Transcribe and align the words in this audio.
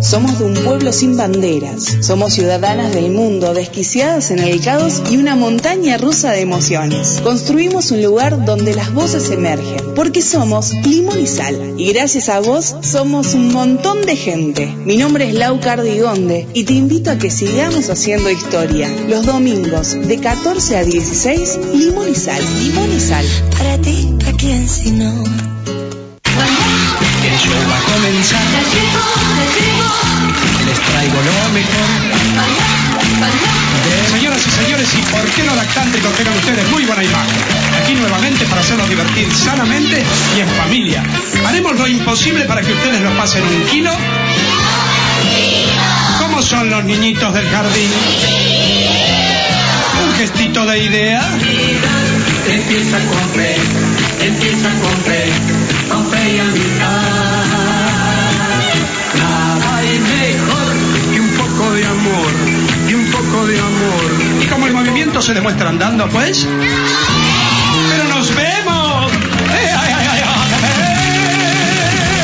Somos 0.00 0.38
de 0.38 0.44
un 0.44 0.54
pueblo 0.54 0.92
sin 0.92 1.16
banderas. 1.16 1.98
Somos 2.00 2.32
ciudadanas 2.32 2.94
del 2.94 3.10
mundo, 3.10 3.52
desquiciadas 3.52 4.30
en 4.30 4.38
el 4.38 4.60
caos 4.60 5.02
y 5.10 5.16
una 5.16 5.34
montaña 5.34 5.98
rusa 5.98 6.30
de 6.30 6.40
emociones. 6.40 7.20
Construimos 7.22 7.90
un 7.90 8.02
lugar 8.02 8.44
donde 8.44 8.74
las 8.74 8.92
voces 8.92 9.30
emergen, 9.30 9.94
porque 9.94 10.22
somos 10.22 10.72
limón 10.84 11.20
y 11.20 11.26
sal. 11.26 11.74
Y 11.76 11.92
gracias 11.92 12.28
a 12.28 12.40
vos 12.40 12.76
somos 12.82 13.34
un 13.34 13.52
montón 13.52 14.02
de 14.02 14.16
gente. 14.16 14.66
Mi 14.84 14.96
nombre 14.96 15.28
es 15.28 15.34
Lau 15.34 15.58
Cardigonde 15.60 16.46
y 16.54 16.64
te 16.64 16.74
invito 16.74 17.10
a 17.10 17.18
que 17.18 17.30
sigamos 17.30 17.90
haciendo 17.90 18.30
historia. 18.30 18.88
Los 19.08 19.26
domingos 19.26 19.94
de 19.94 20.18
14 20.18 20.76
a 20.76 20.84
16, 20.84 21.58
limón 21.74 22.10
y 22.10 22.14
sal, 22.14 22.42
limón 22.60 22.92
y 22.96 23.00
sal. 23.00 23.26
Para 23.58 23.78
ti, 23.78 24.14
¿a 24.26 24.32
quién 24.36 24.68
si 24.68 24.92
no? 24.92 25.12
El 27.24 27.36
show 27.36 27.52
va 27.70 27.78
a 27.78 27.82
comenzar. 27.92 29.37
Traigo 30.92 31.20
lo 31.22 31.48
mejor. 31.54 31.88
Señoras 34.10 34.46
y 34.46 34.50
señores, 34.50 34.88
¿y 34.94 35.02
por 35.12 35.24
qué 35.30 35.42
no 35.44 35.54
lactante 35.54 35.98
tengan 35.98 36.36
ustedes 36.36 36.68
muy 36.70 36.84
buena 36.84 37.04
imagen? 37.04 37.36
Aquí 37.82 37.94
nuevamente 37.94 38.44
para 38.46 38.60
hacerlos 38.60 38.88
divertir 38.88 39.30
sanamente 39.32 40.02
y 40.36 40.40
en 40.40 40.48
familia. 40.48 41.02
Haremos 41.46 41.78
lo 41.78 41.86
imposible 41.86 42.44
para 42.44 42.62
que 42.62 42.72
ustedes 42.72 43.00
lo 43.00 43.16
pasen 43.16 43.42
un 43.42 43.66
kilo. 43.66 43.90
¿Cómo 46.18 46.42
son 46.42 46.70
los 46.70 46.84
niñitos 46.84 47.32
del 47.34 47.48
jardín? 47.48 47.90
Un 50.04 50.14
gestito 50.14 50.66
de 50.66 50.78
idea. 50.84 51.22
Empieza 52.48 52.98
con 52.98 53.30
fe, 53.34 53.56
empieza 54.20 54.70
con 54.80 54.96
fe, 55.04 55.30
con 55.90 56.10
fe 56.10 56.34
y 56.34 56.38
amistad. 56.38 57.17
De 63.48 63.58
amor. 63.58 64.42
Y 64.42 64.46
como 64.46 64.66
el 64.66 64.74
movimiento 64.74 65.22
se 65.22 65.32
demuestra 65.32 65.70
andando, 65.70 66.06
pues. 66.08 66.46
¡Pero 67.90 68.04
nos 68.04 68.34
vemos! 68.34 69.12
¡Eh, 69.12 69.74
ay, 69.78 69.92
ay, 69.96 70.06
ay, 70.10 70.22
ay! 70.24 70.50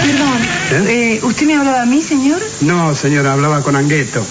Perdón, 0.03 0.87
eh, 0.89 1.21
¿usted 1.23 1.47
me 1.47 1.57
hablaba 1.57 1.83
a 1.83 1.87
mí, 1.87 2.03
señor? 2.03 2.43
No, 2.61 2.95
señora, 2.95 3.33
hablaba 3.33 3.63
con 3.63 3.75
Angueto. 3.75 4.25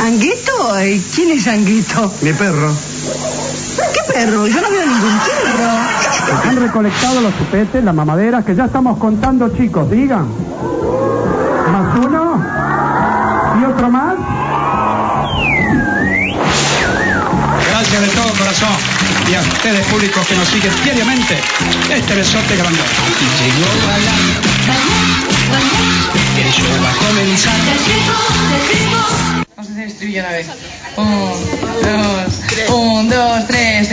¿Angueto? 0.00 0.72
Ay, 0.72 1.04
¿Quién 1.14 1.32
es 1.32 1.48
Angueto? 1.48 2.12
Mi 2.22 2.32
perro. 2.32 2.72
¿Qué 3.92 4.12
perro? 4.12 4.46
Yo 4.46 4.60
no 4.60 4.70
veo 4.70 4.86
ningún 4.86 5.18
perro. 5.18 5.68
Han 6.48 6.56
recolectado 6.56 7.20
los 7.20 7.36
chupetes, 7.36 7.82
las 7.82 7.94
mamaderas, 7.94 8.44
que 8.44 8.54
ya 8.54 8.66
estamos 8.66 8.98
contando, 8.98 9.48
chicos, 9.56 9.90
digan. 9.90 10.28
¿Y 13.60 13.64
otro 13.64 13.90
más? 13.90 14.14
Gracias 17.70 18.00
de 18.02 18.08
todo 18.08 18.32
corazón. 18.38 18.76
Y 19.30 19.34
a 19.34 19.40
ustedes 19.40 19.86
públicos 19.86 20.26
que 20.26 20.36
nos 20.36 20.48
siguen 20.48 20.72
diariamente, 20.84 21.38
este 21.90 22.14
besote 22.14 22.56
grandote. 22.56 22.82
Aquí 22.82 23.26
llegó 23.44 23.66
la 23.88 23.96
El 26.40 26.52
show 26.52 26.66
va 26.84 26.90
a 26.90 26.94
comenzar. 27.08 27.56
Vamos 29.56 29.70
a 29.70 29.72
hacer 29.72 29.86
estribillo 29.88 30.20
a 30.20 30.24
la 30.24 30.32
vez. 30.32 30.46
Un, 30.96 31.30
dos, 31.82 32.70
un, 32.70 33.08
dos, 33.08 33.46
tres. 33.48 33.88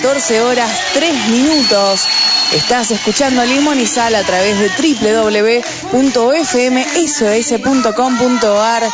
14 0.00 0.40
horas 0.40 0.70
3 0.94 1.28
minutos. 1.28 2.08
Estás 2.54 2.90
escuchando 2.90 3.44
Limón 3.44 3.78
y 3.78 3.86
Sal 3.86 4.14
a 4.14 4.22
través 4.22 4.58
de 4.58 4.70
www.fmsos.com.ar 5.92 8.88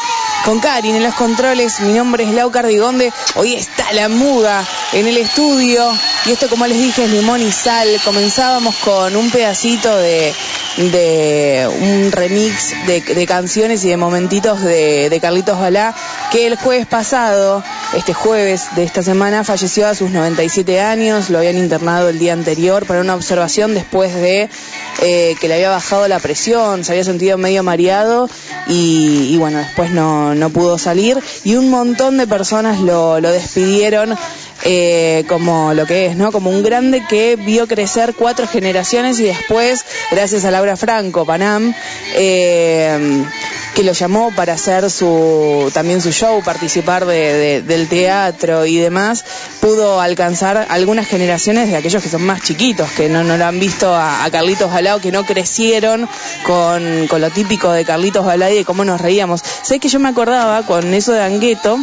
con 0.44 0.58
Karin 0.58 0.96
en 0.96 1.04
los 1.04 1.14
controles. 1.14 1.78
Mi 1.78 1.92
nombre 1.92 2.24
es 2.24 2.32
Lau 2.32 2.50
Cardigonde. 2.50 3.12
Hoy 3.36 3.54
está 3.54 3.92
la 3.92 4.08
muga 4.08 4.66
en 4.92 5.06
el 5.06 5.18
estudio. 5.18 5.88
Y 6.26 6.32
esto, 6.32 6.48
como 6.48 6.66
les 6.66 6.76
dije, 6.76 7.04
es 7.04 7.10
Limón 7.10 7.40
y 7.40 7.52
Sal. 7.52 8.00
Comenzábamos 8.04 8.74
con 8.76 9.14
un 9.14 9.30
pedacito 9.30 9.96
de, 9.96 10.34
un 11.80 12.10
remix 12.10 12.74
de, 12.84 13.26
canciones 13.28 13.84
y 13.84 13.90
de 13.90 13.96
momentitos 13.96 14.60
de 14.60 15.16
Carlitos 15.22 15.60
Balá, 15.60 15.94
que 16.32 16.48
el 16.48 16.56
jueves 16.56 16.86
pasado, 16.86 17.62
este 17.94 18.14
jueves 18.14 18.66
de 18.74 18.82
esta 18.82 19.02
semana, 19.02 19.44
falleció 19.44 19.86
a 19.86 19.94
sus 19.94 20.10
97 20.10 20.80
años. 20.80 21.30
Lo 21.30 21.38
habían 21.38 21.56
internado 21.56 22.08
el 22.08 22.18
día 22.18 22.32
anterior 22.32 22.86
para 22.86 23.00
una 23.00 23.14
observación 23.14 23.74
después 23.74 24.14
de 24.14 24.48
eh, 25.02 25.36
que 25.40 25.48
le 25.48 25.54
había 25.54 25.70
bajado 25.70 26.08
la 26.08 26.18
presión, 26.18 26.84
se 26.84 26.92
había 26.92 27.04
sentido 27.04 27.38
medio 27.38 27.62
mareado 27.62 28.28
y, 28.66 29.36
bueno, 29.38 29.58
después 29.58 29.90
no, 29.90 30.34
no 30.34 30.50
pudo 30.50 30.78
salir. 30.78 31.18
Y 31.44 31.54
un 31.54 31.70
montón 31.70 32.16
de 32.16 32.26
personas 32.26 32.80
lo, 32.80 33.20
lo 33.20 33.30
despidieron 33.30 34.16
eh, 34.64 35.24
como 35.28 35.74
lo 35.74 35.86
que 35.86 36.06
es, 36.06 36.16
¿no? 36.16 36.32
Como 36.32 36.50
un 36.50 36.62
grande 36.62 37.04
que 37.08 37.36
vio 37.36 37.68
crecer 37.68 38.14
cuatro 38.14 38.48
generaciones 38.48 39.20
y 39.20 39.24
después, 39.24 39.84
gracias 40.10 40.44
a 40.44 40.50
Laura 40.50 40.76
Franco, 40.76 41.24
Panam, 41.24 41.74
eh, 42.14 43.24
que 43.76 43.82
lo 43.84 43.92
llamó 43.92 44.32
para 44.34 44.54
hacer 44.54 44.90
su 44.90 45.70
también 45.74 46.00
su 46.00 46.10
show, 46.10 46.42
participar 46.42 47.04
de, 47.04 47.14
de- 47.34 47.62
del 47.62 47.88
teatro 47.88 48.64
y 48.64 48.78
demás, 48.78 49.22
pudo 49.60 50.00
alcanzar 50.00 50.66
algunas 50.70 51.06
generaciones 51.06 51.68
de 51.68 51.76
aquellos 51.76 52.02
que 52.02 52.08
son 52.08 52.22
más 52.22 52.40
chiquitos, 52.40 52.90
que 52.92 53.10
no, 53.10 53.22
no 53.22 53.36
lo 53.36 53.44
han 53.44 53.60
visto 53.60 53.94
a, 53.94 54.24
a 54.24 54.30
Carlitos 54.30 54.72
Balao, 54.72 54.98
que 55.00 55.12
no 55.12 55.24
crecieron 55.26 56.08
con, 56.46 57.06
con 57.08 57.20
lo 57.20 57.28
típico 57.30 57.70
de 57.70 57.84
Carlitos 57.84 58.24
Balao 58.24 58.50
y 58.50 58.56
de 58.56 58.64
cómo 58.64 58.82
nos 58.84 58.98
reíamos. 58.98 59.42
Sé 59.62 59.78
que 59.78 59.90
yo 59.90 60.00
me 60.00 60.08
acordaba 60.08 60.62
con 60.62 60.94
eso 60.94 61.12
de 61.12 61.22
Angueto, 61.22 61.78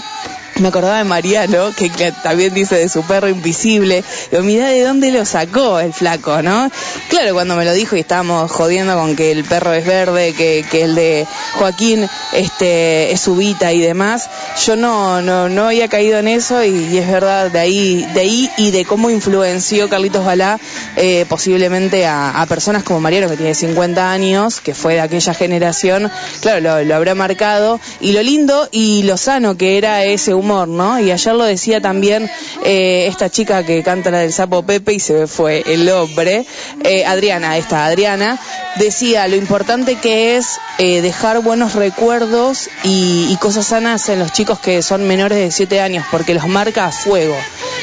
me 0.59 0.67
acordaba 0.67 0.97
de 0.97 1.03
Mariano, 1.03 1.71
que, 1.75 1.89
también 2.23 2.53
dice 2.53 2.75
de 2.75 2.89
su 2.89 3.03
perro 3.03 3.27
invisible. 3.27 4.03
Digo, 4.31 4.44
mirá 4.44 4.67
de 4.67 4.83
dónde 4.83 5.11
lo 5.11 5.25
sacó 5.25 5.79
el 5.79 5.94
flaco, 5.94 6.41
¿no? 6.41 6.69
Claro, 7.09 7.33
cuando 7.33 7.55
me 7.55 7.65
lo 7.65 7.73
dijo 7.73 7.95
y 7.95 8.01
estábamos 8.01 8.51
jodiendo 8.51 8.95
con 8.95 9.15
que 9.15 9.31
el 9.31 9.44
perro 9.44 9.73
es 9.73 9.85
verde, 9.85 10.33
que, 10.33 10.65
que 10.69 10.83
el 10.83 10.95
de 10.95 11.27
Joaquín 11.55 12.07
este, 12.33 13.11
es 13.11 13.21
subita 13.21 13.71
y 13.73 13.81
demás, 13.81 14.29
yo 14.65 14.75
no, 14.75 15.21
no, 15.21 15.50
no 15.50 15.67
había 15.67 15.88
caído 15.88 16.19
en 16.19 16.27
eso 16.27 16.63
y, 16.63 16.97
es 16.97 17.09
verdad, 17.09 17.50
de 17.50 17.59
ahí, 17.59 18.07
de 18.13 18.19
ahí 18.21 18.50
y 18.57 18.71
de 18.71 18.85
cómo 18.85 19.09
influenció 19.09 19.89
Carlitos 19.89 20.25
Balá 20.25 20.59
eh, 20.95 21.25
posiblemente 21.27 22.05
a, 22.05 22.45
personas 22.47 22.83
como 22.83 23.00
Mariano, 23.00 23.29
que 23.29 23.38
tiene 23.38 23.55
50 23.55 24.11
años, 24.11 24.61
que 24.61 24.75
fue 24.75 24.95
de 24.95 25.01
aquella 25.01 25.33
generación, 25.33 26.11
claro, 26.41 26.83
lo 26.83 26.95
habrá 26.95 27.15
marcado. 27.15 27.79
Y 28.00 28.11
lo 28.11 28.21
lindo 28.21 28.67
y 28.71 29.03
lo 29.03 29.17
sano 29.17 29.55
que 29.57 29.77
era 29.77 30.03
ese 30.03 30.33
humor, 30.43 30.67
¿no? 30.67 30.99
Y 30.99 31.09
ayer 31.09 31.33
lo 31.33 31.45
decía 31.45 31.79
también 31.79 32.29
eh, 32.63 33.07
esta 33.07 33.29
chica 33.29 33.63
que 33.63 33.81
canta 33.81 34.11
la 34.11 34.19
del 34.19 34.33
sapo 34.33 34.63
Pepe 34.63 34.93
y 34.93 34.99
se 34.99 35.25
fue 35.25 35.63
el 35.65 35.89
hombre, 35.89 36.45
eh, 36.83 37.05
Adriana, 37.05 37.57
esta 37.57 37.85
Adriana, 37.85 38.39
decía 38.75 39.27
lo 39.27 39.37
importante 39.37 39.95
que 39.95 40.35
es 40.35 40.59
eh, 40.79 41.01
dejar 41.01 41.41
buenos 41.41 41.75
recuerdos 41.75 42.69
y, 42.83 43.37
cosas 43.43 43.67
sanas 43.67 44.07
en 44.07 44.19
los 44.19 44.31
chicos 44.31 44.59
que 44.59 44.81
son 44.81 45.05
menores 45.05 45.37
de 45.37 45.51
7 45.51 45.81
años, 45.81 46.05
porque 46.11 46.33
los 46.33 46.47
marca 46.47 46.85
a 46.85 46.91
fuego. 46.93 47.35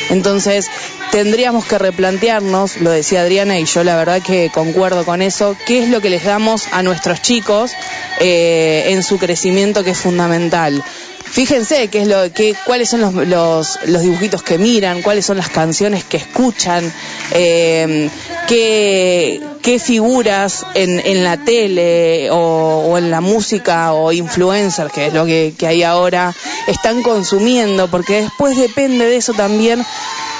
Entonces, 0.08 0.70
tendríamos 1.10 1.66
que 1.66 1.76
replantearnos, 1.76 2.78
lo 2.78 2.90
decía 2.90 3.20
Adriana 3.20 3.58
y 3.58 3.66
yo 3.66 3.84
la 3.84 3.96
verdad 3.96 4.22
que 4.22 4.50
concuerdo 4.50 5.04
con 5.04 5.20
eso, 5.20 5.54
qué 5.66 5.82
es 5.82 5.90
lo 5.90 6.00
que 6.00 6.08
les 6.08 6.24
damos 6.24 6.66
a 6.72 6.82
nuestros 6.82 7.20
chicos 7.20 7.72
en 8.20 9.02
su 9.02 9.18
crecimiento 9.18 9.84
que 9.84 9.90
es 9.90 9.98
fundamental. 9.98 10.82
Fíjense 11.31 11.88
qué 11.88 12.03
es 12.03 12.09
lo, 12.09 12.32
qué, 12.32 12.56
cuáles 12.67 12.88
son 12.88 13.00
los, 13.03 13.15
los, 13.15 13.79
los 13.87 14.03
dibujitos 14.03 14.43
que 14.43 14.59
miran, 14.59 15.00
cuáles 15.00 15.25
son 15.25 15.37
las 15.37 15.49
canciones 15.49 16.03
que 16.03 16.17
escuchan, 16.17 16.93
eh, 17.31 18.11
qué, 18.49 19.41
qué 19.62 19.79
figuras 19.79 20.67
en, 20.75 20.99
en 20.99 21.23
la 21.23 21.37
tele 21.37 22.31
o, 22.32 22.85
o 22.91 22.99
en 22.99 23.12
la 23.12 23.21
música 23.21 23.93
o 23.93 24.11
influencers, 24.11 24.93
que 24.93 25.06
es 25.06 25.15
lo 25.15 25.25
que, 25.25 25.55
que 25.56 25.69
hay 25.69 25.85
ahora, 25.85 26.35
están 26.67 27.00
consumiendo, 27.03 27.88
porque 27.88 28.23
después 28.23 28.56
depende 28.56 29.06
de 29.06 29.17
eso 29.17 29.32
también 29.32 29.85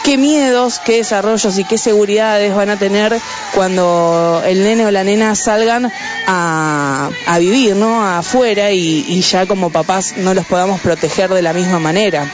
qué 0.05 0.17
miedos, 0.17 0.81
qué 0.85 0.97
desarrollos 0.97 1.59
y 1.59 1.65
qué 1.65 1.79
seguridades 1.79 2.55
van 2.55 2.71
a 2.71 2.77
tener 2.77 3.19
cuando 3.55 4.43
el 4.47 4.63
nene 4.63 4.87
o 4.87 4.91
la 4.91 5.05
nena 5.05 5.35
salgan 5.35 5.91
a, 6.27 7.11
a 7.27 7.39
vivir, 7.39 7.77
¿no? 7.77 8.07
Afuera 8.07 8.71
y, 8.73 9.21
ya 9.21 9.47
como 9.47 9.71
papás 9.71 10.15
no 10.17 10.35
los 10.35 10.47
podamos 10.47 10.81
proteger 10.81 11.31
de 11.31 11.43
la 11.43 11.53
misma 11.53 11.79
manera 11.79 12.27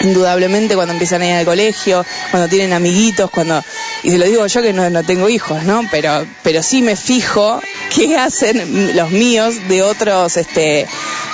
indudablemente 0.00 0.76
cuando 0.76 0.92
empiezan 0.92 1.22
a 1.22 1.26
ir 1.26 1.34
al 1.34 1.44
colegio, 1.44 2.06
cuando 2.30 2.48
tienen 2.48 2.72
amiguitos, 2.72 3.30
cuando 3.30 3.62
y 4.04 4.10
se 4.10 4.18
lo 4.18 4.26
digo 4.26 4.46
yo 4.46 4.62
que 4.62 4.72
no, 4.72 4.88
no 4.90 5.02
tengo 5.02 5.28
hijos, 5.28 5.64
¿no? 5.64 5.84
Pero 5.90 6.24
pero 6.42 6.62
sí 6.62 6.82
me 6.82 6.94
fijo 6.94 7.60
qué 7.94 8.16
hacen 8.16 8.96
los 8.96 9.10
míos 9.10 9.56
de 9.68 9.82
otros 9.82 10.36
este 10.36 10.86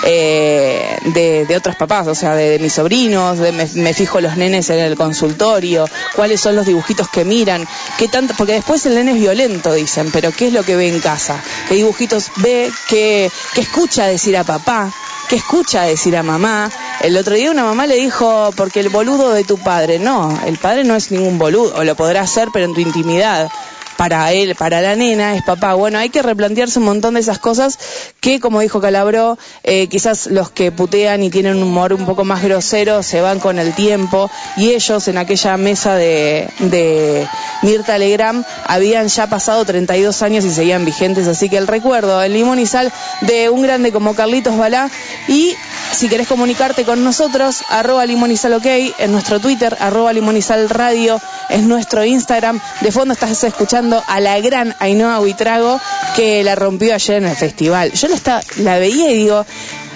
eh, 0.05 0.99
de, 1.05 1.47
de 1.47 1.57
otros 1.57 1.77
papás, 1.77 2.07
o 2.09 2.15
sea, 2.15 2.35
de, 2.35 2.59
mis 2.59 2.73
sobrinos, 2.73 3.39
de, 3.39 3.53
me, 3.53 3.95
fijo 3.95 4.21
los 4.21 4.37
nenes 4.37 4.71
en 4.71 4.79
el 4.81 4.97
consultorio, 4.97 5.87
cuáles 6.15 6.41
son 6.41 6.57
los 6.57 6.67
dibujitos 6.67 7.09
que 7.09 7.25
miran, 7.25 7.67
qué 7.99 8.09
tanto, 8.09 8.35
porque 8.37 8.55
después 8.55 8.85
el 8.87 8.95
nene 8.95 9.13
es 9.13 9.19
violento, 9.19 9.73
dicen, 9.73 10.11
pero 10.13 10.33
qué 10.33 10.49
es 10.49 10.53
lo 10.53 10.63
que 10.63 10.77
ve 10.77 10.89
en 10.89 11.01
casa, 11.01 11.43
qué 11.69 11.75
dibujitos 11.75 12.31
ve, 12.37 12.71
qué, 12.89 13.31
qué 13.55 13.61
escucha 13.61 14.07
decir 14.07 14.37
a 14.37 14.45
papá, 14.45 14.93
que 15.29 15.37
escucha 15.37 15.83
decir 15.83 16.17
a 16.17 16.23
mamá. 16.23 16.71
El 17.01 17.17
otro 17.17 17.35
día 17.35 17.51
una 17.51 17.65
mamá 17.65 17.87
le 17.87 17.97
dijo, 17.97 18.53
porque 18.57 18.81
el 18.81 18.89
boludo 18.89 19.33
de 19.33 19.45
tu 19.45 19.59
padre, 19.59 19.99
no, 19.99 20.39
el 20.47 20.59
padre 20.59 20.85
no 20.85 20.97
es 20.97 21.11
ningún 21.11 21.39
boludo, 21.39 21.75
o 21.77 21.85
lo 21.85 21.95
podrá 21.95 22.23
hacer, 22.23 22.49
pero 22.53 22.67
en 22.67 22.75
tu 22.75 22.81
intimidad. 22.81 23.51
Para 23.97 24.33
él, 24.33 24.55
para 24.57 24.81
la 24.81 24.97
nena, 24.97 25.37
es 25.37 25.43
papá. 25.43 25.75
Bueno, 25.75 25.99
hay 25.99 26.11
que 26.11 26.23
replantearse 26.23 26.79
un 26.79 26.87
montón 26.87 27.15
de 27.15 27.21
esas 27.21 27.39
cosas 27.39 27.79
que, 28.21 28.41
como 28.41 28.61
dijo 28.61 28.81
Calabro, 28.81 29.39
eh, 29.63 29.87
quizás 29.89 30.27
los 30.27 30.51
que 30.51 30.73
putean 30.73 31.23
y 31.23 31.31
tienen 31.31 31.57
un 31.57 31.63
humor 31.63 31.93
un 31.93 32.05
poco 32.07 32.25
más 32.25 32.43
grosero 32.43 33.03
se 33.03 33.21
van 33.21 33.41
con 33.41 33.59
el 33.59 33.75
tiempo 33.75 34.31
y 34.57 34.71
ellos 34.71 35.09
en 35.09 35.19
aquella 35.19 35.57
mesa 35.57 35.95
de, 35.95 36.49
de 36.59 37.27
Mirta 37.63 37.99
Legram 37.99 38.45
habían 38.67 39.09
ya 39.09 39.29
pasado 39.29 39.65
32 39.65 40.23
años 40.23 40.45
y 40.45 40.51
seguían 40.51 40.85
vigentes, 40.85 41.27
así 41.29 41.49
que 41.49 41.57
el 41.57 41.67
recuerdo, 41.67 42.23
el 42.23 42.33
limón 42.33 42.59
y 42.59 42.67
sal 42.67 42.93
de 43.23 43.51
un 43.51 43.63
grande 43.63 43.93
como 43.93 44.15
Carlitos 44.15 44.57
Balá 44.57 44.91
y 45.29 45.55
si 45.93 46.09
querés 46.09 46.27
comunicarte 46.27 46.85
con 46.85 47.05
nosotros, 47.05 47.63
arroba 47.69 48.05
limón 48.07 48.33
y 48.33 48.37
sal 48.37 48.55
ok, 48.55 48.67
en 48.99 49.13
nuestro 49.13 49.41
Twitter, 49.41 49.77
arroba 49.79 50.13
limón 50.13 50.37
y 50.37 50.43
sal 50.43 50.69
radio, 50.69 51.21
es 51.49 51.63
nuestro 51.63 52.05
Instagram. 52.05 52.61
De 52.81 52.91
fondo 52.91 53.15
estás 53.15 53.45
escuchando 53.45 53.84
a 54.07 54.21
la 54.21 54.41
gran 54.41 54.75
Ainhoa 54.79 55.21
Huitrago 55.21 55.81
que 56.17 56.43
la 56.43 56.55
rompió 56.55 56.95
ayer 56.95 57.17
en 57.17 57.29
el 57.29 57.37
festival. 57.37 57.93
Yo 57.93 58.09
la, 58.09 58.15
estaba, 58.15 58.41
la 58.59 58.79
veía 58.79 59.11
y 59.11 59.15
digo, 59.15 59.45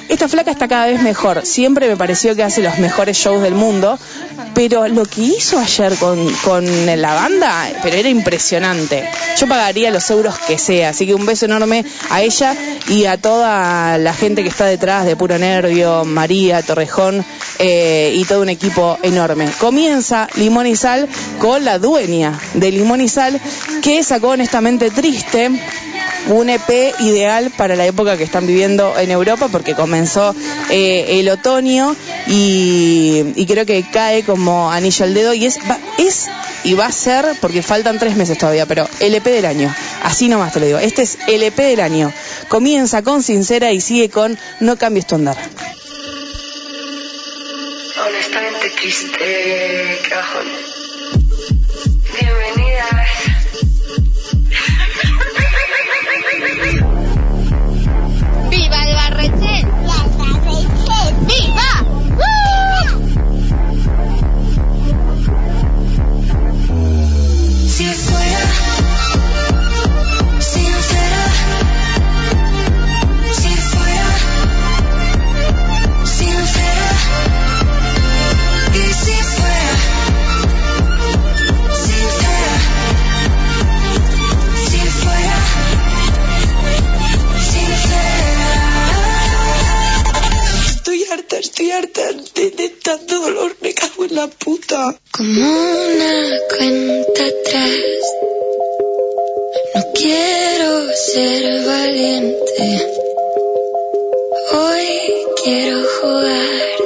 esta 0.09 0.27
flaca 0.27 0.51
está 0.51 0.69
cada 0.69 0.87
vez 0.87 1.03
mejor. 1.03 1.45
Siempre 1.45 1.87
me 1.87 1.97
pareció 1.97 2.35
que 2.35 2.43
hace 2.43 2.63
los 2.63 2.79
mejores 2.79 3.17
shows 3.17 3.43
del 3.43 3.55
mundo. 3.55 3.99
Pero 4.55 4.89
lo 4.89 5.05
que 5.05 5.21
hizo 5.21 5.59
ayer 5.59 5.95
con, 5.97 6.33
con 6.45 6.65
la 6.87 7.15
banda, 7.15 7.69
pero 7.83 7.97
era 7.97 8.09
impresionante. 8.09 9.09
Yo 9.39 9.47
pagaría 9.47 9.91
los 9.91 10.11
euros 10.11 10.37
que 10.39 10.59
sea. 10.59 10.91
Así 10.91 11.07
que 11.07 11.15
un 11.15 11.27
beso 11.27 11.45
enorme 11.45 11.85
a 12.11 12.23
ella 12.23 12.57
y 12.89 13.05
a 13.05 13.19
toda 13.19 13.99
la 13.99 14.15
gente 14.15 14.43
que 14.43 14.49
está 14.49 14.65
detrás 14.65 15.05
de 15.05 15.15
Puro 15.15 15.39
Nervio, 15.39 16.05
María, 16.05 16.63
Torrejón 16.63 17.25
eh, 17.59 18.13
y 18.15 18.25
todo 18.25 18.43
un 18.43 18.49
equipo 18.49 18.99
enorme. 19.03 19.49
Comienza 19.59 20.29
Limón 20.37 20.67
y 20.67 20.77
Sal 20.77 21.09
con 21.39 21.65
la 21.65 21.79
dueña 21.79 22.39
de 22.55 22.71
Limón 22.71 23.01
y 23.01 23.09
Sal 23.09 23.41
que 23.83 24.03
sacó 24.03 24.29
honestamente 24.29 24.91
triste 24.91 25.51
un 26.29 26.51
EP 26.51 26.95
ideal 27.01 27.51
para 27.57 27.77
la 27.77 27.87
época 27.87 28.17
que 28.17 28.25
están 28.25 28.47
viviendo 28.47 28.99
en 28.99 29.11
Europa 29.11 29.49
porque 29.51 29.75
comenzó 29.75 30.35
eh, 30.71 31.21
el 31.21 31.29
otoño 31.29 31.97
y, 32.27 33.33
y, 33.35 33.47
creo 33.47 33.65
que 33.65 33.85
cae 33.91 34.25
como 34.25 34.71
anillo 34.71 35.05
al 35.05 35.15
dedo 35.15 35.33
y 35.33 35.47
es, 35.47 35.59
va, 35.59 35.79
es 35.97 36.29
y 36.65 36.75
va 36.75 36.87
a 36.87 36.93
ser, 36.93 37.25
porque 37.41 37.63
faltan 37.63 37.99
tres 37.99 38.17
meses 38.17 38.37
todavía, 38.37 38.67
pero 38.67 38.89
el 39.01 39.15
EP 39.15 39.25
del 39.25 39.47
año. 39.47 39.75
Así 40.03 40.29
nomás 40.29 40.53
te 40.53 40.61
lo 40.61 40.67
digo. 40.67 40.79
Este 40.79 41.03
es 41.03 41.19
el 41.27 41.43
EP 41.43 41.57
del 41.57 41.81
año. 41.81 42.13
Comienza 42.49 43.03
con 43.03 43.23
Sincera 43.23 43.73
y 43.73 43.81
sigue 43.81 44.11
con 44.11 44.37
No 44.61 44.77
cambies 44.77 45.07
tu 45.07 45.15
andar. 45.15 45.37
Honestamente 48.09 48.71
triste, 48.71 50.01
qué 50.03 50.15
bajón. 50.15 50.47
De 91.87 92.69
tanto 92.83 93.21
dolor, 93.21 93.57
me 93.61 93.73
cago 93.73 94.05
en 94.05 94.15
la 94.17 94.27
puta. 94.27 94.99
Como 95.13 95.41
una 95.41 96.39
cuenta 96.49 97.25
atrás. 97.25 98.03
No 99.75 99.83
quiero 99.95 100.93
ser 100.93 101.65
valiente. 101.67 102.87
Hoy 104.53 105.27
quiero 105.45 105.85
jugar. 106.01 106.79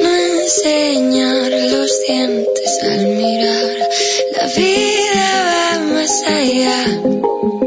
No 0.00 0.16
enseñar 0.42 1.50
los 1.72 2.00
dientes 2.06 2.78
al 2.82 3.06
mirar. 3.06 3.88
La 4.36 4.46
vida 4.46 5.42
va 5.44 5.78
más 5.92 6.22
allá. 6.22 7.59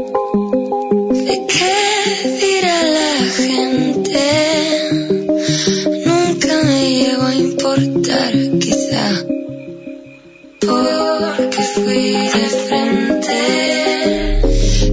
Porque 10.66 11.62
fui 11.62 12.12
de 12.12 12.48
frente. 12.66 13.40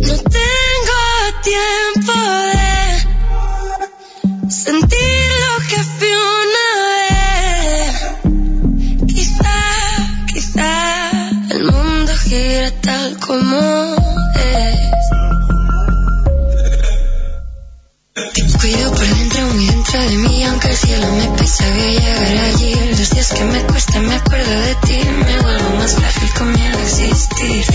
No 0.01 0.15
tengo 0.39 1.01
tiempo 1.43 2.13
de 2.51 4.49
sentir 4.49 5.23
lo 5.43 5.53
que 5.69 5.79
fui 5.95 6.13
una 6.43 6.69
vez. 6.89 7.91
Quizá, 9.07 9.59
quizá 10.33 10.73
el 11.51 11.63
mundo 11.63 12.11
gira 12.17 12.71
tal 12.81 13.17
como 13.19 13.59
es. 14.35 15.05
Te 18.33 18.41
cuido 18.59 18.85
por 18.91 19.07
dentro, 19.07 19.41
muy 19.53 19.65
dentro 19.67 19.99
de 20.01 20.15
mí, 20.17 20.43
aunque 20.43 20.67
el 20.69 20.75
cielo 20.75 21.07
me 21.15 21.27
pesa, 21.37 21.65
a 21.65 21.69
llegar 21.69 22.45
allí. 22.45 22.75
Los 22.89 23.09
días 23.09 23.33
que 23.33 23.43
me 23.45 23.61
cuestan, 23.63 24.05
me 24.07 24.15
acuerdo 24.15 24.59
de 24.61 24.75
ti, 24.75 25.00
más 25.95 26.13
frágil 26.13 26.33
con 26.33 26.51
miedo 26.53 26.77
a 26.77 26.81
existir. 26.81 27.65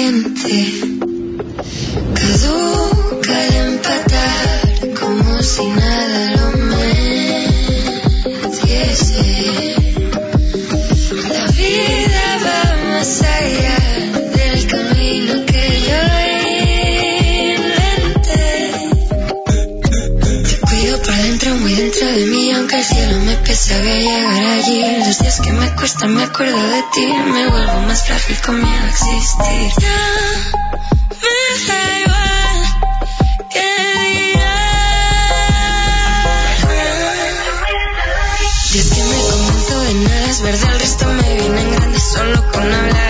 empty. 0.00 0.89
Que 23.50 24.00
llegar 24.00 24.48
allí. 24.58 24.80
Los 25.04 25.18
días 25.18 25.40
que 25.40 25.50
me 25.50 25.74
cuesta 25.74 26.06
me 26.06 26.22
acuerdo 26.22 26.62
de 26.70 26.82
ti, 26.92 27.06
me 27.06 27.48
vuelvo 27.48 27.80
más 27.80 28.04
frágil 28.04 28.36
con 28.46 28.62
miedo 28.62 28.84
a 28.84 28.88
existir. 28.88 29.72
Ya 29.80 29.98
me 31.20 31.66
da 31.66 31.80
igual 32.00 32.60
que 33.50 33.68
dirán. 34.12 34.60
Y 38.72 38.78
es 38.78 38.88
que 38.88 39.02
me 39.02 39.18
convento 39.30 39.80
de 39.80 39.94
nada, 39.94 40.30
es 40.30 40.40
verdad, 40.42 40.72
el 40.72 40.80
resto 40.80 41.06
me 41.06 41.34
viene 41.34 41.60
en 41.60 41.72
grande 41.72 42.00
solo 42.00 42.52
con 42.52 42.72
hablar. 42.72 43.09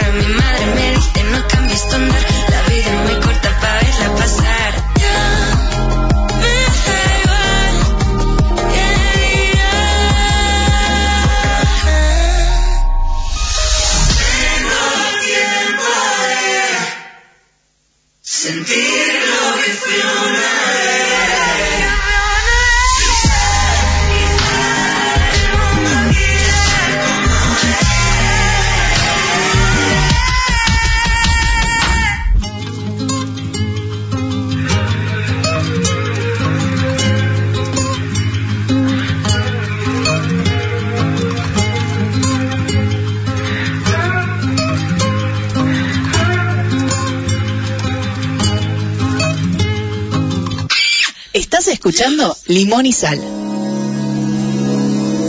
Escuchando 52.01 52.35
Limón 52.47 52.87
y 52.87 52.93
Sal. 52.93 53.21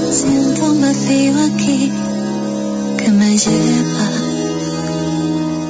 Siento 0.09 0.71
un 0.71 0.81
vacío 0.81 1.33
aquí 1.43 1.91
que 2.97 3.09
me 3.09 3.37
lleva. 3.37 4.09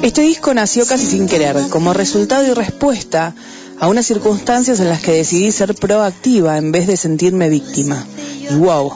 Este 0.02 0.22
disco 0.22 0.54
nació 0.54 0.86
casi 0.86 1.06
sin 1.06 1.26
querer, 1.26 1.56
como 1.70 1.92
resultado 1.92 2.46
y 2.46 2.54
respuesta 2.54 3.34
a 3.80 3.88
unas 3.88 4.06
circunstancias 4.06 4.78
en 4.78 4.90
las 4.90 5.00
que 5.00 5.10
decidí 5.10 5.50
ser 5.50 5.74
proactiva 5.74 6.56
en 6.56 6.70
vez 6.70 6.86
de 6.86 6.96
sentirme 6.96 7.48
víctima. 7.48 8.06
Y 8.48 8.54
wow, 8.54 8.92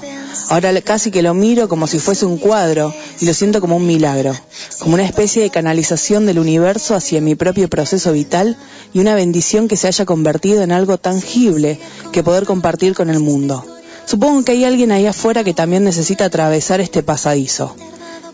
ahora 0.51 0.81
casi 0.83 1.11
que 1.11 1.23
lo 1.23 1.35
miro 1.35 1.69
como 1.69 1.89
si 1.89 1.99
fuese 1.99 2.25
un 2.25 2.39
cuadro 2.39 2.95
y 3.21 3.27
lo 3.27 3.35
siento 3.35 3.61
como 3.61 3.79
un 3.79 3.87
milagro, 3.87 4.33
como 4.79 4.95
una 4.95 5.05
especie 5.05 5.43
de 5.43 5.51
canalización 5.51 6.27
del 6.27 6.39
universo 6.39 6.95
hacia 6.95 7.21
mi 7.21 7.35
propio 7.35 7.69
proceso 7.69 8.13
vital 8.13 8.57
y 8.93 9.01
una 9.01 9.15
bendición 9.15 9.69
que 9.69 9.77
se 9.77 9.89
haya 9.89 10.05
convertido 10.05 10.63
en 10.63 10.73
algo 10.73 10.99
tangible 10.99 11.79
que 12.13 12.23
poder 12.23 12.45
compartir 12.45 12.95
con 12.95 13.11
el 13.11 13.21
mundo. 13.21 13.65
Supongo 14.05 14.45
que 14.45 14.53
hay 14.53 14.65
alguien 14.65 14.93
ahí 14.93 15.07
afuera 15.07 15.45
que 15.45 15.55
también 15.55 15.85
necesita 15.85 16.27
atravesar 16.27 16.81
este 16.81 17.03
pasadizo. 17.03 17.75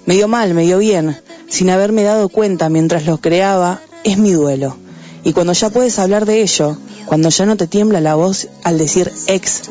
Me 0.05 0.15
dio 0.15 0.29
mal, 0.29 0.53
me 0.53 0.65
dio 0.65 0.79
bien, 0.79 1.17
sin 1.49 1.71
haberme 1.71 2.03
dado 2.03 2.29
cuenta 2.29 2.69
mientras 2.69 3.07
lo 3.07 3.19
creaba, 3.19 3.81
es 4.05 4.19
mi 4.19 4.33
duelo. 4.33 4.77
Y 5.25 5.33
cuando 5.33 5.53
ya 5.53 5.71
puedes 5.71 5.99
hablar 5.99 6.27
de 6.27 6.43
ello, 6.43 6.77
cuando 7.07 7.29
ya 7.29 7.47
no 7.47 7.57
te 7.57 7.69
tiembla 7.69 8.01
la 8.01 8.17
voz 8.17 8.49
al 8.65 8.79
decir 8.79 9.13
ex, 9.29 9.63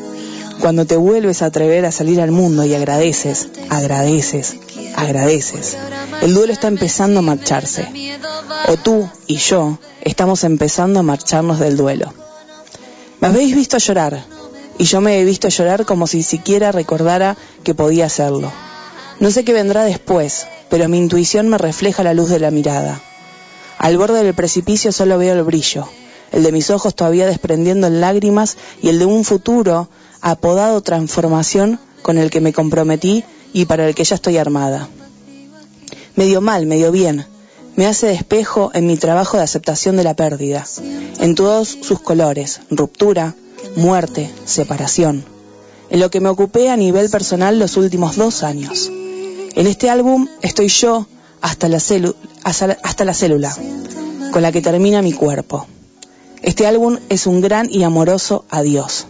cuando 0.60 0.86
te 0.86 0.96
vuelves 0.96 1.42
a 1.42 1.46
atrever 1.46 1.84
a 1.84 1.92
salir 1.92 2.20
al 2.20 2.30
mundo 2.30 2.64
y 2.64 2.74
agradeces, 2.74 3.48
agradeces, 3.68 4.56
agradeces, 4.94 5.76
el 6.20 6.34
duelo 6.34 6.52
está 6.52 6.68
empezando 6.68 7.20
a 7.20 7.22
marcharse. 7.22 7.88
O 8.68 8.76
tú 8.76 9.08
y 9.26 9.36
yo 9.36 9.78
estamos 10.02 10.44
empezando 10.44 11.00
a 11.00 11.02
marcharnos 11.02 11.58
del 11.58 11.76
duelo. 11.76 12.12
Me 13.20 13.28
habéis 13.28 13.54
visto 13.54 13.78
llorar, 13.78 14.24
y 14.78 14.84
yo 14.84 15.00
me 15.00 15.20
he 15.20 15.24
visto 15.24 15.48
llorar 15.48 15.84
como 15.84 16.06
si 16.06 16.22
siquiera 16.22 16.72
recordara 16.72 17.36
que 17.62 17.74
podía 17.74 18.06
hacerlo. 18.06 18.52
No 19.20 19.30
sé 19.30 19.44
qué 19.44 19.52
vendrá 19.52 19.84
después, 19.84 20.46
pero 20.68 20.88
mi 20.88 20.98
intuición 20.98 21.48
me 21.48 21.58
refleja 21.58 22.02
la 22.02 22.14
luz 22.14 22.28
de 22.28 22.40
la 22.40 22.50
mirada. 22.50 23.00
Al 23.78 23.98
borde 23.98 24.22
del 24.22 24.34
precipicio 24.34 24.92
solo 24.92 25.18
veo 25.18 25.34
el 25.34 25.42
brillo, 25.42 25.88
el 26.32 26.42
de 26.42 26.52
mis 26.52 26.70
ojos 26.70 26.94
todavía 26.94 27.26
desprendiendo 27.26 27.86
en 27.86 28.00
lágrimas 28.00 28.56
y 28.80 28.88
el 28.88 28.98
de 28.98 29.04
un 29.04 29.24
futuro 29.24 29.88
apodado 30.20 30.80
transformación 30.80 31.78
con 32.02 32.18
el 32.18 32.30
que 32.30 32.40
me 32.40 32.52
comprometí 32.52 33.24
y 33.52 33.66
para 33.66 33.88
el 33.88 33.94
que 33.94 34.04
ya 34.04 34.14
estoy 34.14 34.36
armada. 34.38 34.88
Medio 36.16 36.40
mal, 36.40 36.66
medio 36.66 36.92
bien, 36.92 37.26
me 37.76 37.86
hace 37.86 38.06
de 38.06 38.14
espejo 38.14 38.70
en 38.74 38.86
mi 38.86 38.96
trabajo 38.96 39.36
de 39.36 39.44
aceptación 39.44 39.96
de 39.96 40.04
la 40.04 40.14
pérdida, 40.14 40.66
en 41.18 41.34
todos 41.34 41.78
sus 41.80 42.00
colores, 42.00 42.60
ruptura, 42.70 43.34
muerte, 43.76 44.30
separación, 44.44 45.24
en 45.88 46.00
lo 46.00 46.10
que 46.10 46.20
me 46.20 46.28
ocupé 46.28 46.68
a 46.68 46.76
nivel 46.76 47.08
personal 47.08 47.58
los 47.58 47.76
últimos 47.76 48.16
dos 48.16 48.42
años. 48.42 48.90
En 49.54 49.66
este 49.66 49.88
álbum 49.90 50.28
estoy 50.42 50.68
yo 50.68 51.06
hasta 51.40 51.68
la, 51.68 51.78
hasta 52.42 53.04
la 53.04 53.14
célula, 53.14 53.56
con 54.32 54.42
la 54.42 54.52
que 54.52 54.62
termina 54.62 55.02
mi 55.02 55.12
cuerpo. 55.12 55.66
Este 56.42 56.66
álbum 56.66 56.98
es 57.08 57.26
un 57.26 57.40
gran 57.40 57.68
y 57.70 57.84
amoroso 57.84 58.44
adiós, 58.50 59.06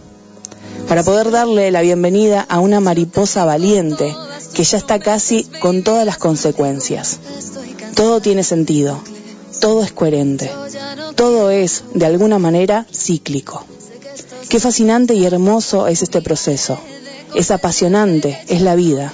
para 0.87 1.03
poder 1.03 1.31
darle 1.31 1.71
la 1.71 1.81
bienvenida 1.81 2.45
a 2.47 2.59
una 2.59 2.79
mariposa 2.79 3.43
valiente 3.43 4.15
que 4.53 4.63
ya 4.63 4.77
está 4.77 4.99
casi 4.99 5.43
con 5.61 5.83
todas 5.83 6.05
las 6.05 6.17
consecuencias. 6.17 7.19
Todo 7.95 8.21
tiene 8.21 8.43
sentido, 8.43 8.99
todo 9.59 9.83
es 9.83 9.91
coherente, 9.91 10.51
todo 11.15 11.49
es, 11.49 11.83
de 11.93 12.05
alguna 12.05 12.39
manera, 12.39 12.85
cíclico. 12.91 13.65
Qué 14.49 14.59
fascinante 14.59 15.15
y 15.15 15.25
hermoso 15.25 15.87
es 15.87 16.03
este 16.03 16.21
proceso. 16.21 16.77
Es 17.35 17.49
apasionante, 17.49 18.39
es 18.47 18.61
la 18.61 18.75
vida. 18.75 19.13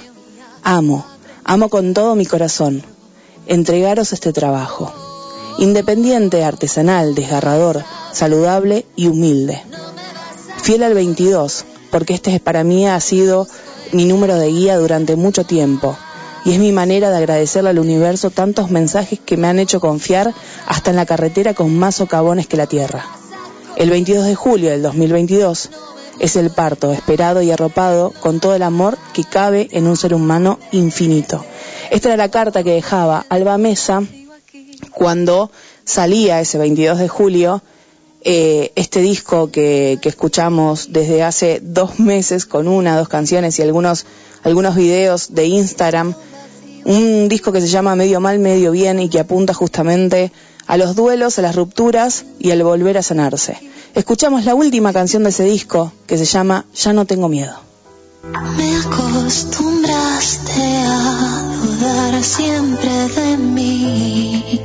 Amo, 0.62 1.06
amo 1.44 1.70
con 1.70 1.94
todo 1.94 2.14
mi 2.14 2.26
corazón. 2.26 2.82
Entregaros 3.46 4.12
este 4.12 4.32
trabajo. 4.32 4.92
Independiente, 5.58 6.44
artesanal, 6.44 7.14
desgarrador, 7.14 7.82
saludable 8.12 8.84
y 8.96 9.06
humilde. 9.06 9.62
Fiel 10.62 10.82
al 10.82 10.94
22, 10.94 11.64
porque 11.90 12.14
este 12.14 12.38
para 12.40 12.62
mí 12.62 12.86
ha 12.86 13.00
sido 13.00 13.46
mi 13.92 14.04
número 14.04 14.36
de 14.36 14.48
guía 14.48 14.78
durante 14.78 15.16
mucho 15.16 15.44
tiempo. 15.44 15.96
Y 16.44 16.52
es 16.52 16.58
mi 16.58 16.72
manera 16.72 17.10
de 17.10 17.18
agradecerle 17.18 17.70
al 17.70 17.78
universo 17.78 18.30
tantos 18.30 18.70
mensajes 18.70 19.20
que 19.20 19.36
me 19.36 19.48
han 19.48 19.58
hecho 19.58 19.80
confiar 19.80 20.32
hasta 20.66 20.90
en 20.90 20.96
la 20.96 21.06
carretera 21.06 21.54
con 21.54 21.78
más 21.78 21.96
socavones 21.96 22.46
que 22.46 22.56
la 22.56 22.66
tierra. 22.66 23.04
El 23.76 23.90
22 23.90 24.24
de 24.24 24.34
julio 24.34 24.70
del 24.70 24.82
2022 24.82 25.70
es 26.18 26.36
el 26.36 26.50
parto 26.50 26.92
esperado 26.92 27.42
y 27.42 27.50
arropado 27.50 28.12
con 28.20 28.40
todo 28.40 28.54
el 28.54 28.62
amor 28.62 28.98
que 29.12 29.24
cabe 29.24 29.68
en 29.72 29.86
un 29.86 29.96
ser 29.96 30.14
humano 30.14 30.58
infinito. 30.70 31.44
Esta 31.90 32.08
era 32.08 32.16
la 32.16 32.30
carta 32.30 32.62
que 32.62 32.74
dejaba 32.74 33.24
Alba 33.28 33.58
Mesa 33.58 34.02
cuando 34.92 35.50
salía 35.84 36.40
ese 36.40 36.58
22 36.58 36.98
de 36.98 37.08
julio 37.08 37.62
eh, 38.22 38.72
este 38.76 39.00
disco 39.00 39.50
que, 39.50 39.98
escuchamos 40.02 40.92
desde 40.92 41.22
hace 41.22 41.60
dos 41.62 41.98
meses 41.98 42.44
con 42.46 42.68
una, 42.68 42.98
dos 42.98 43.08
canciones 43.08 43.58
y 43.58 43.62
algunos, 43.62 44.06
algunos 44.44 44.76
videos 44.76 45.34
de 45.34 45.46
Instagram. 45.46 46.14
Un 46.84 47.28
disco 47.28 47.52
que 47.52 47.60
se 47.60 47.68
llama 47.68 47.96
Medio 47.96 48.20
Mal, 48.20 48.38
Medio 48.38 48.72
Bien 48.72 49.00
y 49.00 49.08
que 49.08 49.20
apunta 49.20 49.54
justamente 49.54 50.32
a 50.66 50.76
los 50.76 50.94
duelos, 50.94 51.38
a 51.38 51.42
las 51.42 51.56
rupturas 51.56 52.24
y 52.38 52.50
al 52.50 52.62
volver 52.62 52.98
a 52.98 53.02
sanarse. 53.02 53.58
Escuchamos 53.94 54.44
la 54.44 54.54
última 54.54 54.92
canción 54.92 55.24
de 55.24 55.30
ese 55.30 55.44
disco 55.44 55.92
que 56.06 56.16
se 56.16 56.24
llama 56.24 56.64
Ya 56.74 56.92
no 56.92 57.06
tengo 57.06 57.28
miedo. 57.28 57.54
Me 58.56 58.76
acostumbraste 58.76 60.62
a 60.86 61.56
dudar 61.62 62.22
siempre 62.22 63.08
de 63.08 63.36
mí, 63.38 64.60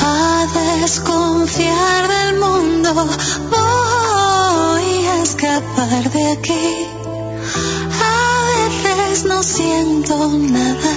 a 0.00 0.46
desconfiar 1.50 2.08
del 2.08 2.38
mundo. 2.38 2.94
Voy 3.50 5.06
a 5.06 5.22
escapar 5.22 6.10
de 6.10 6.32
aquí. 6.32 6.86
A 8.00 8.46
veces 8.54 9.24
no 9.24 9.42
siento 9.42 10.28
nada, 10.38 10.94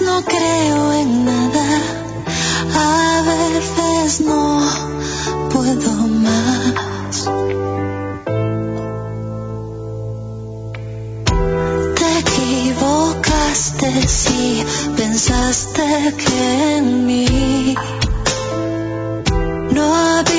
no 0.00 0.24
creo 0.24 0.92
en 0.92 1.24
nada. 1.24 1.80
A 2.74 3.22
veces 3.22 4.20
no 4.20 4.60
puedo 5.50 5.92
más. 6.08 7.28
Te 11.94 12.18
equivocaste 12.18 14.08
si 14.08 14.64
pensaste 14.96 16.14
que 16.16 16.76
en 16.76 17.06
mí 17.06 17.76
no 19.92 20.31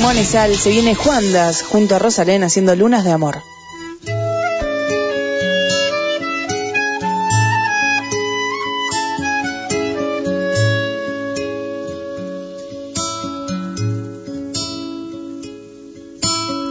en 0.00 0.06
Limón 0.06 0.18
y 0.18 0.24
Sal, 0.24 0.56
se 0.56 0.70
viene 0.70 0.94
Juandas 0.94 1.62
junto 1.62 1.94
a 1.94 1.98
Rosalén 1.98 2.42
haciendo 2.42 2.74
lunas 2.74 3.04
de 3.04 3.12
amor. 3.12 3.42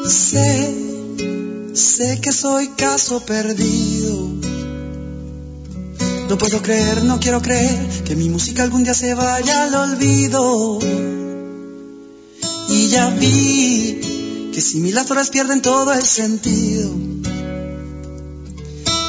Sé, 0.07 0.73
sé 1.73 2.21
que 2.21 2.31
soy 2.31 2.69
caso 2.69 3.23
perdido. 3.25 4.29
No 6.29 6.37
puedo 6.37 6.61
creer, 6.61 7.03
no 7.03 7.19
quiero 7.19 7.41
creer 7.41 8.03
que 8.05 8.15
mi 8.15 8.29
música 8.29 8.63
algún 8.63 8.83
día 8.83 8.93
se 8.95 9.13
vaya 9.13 9.65
al 9.65 9.75
olvido. 9.75 10.79
Ya 12.89 13.11
vi 13.11 14.01
que 14.51 14.61
si 14.61 14.79
mil 14.79 14.95
las 14.95 15.29
pierden 15.29 15.61
todo 15.61 15.93
el 15.93 16.03
sentido. 16.03 16.89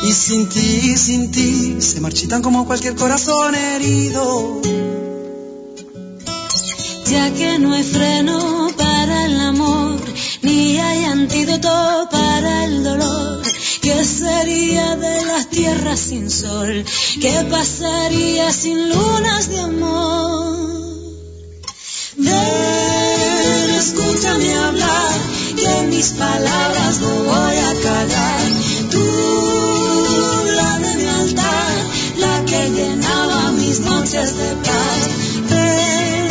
Y 0.02 0.12
sin 0.12 0.46
ti, 0.50 0.96
sin 0.98 1.30
ti, 1.30 1.80
se 1.80 1.98
marchitan 2.00 2.42
como 2.42 2.66
cualquier 2.66 2.94
corazón 2.94 3.54
herido. 3.54 4.60
Ya 7.06 7.32
que 7.32 7.58
no 7.58 7.72
hay 7.72 7.82
freno 7.82 8.68
para 8.76 9.24
el 9.24 9.40
amor, 9.40 9.98
ni 10.42 10.76
hay 10.76 11.04
antídoto 11.04 12.08
para 12.10 12.66
el 12.66 12.84
dolor. 12.84 13.42
¿Qué 13.80 14.04
sería 14.04 14.96
de 14.96 15.24
las 15.24 15.48
tierras 15.48 16.00
sin 16.00 16.28
sol? 16.28 16.84
¿Qué 17.18 17.46
pasaría 17.50 18.52
sin 18.52 18.90
lunas 18.90 19.48
de 19.48 19.58
amor? 19.60 20.69
Mis 26.00 26.12
palabras 26.12 26.98
no 27.00 27.10
voy 27.24 27.56
a 27.58 27.72
callar. 27.82 28.40
Tú, 28.90 29.06
la 30.56 30.78
de 30.78 30.96
mi 30.96 31.06
altar, 31.06 31.74
la 32.16 32.44
que 32.46 32.70
llenaba 32.70 33.52
mis 33.52 33.80
noches 33.80 34.34
de 34.34 34.50
paz. 34.64 35.00
Ven, 35.50 36.26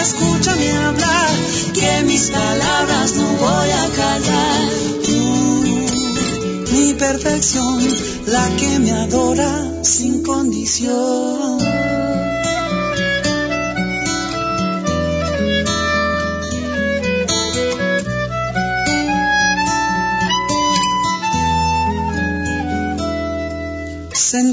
escúchame 0.00 0.70
hablar, 0.76 1.30
que 1.74 2.02
mis 2.04 2.30
palabras 2.30 3.14
no 3.14 3.26
voy 3.46 3.70
a 3.84 3.86
callar. 4.00 4.68
Tú, 5.04 6.72
mi 6.72 6.94
perfección, 6.94 7.82
la 8.26 8.48
que 8.58 8.78
me 8.78 8.92
adora 8.92 9.82
sin 9.82 10.22
condición. 10.22 12.09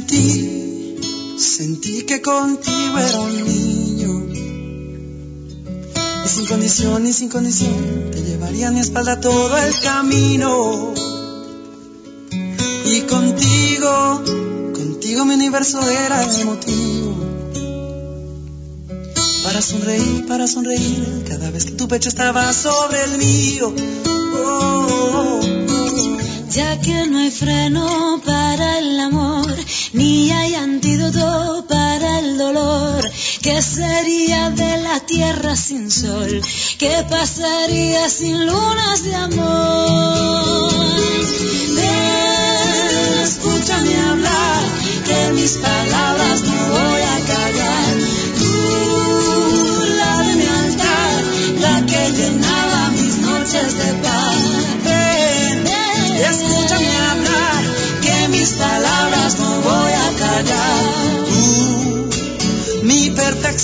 Sentí, 0.08 0.96
sentí 1.38 2.04
que 2.04 2.22
contigo 2.22 2.98
era 2.98 3.20
un 3.20 3.43
niño. 3.43 4.30
Y 6.24 6.30
sin 6.30 6.46
condición, 6.46 7.06
y 7.06 7.12
sin 7.12 7.28
condición, 7.28 8.12
te 8.12 8.22
llevaría 8.22 8.70
a 8.70 8.72
mi 8.72 8.80
espalda 8.80 9.20
todo 9.20 9.58
el 9.58 9.78
camino. 9.82 10.93
Y 12.86 13.02
contigo, 13.02 14.24
contigo 14.74 15.26
mi 15.26 15.34
universo 15.34 15.82
era 15.89 16.24
el 16.24 16.46
motivo. 16.46 17.13
Para 19.43 19.62
sonreír, 19.62 20.26
para 20.26 20.48
sonreír, 20.48 21.26
cada 21.28 21.52
vez 21.52 21.65
que 21.65 21.72
tu 21.72 21.89
pecho 21.89 22.08
estaba 22.08 22.54
sobre 22.54 23.04
el 23.04 23.17
mío. 23.17 23.74
Oh, 24.06 24.88
oh, 24.89 25.39
oh. 25.43 25.46
Ya 26.49 26.79
que 26.79 27.07
no 27.07 27.19
hay 27.19 27.31
freno 27.31 28.21
para 28.25 28.79
el 28.79 28.99
amor, 28.99 29.53
ni 29.93 30.31
hay 30.31 30.55
antídoto 30.55 31.65
para 31.67 32.19
el 32.19 32.38
dolor. 32.38 33.10
¿Qué 33.41 33.62
sería 33.62 34.49
de 34.51 34.77
la 34.77 34.99
tierra 35.01 35.55
sin 35.55 35.91
sol? 35.91 36.41
¿Qué 36.77 37.05
pasaría 37.10 38.10
sin 38.10 38.45
lunas 38.45 39.03
de 39.03 39.15
amor? 39.15 40.71
Ven, 41.75 43.23
escúchame 43.23 43.97
hablar, 43.97 44.63
que 45.05 45.31
mis 45.33 45.57
palabras 45.57 46.16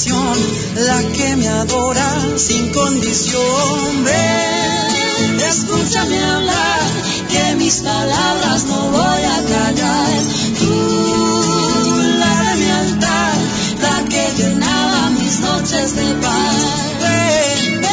la 0.10 1.02
que 1.14 1.36
me 1.38 1.48
adora 1.48 2.38
sin 2.38 2.70
condición. 2.72 4.04
Ven, 4.04 5.40
escúchame 5.40 6.22
hablar, 6.22 6.82
que 7.30 7.56
mis 7.56 7.80
palabras 7.82 8.66
no 8.66 8.92
voy 8.92 9.24
a 9.24 9.44
callar. 9.46 10.20
Tú, 10.60 12.02
la 12.20 12.50
de 12.50 12.56
mi 12.58 12.70
altar, 12.70 13.38
la 13.82 14.04
que 14.10 14.34
llenaba 14.36 15.10
mis 15.12 15.40
noches 15.40 15.96
de 15.96 16.14
paz. 16.16 16.56
Ven, 17.00 17.84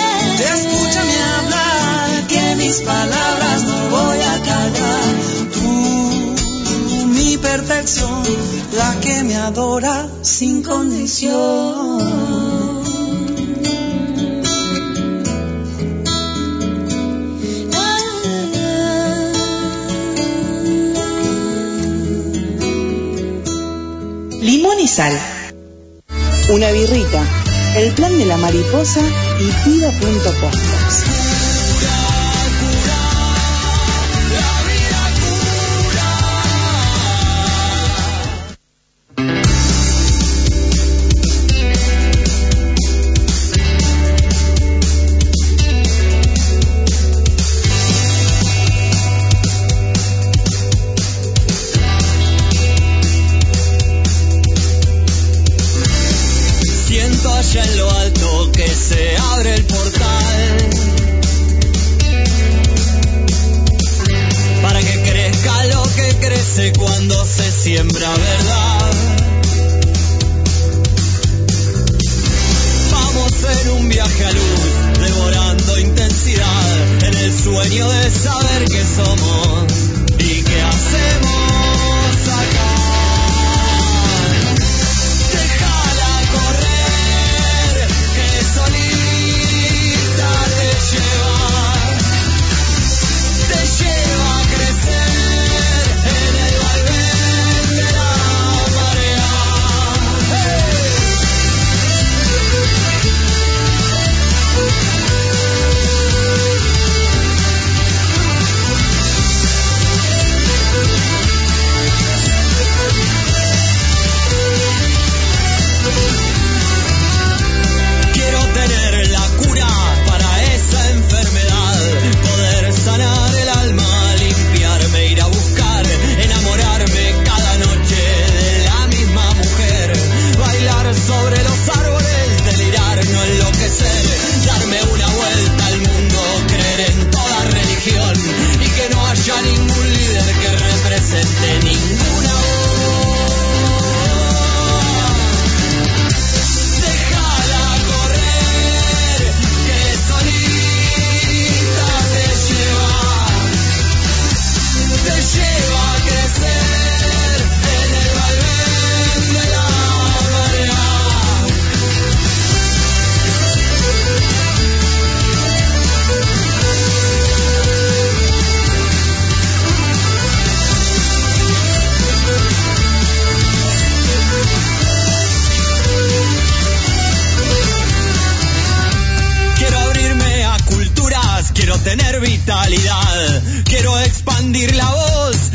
escúchame 0.54 1.22
hablar, 1.38 2.26
que 2.26 2.56
mis 2.56 2.80
palabras 2.80 3.62
no 3.64 3.69
la 7.82 9.00
que 9.00 9.22
me 9.22 9.36
adora 9.36 10.06
sin 10.20 10.62
condición. 10.62 11.98
Limón 24.42 24.78
y 24.78 24.86
sal. 24.86 25.18
Una 26.50 26.70
birrita. 26.72 27.24
El 27.76 27.92
plan 27.92 28.18
de 28.18 28.26
la 28.26 28.36
mariposa 28.36 29.00
y 29.38 29.50
pida.podcast. 29.64 31.29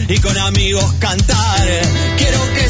y 0.08 0.18
con 0.20 0.38
amigos 0.38 0.86
cantar. 1.00 1.68
Quiero 2.18 2.40
que 2.54 2.70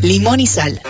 Limón 0.00 0.40
y 0.40 0.46
Sal. 0.46 0.80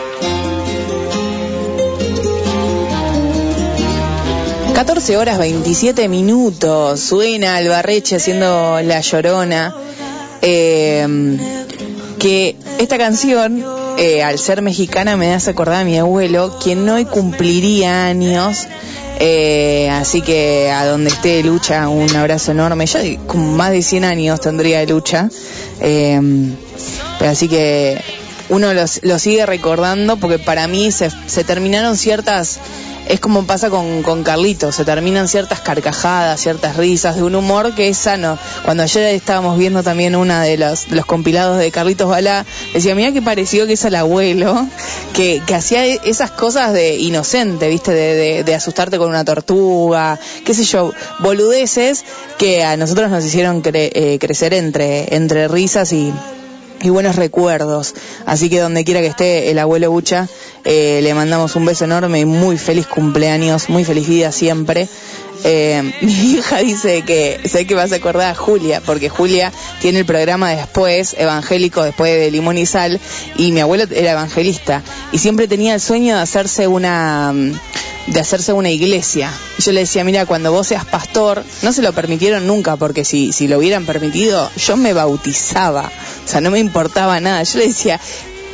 14 4.73 5.17
horas 5.17 5.39
27 5.39 6.09
minutos. 6.09 7.01
Suena 7.01 7.57
Albarreche 7.57 8.17
haciendo 8.17 8.81
La 8.83 9.01
Llorona. 9.01 9.75
Eh, 10.43 11.39
que 12.21 12.55
esta 12.79 12.99
canción, 12.99 13.65
eh, 13.99 14.23
al 14.23 14.39
ser 14.39 14.63
mexicana, 14.63 15.17
me 15.17 15.35
hace 15.35 15.51
acordar 15.51 15.81
a 15.81 15.85
mi 15.85 15.99
abuelo, 15.99 16.57
quien 16.63 16.89
hoy 16.89 17.05
cumpliría 17.05 18.07
años. 18.07 18.69
Eh, 19.19 19.91
así 19.91 20.23
que 20.23 20.71
a 20.71 20.87
donde 20.87 21.11
esté 21.11 21.43
Lucha, 21.43 21.89
un 21.89 22.15
abrazo 22.15 22.53
enorme. 22.53 22.87
Ya 22.87 23.01
con 23.27 23.57
más 23.57 23.73
de 23.73 23.83
100 23.83 24.05
años 24.05 24.41
tendría 24.41 24.87
Lucha. 24.87 25.29
Eh, 25.81 26.21
pero 27.19 27.31
así 27.33 27.49
que 27.49 28.22
uno 28.49 28.73
los- 28.75 29.01
lo 29.03 29.19
sigue 29.19 29.47
recordando 29.47 30.17
porque 30.17 30.39
para 30.39 30.67
mí 30.69 30.91
se, 30.91 31.11
se 31.27 31.45
terminaron 31.45 31.97
ciertas, 31.97 32.59
es 33.09 33.19
como 33.19 33.47
pasa 33.47 33.69
con, 33.69 34.03
con 34.03 34.23
Carlitos, 34.23 34.77
se 34.77 34.85
terminan 34.85 35.27
ciertas 35.27 35.61
carcajadas, 35.61 36.41
ciertas 36.41 36.77
risas 36.77 37.17
de 37.17 37.23
un 37.25 37.35
humor 37.35 37.75
que 37.75 37.89
es 37.89 37.99
sano. 37.99 38.39
Cuando 38.65 38.85
ayer 38.85 39.15
estábamos 39.15 39.59
viendo 39.59 39.83
también 39.83 40.15
una 40.15 40.43
de 40.43 40.57
los, 40.57 40.89
los 40.91 41.05
compilados 41.05 41.59
de 41.59 41.71
Carlitos 41.73 42.09
Balá, 42.09 42.47
decía, 42.73 42.95
mira 42.95 43.13
que 43.13 43.21
pareció 43.21 43.67
que 43.67 43.73
es 43.73 43.85
el 43.85 43.97
abuelo, 43.97 44.67
que, 45.15 45.43
que 45.47 45.55
hacía 45.55 45.85
e- 45.87 46.01
esas 46.05 46.31
cosas 46.31 46.73
de 46.73 46.97
inocente, 46.97 47.69
viste, 47.69 47.91
de, 47.93 48.15
de- 48.15 48.45
de 48.45 48.55
asustarte 48.55 48.99
con 48.99 49.09
una 49.09 49.25
tortuga, 49.25 50.19
qué 50.45 50.55
sé 50.55 50.65
yo, 50.65 50.93
boludeces 51.19 52.05
que 52.39 52.63
a 52.65 52.77
nosotros 52.77 53.11
nos 53.11 53.25
hicieron 53.25 53.63
eh, 53.65 54.19
crecer 54.21 54.55
entre, 54.55 55.15
entre 55.15 55.49
risas 55.49 55.93
y, 55.93 56.13
y 56.83 56.91
buenos 56.91 57.17
recuerdos. 57.17 57.95
Así 58.27 58.51
que 58.51 58.61
donde 58.61 58.85
quiera 58.85 59.01
que 59.01 59.07
esté 59.07 59.51
el 59.51 59.59
abuelo 59.59 59.91
Bucha, 59.91 60.29
eh, 60.65 61.01
le 61.03 61.15
mandamos 61.15 61.57
un 61.57 61.65
beso 61.65 61.85
enorme 61.85 62.21
y 62.21 62.25
muy 62.25 62.59
feliz 62.59 62.87
cumpleaños, 62.87 63.69
muy 63.69 63.85
feliz 63.85 64.09
vida 64.09 64.33
siempre. 64.33 64.89
Eh, 65.45 65.93
mi 66.03 66.13
hija 66.13 66.59
dice 66.59 67.03
que 67.03 67.41
sé 67.49 67.67
que 67.67 67.75
vas 67.75 67.93
a 67.93 67.97
acordar 67.97 68.31
a 68.31 68.35
Julia, 68.35 68.83
porque 68.85 69.09
Julia 69.09 69.53
tiene 69.81 70.01
el 70.01 70.07
programa 70.07 70.51
después, 70.51 71.15
evangélico, 71.19 71.83
después 71.83 72.13
de 72.13 72.31
Limón 72.31 72.59
y 72.59 72.67
Sal, 72.67 73.01
y 73.37 73.53
mi 73.53 73.61
abuelo 73.61 73.85
era 73.91 74.13
evangelista, 74.13 74.83
y 75.13 75.19
siempre 75.19 75.49
tenía 75.49 75.75
el 75.75 75.81
sueño 75.81 76.17
de 76.17 76.23
hacerse 76.23 76.67
una 76.67 77.35
de 78.07 78.19
hacerse 78.21 78.53
una 78.53 78.71
iglesia. 78.71 79.33
Yo 79.59 79.73
le 79.73 79.81
decía, 79.81 80.05
mira, 80.05 80.27
cuando 80.27 80.51
vos 80.51 80.67
seas 80.67 80.85
pastor, 80.85 81.45
no 81.63 81.73
se 81.73 81.83
lo 81.83 81.93
permitieron 81.93 82.47
nunca, 82.47 82.77
porque 82.77 83.05
si, 83.05 83.33
si 83.33 83.47
lo 83.47 83.59
hubieran 83.59 83.87
permitido, 83.87 84.51
yo 84.57 84.77
me 84.77 84.93
bautizaba. 84.93 85.91
O 86.25 86.29
sea, 86.29 86.41
no 86.41 86.51
me 86.51 86.59
importaba 86.59 87.21
nada. 87.21 87.43
Yo 87.43 87.59
le 87.59 87.69
decía, 87.69 88.01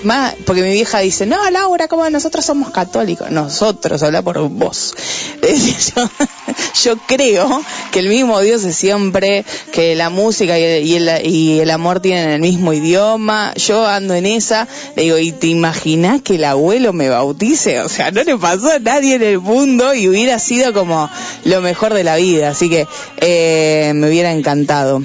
más, 0.02 0.34
porque 0.46 0.62
mi 0.62 0.72
vieja 0.72 1.00
dice, 1.00 1.26
no, 1.26 1.50
Laura, 1.50 1.88
como 1.88 2.08
nosotros 2.08 2.44
somos 2.44 2.70
católicos. 2.70 3.30
Nosotros, 3.30 4.02
habla 4.02 4.22
por 4.22 4.48
vos. 4.48 4.94
Yo, 5.42 6.10
yo 6.84 6.96
creo 7.06 7.62
que 7.90 8.00
el 8.00 8.08
mismo 8.08 8.40
Dios 8.40 8.64
es 8.64 8.76
siempre, 8.76 9.44
que 9.72 9.94
la 9.94 10.10
música 10.10 10.58
y 10.58 10.62
el, 10.64 10.86
y 10.86 10.94
el, 10.96 11.26
y 11.26 11.60
el 11.60 11.70
amor 11.70 12.00
tienen 12.00 12.30
el 12.30 12.40
mismo 12.40 12.72
idioma. 12.72 13.54
Yo 13.54 13.86
ando 13.86 14.14
en 14.14 14.26
esa, 14.26 14.68
le 14.96 15.04
digo, 15.04 15.18
¿y 15.18 15.32
te 15.32 15.48
imaginas 15.48 16.22
que 16.22 16.36
el 16.36 16.44
abuelo 16.44 16.92
me 16.92 17.08
bautice? 17.08 17.80
O 17.80 17.88
sea, 17.88 18.10
no 18.10 18.22
le 18.22 18.36
pasó 18.36 18.70
a 18.72 18.78
nadie 18.78 19.14
en 19.14 19.22
el 19.22 19.40
mundo 19.40 19.94
y 19.94 20.08
hubiera 20.08 20.38
sido 20.38 20.72
como 20.72 21.08
lo 21.44 21.60
mejor 21.60 21.94
de 21.94 22.04
la 22.04 22.16
vida. 22.16 22.50
Así 22.50 22.68
que 22.68 22.86
eh, 23.18 23.92
me 23.94 24.08
hubiera 24.08 24.32
encantado. 24.32 25.02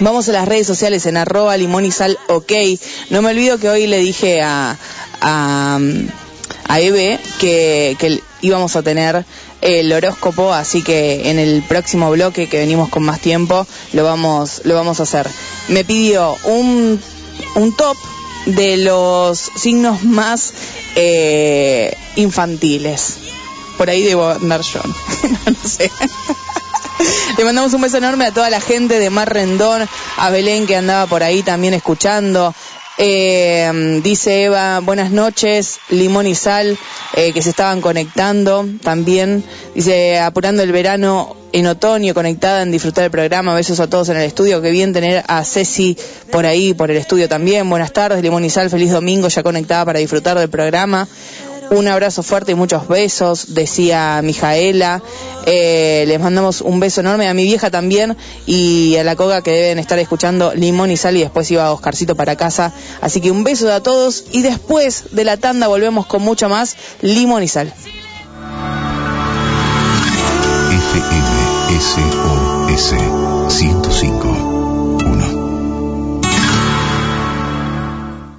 Vamos 0.00 0.28
a 0.28 0.32
las 0.32 0.48
redes 0.48 0.66
sociales 0.66 1.06
en 1.06 1.16
arroba 1.16 1.56
limón 1.56 1.84
y 1.84 1.92
sal 1.92 2.18
ok. 2.28 2.52
No 3.10 3.22
me 3.22 3.30
olvido 3.30 3.58
que 3.58 3.68
hoy 3.68 3.86
le 3.86 3.98
dije 3.98 4.42
a, 4.42 4.76
a, 5.20 5.78
a 6.68 6.80
Eve 6.80 7.20
que, 7.38 7.96
que 7.98 8.20
íbamos 8.40 8.74
a 8.74 8.82
tener 8.82 9.24
el 9.60 9.92
horóscopo, 9.92 10.52
así 10.52 10.82
que 10.82 11.30
en 11.30 11.38
el 11.38 11.62
próximo 11.62 12.10
bloque 12.10 12.48
que 12.48 12.58
venimos 12.58 12.88
con 12.90 13.02
más 13.02 13.20
tiempo 13.20 13.66
lo 13.92 14.04
vamos, 14.04 14.62
lo 14.64 14.74
vamos 14.74 15.00
a 15.00 15.04
hacer. 15.04 15.28
Me 15.68 15.84
pidió 15.84 16.36
un, 16.44 17.00
un 17.54 17.76
top 17.76 17.96
de 18.46 18.76
los 18.76 19.50
signos 19.56 20.02
más 20.02 20.52
eh, 20.96 21.96
infantiles. 22.16 23.16
Por 23.78 23.90
ahí 23.90 24.02
debo 24.02 24.28
andar 24.28 24.60
yo. 24.62 24.80
no 25.46 25.68
sé. 25.68 25.90
Le 27.38 27.44
mandamos 27.44 27.72
un 27.74 27.82
beso 27.82 27.98
enorme 27.98 28.26
a 28.26 28.32
toda 28.32 28.50
la 28.50 28.60
gente 28.60 28.98
de 28.98 29.10
Mar 29.10 29.32
Rendón, 29.32 29.88
a 30.16 30.30
Belén 30.30 30.66
que 30.66 30.76
andaba 30.76 31.06
por 31.06 31.22
ahí 31.22 31.42
también 31.42 31.74
escuchando. 31.74 32.54
Eh, 32.96 34.00
dice 34.04 34.44
Eva, 34.44 34.78
buenas 34.78 35.10
noches, 35.10 35.80
limón 35.88 36.28
y 36.28 36.36
sal, 36.36 36.78
eh, 37.14 37.32
que 37.32 37.42
se 37.42 37.50
estaban 37.50 37.80
conectando 37.80 38.66
también. 38.82 39.42
Dice, 39.74 40.20
apurando 40.20 40.62
el 40.62 40.70
verano 40.70 41.36
en 41.52 41.66
otoño, 41.66 42.14
conectada 42.14 42.62
en 42.62 42.70
disfrutar 42.70 43.02
del 43.02 43.10
programa. 43.10 43.54
Besos 43.54 43.80
a 43.80 43.88
todos 43.88 44.08
en 44.10 44.16
el 44.16 44.22
estudio. 44.22 44.62
Qué 44.62 44.70
bien 44.70 44.92
tener 44.92 45.24
a 45.26 45.44
Ceci 45.44 45.96
por 46.30 46.46
ahí, 46.46 46.72
por 46.72 46.90
el 46.90 46.96
estudio 46.96 47.28
también. 47.28 47.68
Buenas 47.68 47.92
tardes, 47.92 48.22
limón 48.22 48.44
y 48.44 48.50
sal, 48.50 48.70
feliz 48.70 48.92
domingo, 48.92 49.26
ya 49.26 49.42
conectada 49.42 49.84
para 49.84 49.98
disfrutar 49.98 50.38
del 50.38 50.48
programa. 50.48 51.08
Un 51.70 51.88
abrazo 51.88 52.22
fuerte 52.22 52.52
y 52.52 52.54
muchos 52.54 52.86
besos, 52.88 53.54
decía 53.54 54.20
Mijaela. 54.22 55.02
Eh, 55.46 56.04
les 56.06 56.20
mandamos 56.20 56.60
un 56.60 56.80
beso 56.80 57.00
enorme 57.00 57.28
a 57.28 57.34
mi 57.34 57.44
vieja 57.44 57.70
también 57.70 58.16
y 58.46 58.96
a 58.96 59.04
la 59.04 59.16
coga 59.16 59.42
que 59.42 59.50
deben 59.50 59.78
estar 59.78 59.98
escuchando 59.98 60.54
Limón 60.54 60.90
y 60.90 60.96
Sal 60.96 61.16
y 61.16 61.20
después 61.20 61.50
iba 61.50 61.72
Oscarcito 61.72 62.16
para 62.16 62.36
casa. 62.36 62.72
Así 63.00 63.20
que 63.20 63.30
un 63.30 63.44
beso 63.44 63.72
a 63.72 63.82
todos 63.82 64.24
y 64.30 64.42
después 64.42 65.04
de 65.12 65.24
la 65.24 65.36
tanda 65.36 65.68
volvemos 65.68 66.06
con 66.06 66.22
mucho 66.22 66.48
más 66.48 66.76
Limón 67.02 67.42
y 67.42 67.48
Sal. 67.48 67.72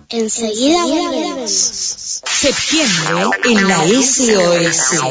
Enseguida 0.10 0.86
volvemos. 0.86 1.50
Septiembre 1.50 3.24
en 3.46 3.68
la 3.68 3.84
SOS. 3.88 5.02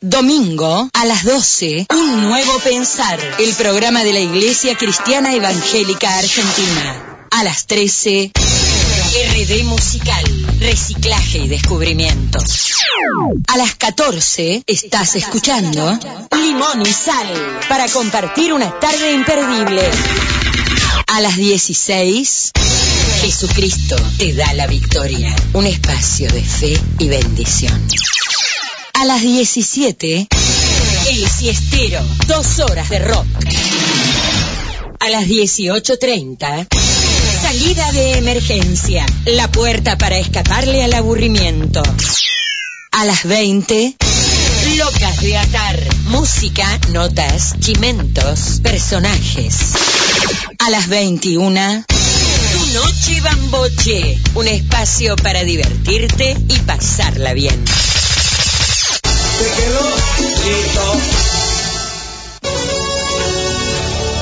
Domingo 0.00 0.88
a 0.92 1.04
las 1.04 1.24
12, 1.24 1.86
Un 1.90 2.22
Nuevo 2.22 2.58
Pensar, 2.58 3.20
el 3.38 3.54
programa 3.54 4.02
de 4.02 4.12
la 4.12 4.20
Iglesia 4.20 4.76
Cristiana 4.76 5.34
Evangélica 5.34 6.18
Argentina. 6.18 7.26
A 7.30 7.44
las 7.44 7.66
13, 7.66 8.32
RD 8.34 9.64
Musical, 9.64 10.24
Reciclaje 10.58 11.38
y 11.38 11.48
Descubrimientos. 11.48 12.74
A 13.46 13.56
las 13.56 13.76
14, 13.76 14.64
estás 14.66 15.14
escuchando 15.14 15.98
Limón 16.32 16.82
y 16.82 16.92
Sal, 16.92 17.60
para 17.68 17.88
compartir 17.88 18.52
una 18.52 18.80
tarde 18.80 19.12
imperdible. 19.12 19.88
A 21.06 21.20
las 21.20 21.36
16, 21.36 22.52
Jesucristo 23.20 23.96
te 24.16 24.32
da 24.32 24.52
la 24.54 24.66
victoria, 24.66 25.34
un 25.52 25.66
espacio 25.66 26.30
de 26.32 26.42
fe 26.42 26.80
y 26.98 27.08
bendición. 27.08 27.86
A 28.94 29.04
las 29.04 29.20
17, 29.20 30.26
El 31.10 31.28
Siestero, 31.28 32.00
dos 32.26 32.60
horas 32.60 32.88
de 32.88 32.98
rock. 33.00 33.26
A 35.00 35.10
las 35.10 35.24
18.30, 35.24 36.66
Salida 37.42 37.92
de 37.92 38.18
emergencia, 38.18 39.04
la 39.26 39.50
puerta 39.52 39.98
para 39.98 40.18
escaparle 40.18 40.82
al 40.82 40.94
aburrimiento. 40.94 41.82
A 42.92 43.04
las 43.04 43.24
20, 43.24 43.96
Locas 44.76 45.20
de 45.20 45.36
atar, 45.36 45.78
música, 46.06 46.66
notas, 46.90 47.54
chimentos, 47.60 48.60
personajes. 48.62 49.56
A 50.58 50.70
las 50.70 50.88
21, 50.88 51.84
Tu 51.86 52.19
Noche 52.74 53.20
Bamboche, 53.20 54.18
un 54.34 54.46
espacio 54.46 55.16
para 55.16 55.42
divertirte 55.42 56.36
y 56.48 56.58
pasarla 56.60 57.34
bien. 57.34 57.64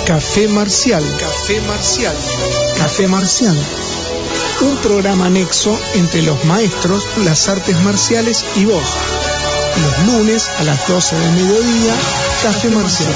Café 0.07 0.49
Marcial. 0.49 1.05
Café 1.21 1.61
Marcial. 1.63 2.17
Café 2.79 3.09
Marcial. 3.09 3.57
Un 4.63 4.77
programa 4.79 5.27
anexo 5.27 5.79
entre 5.95 6.23
los 6.23 6.43
maestros, 6.47 7.05
las 7.25 7.49
artes 7.49 7.79
marciales 7.83 8.45
y 8.57 8.65
vos. 8.65 8.83
Los 9.83 10.07
lunes 10.07 10.49
a 10.59 10.65
las 10.65 10.89
12 10.89 11.17
del 11.17 11.33
mediodía, 11.33 11.95
Café 12.43 12.71
Marcial. 12.71 13.15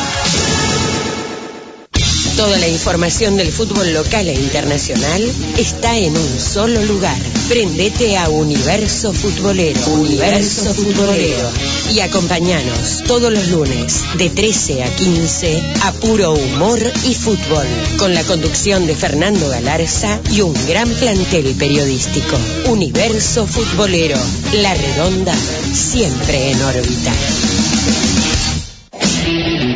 Toda 2.43 2.59
la 2.59 2.67
información 2.67 3.37
del 3.37 3.53
fútbol 3.53 3.95
local 3.95 4.27
e 4.27 4.35
internacional 4.35 5.23
está 5.59 5.97
en 5.97 6.17
un 6.17 6.41
solo 6.41 6.83
lugar. 6.83 7.17
Prendete 7.49 8.17
a 8.17 8.29
Universo 8.31 9.13
Futbolero. 9.13 9.81
Universo 9.93 10.75
Futbolero. 10.75 11.49
Y 11.93 12.01
acompañanos 12.01 13.05
todos 13.07 13.33
los 13.33 13.47
lunes 13.47 14.03
de 14.19 14.29
13 14.29 14.83
a 14.83 14.93
15 14.97 15.63
a 15.85 15.93
puro 15.93 16.33
humor 16.33 16.81
y 17.05 17.15
fútbol. 17.15 17.67
Con 17.97 18.13
la 18.13 18.25
conducción 18.25 18.89
de 18.89 18.97
Fernando 18.97 19.49
Galarza 19.49 20.19
y 20.33 20.41
un 20.41 20.53
gran 20.67 20.89
plantel 20.89 21.55
periodístico. 21.55 22.37
Universo 22.67 23.47
Futbolero. 23.47 24.19
La 24.55 24.75
redonda 24.75 25.35
siempre 25.73 26.51
en 26.51 26.61
órbita. 26.61 27.13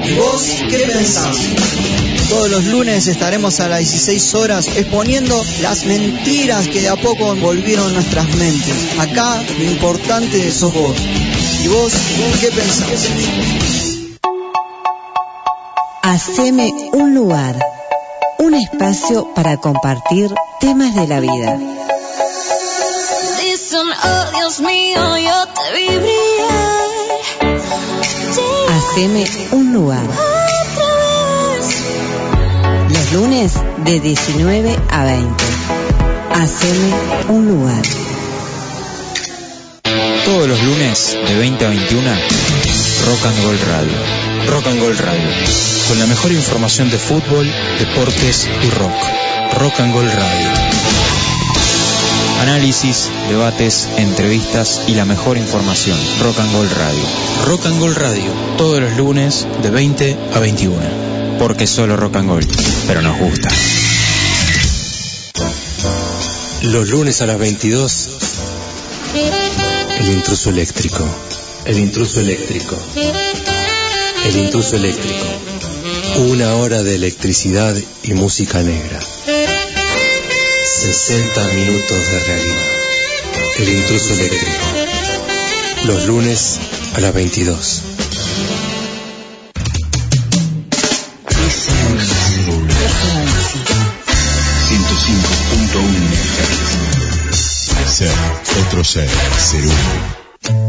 ¿Y 0.07 0.14
vos 0.14 0.42
qué 0.71 0.79
pensás? 0.87 1.37
Todos 2.29 2.51
los 2.51 2.64
lunes 2.64 3.07
estaremos 3.09 3.59
a 3.61 3.69
las 3.69 3.81
16 3.81 4.35
horas 4.35 4.69
exponiendo 4.77 5.45
las 5.62 5.85
mentiras 5.85 6.69
que 6.69 6.81
de 6.81 6.88
a 6.88 6.97
poco 6.97 7.33
envolvieron 7.33 7.92
nuestras 7.92 8.29
mentes. 8.37 8.99
Acá 8.99 9.42
lo 9.59 9.64
importante 9.64 10.51
sos 10.53 10.73
vos. 10.73 10.97
¿Y 11.62 11.69
vos 11.69 11.92
qué 12.40 12.49
pensás? 12.53 13.09
Haceme 16.03 16.73
un 16.92 17.14
lugar, 17.14 17.59
un 18.38 18.55
espacio 18.55 19.35
para 19.35 19.57
compartir 19.57 20.33
temas 20.61 20.95
de 20.95 21.07
la 21.09 21.21
vida. 21.21 21.59
Dicen, 23.42 23.88
oh 24.05 24.37
Dios 24.37 24.61
mío, 24.61 25.19
yo 25.19 25.47
te 25.49 25.79
vi 25.79 25.99
brillar. 25.99 26.87
Haceme 28.97 29.27
un 29.53 29.75
lugar. 29.75 30.07
Los 32.89 33.13
lunes 33.13 33.53
de 33.85 34.01
19 34.01 34.75
a 34.89 35.05
20. 35.05 35.45
Haceme 36.33 36.95
un 37.29 37.47
lugar. 37.47 37.83
Todos 40.25 40.49
los 40.49 40.63
lunes 40.63 41.19
de 41.29 41.37
20 41.37 41.67
a 41.67 41.69
21, 41.69 42.11
Rock 43.05 43.27
and 43.27 43.45
Gold 43.45 43.61
Radio. 43.69 44.51
Rock 44.51 44.67
and 44.69 44.81
Gold 44.81 45.01
Radio. 45.01 45.31
Con 45.89 45.99
la 45.99 46.07
mejor 46.07 46.33
información 46.33 46.91
de 46.91 46.97
fútbol, 46.97 47.47
deportes 47.79 48.49
y 48.63 48.71
rock. 48.71 49.61
Rock 49.61 49.79
and 49.81 49.93
Gold 49.93 50.15
Radio. 50.15 50.65
Análisis, 52.40 53.09
debates, 53.29 53.88
entrevistas 53.96 54.83
y 54.87 54.94
la 54.94 55.05
mejor 55.05 55.37
información. 55.38 55.99
Rock 56.22 56.38
and 56.38 56.53
Gold 56.53 56.72
Radio. 56.72 57.03
Rock 57.46 57.66
and 57.66 57.81
Gold 57.81 57.96
Radio. 57.96 58.31
Todos 58.57 58.81
los 58.81 58.96
lunes 58.96 59.46
de 59.62 59.70
20 59.70 60.16
a 60.35 60.38
21. 60.38 60.77
Porque 61.38 61.66
solo 61.66 61.96
rock 61.96 62.16
and 62.16 62.29
gold, 62.29 62.49
pero 62.87 63.03
nos 63.03 63.18
gusta. 63.18 63.49
Los 66.62 66.88
lunes 66.88 67.20
a 67.22 67.27
las 67.27 67.38
22, 67.38 68.09
el 70.01 70.09
intruso 70.09 70.51
eléctrico. 70.51 71.05
El 71.64 71.79
intruso 71.79 72.20
eléctrico. 72.20 72.77
El 74.25 74.37
intruso 74.37 74.77
eléctrico. 74.77 75.27
Una 76.29 76.55
hora 76.55 76.83
de 76.83 76.94
electricidad 76.94 77.77
y 78.03 78.14
música 78.14 78.62
negra. 78.62 79.01
60 80.77 81.49
minutos 81.55 82.11
de 82.11 82.21
realidad. 82.21 82.67
El 83.57 83.69
intruso 83.71 84.12
eléctrico. 84.12 84.53
Los 85.85 86.07
lunes 86.07 86.59
a 86.95 87.01
las 87.01 87.15
22. 87.15 87.83
Ser, 97.87 98.11
otro 98.67 98.85
ser, 98.85 99.09
ser. 99.39 100.26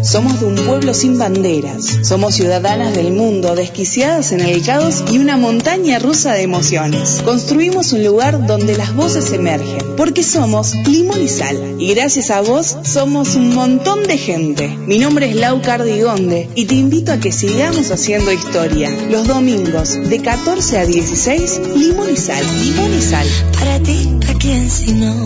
Somos 0.07 0.39
de 0.39 0.45
un 0.45 0.55
pueblo 0.55 0.93
sin 0.93 1.17
banderas. 1.17 1.99
Somos 2.03 2.35
ciudadanas 2.35 2.95
del 2.95 3.11
mundo, 3.11 3.55
desquiciadas 3.55 4.31
en 4.31 4.39
el 4.39 4.63
caos 4.63 5.03
y 5.11 5.17
una 5.17 5.35
montaña 5.35 5.99
rusa 5.99 6.31
de 6.31 6.43
emociones. 6.43 7.21
Construimos 7.25 7.91
un 7.91 8.05
lugar 8.05 8.47
donde 8.47 8.77
las 8.77 8.95
voces 8.95 9.33
emergen, 9.33 9.97
porque 9.97 10.23
somos 10.23 10.75
Limón 10.75 11.21
y 11.21 11.27
Sal. 11.27 11.75
Y 11.77 11.93
gracias 11.93 12.31
a 12.31 12.39
vos 12.39 12.77
somos 12.83 13.35
un 13.35 13.53
montón 13.53 14.03
de 14.03 14.17
gente. 14.17 14.69
Mi 14.69 14.97
nombre 14.97 15.29
es 15.29 15.35
Lau 15.35 15.61
Cardigonde 15.61 16.47
y 16.55 16.67
te 16.67 16.75
invito 16.75 17.11
a 17.11 17.17
que 17.17 17.33
sigamos 17.33 17.91
haciendo 17.91 18.31
historia. 18.31 18.89
Los 19.09 19.27
domingos 19.27 19.91
de 20.09 20.21
14 20.21 20.77
a 20.79 20.85
16, 20.85 21.61
Limón 21.75 22.13
y 22.13 22.15
Sal. 22.15 22.45
Limón 22.61 22.93
y 22.97 23.01
Sal. 23.01 23.27
Para 23.59 23.77
ti, 23.81 24.09
¿a 24.29 24.33
quién 24.39 24.71
si 24.71 24.93
no? 24.93 25.25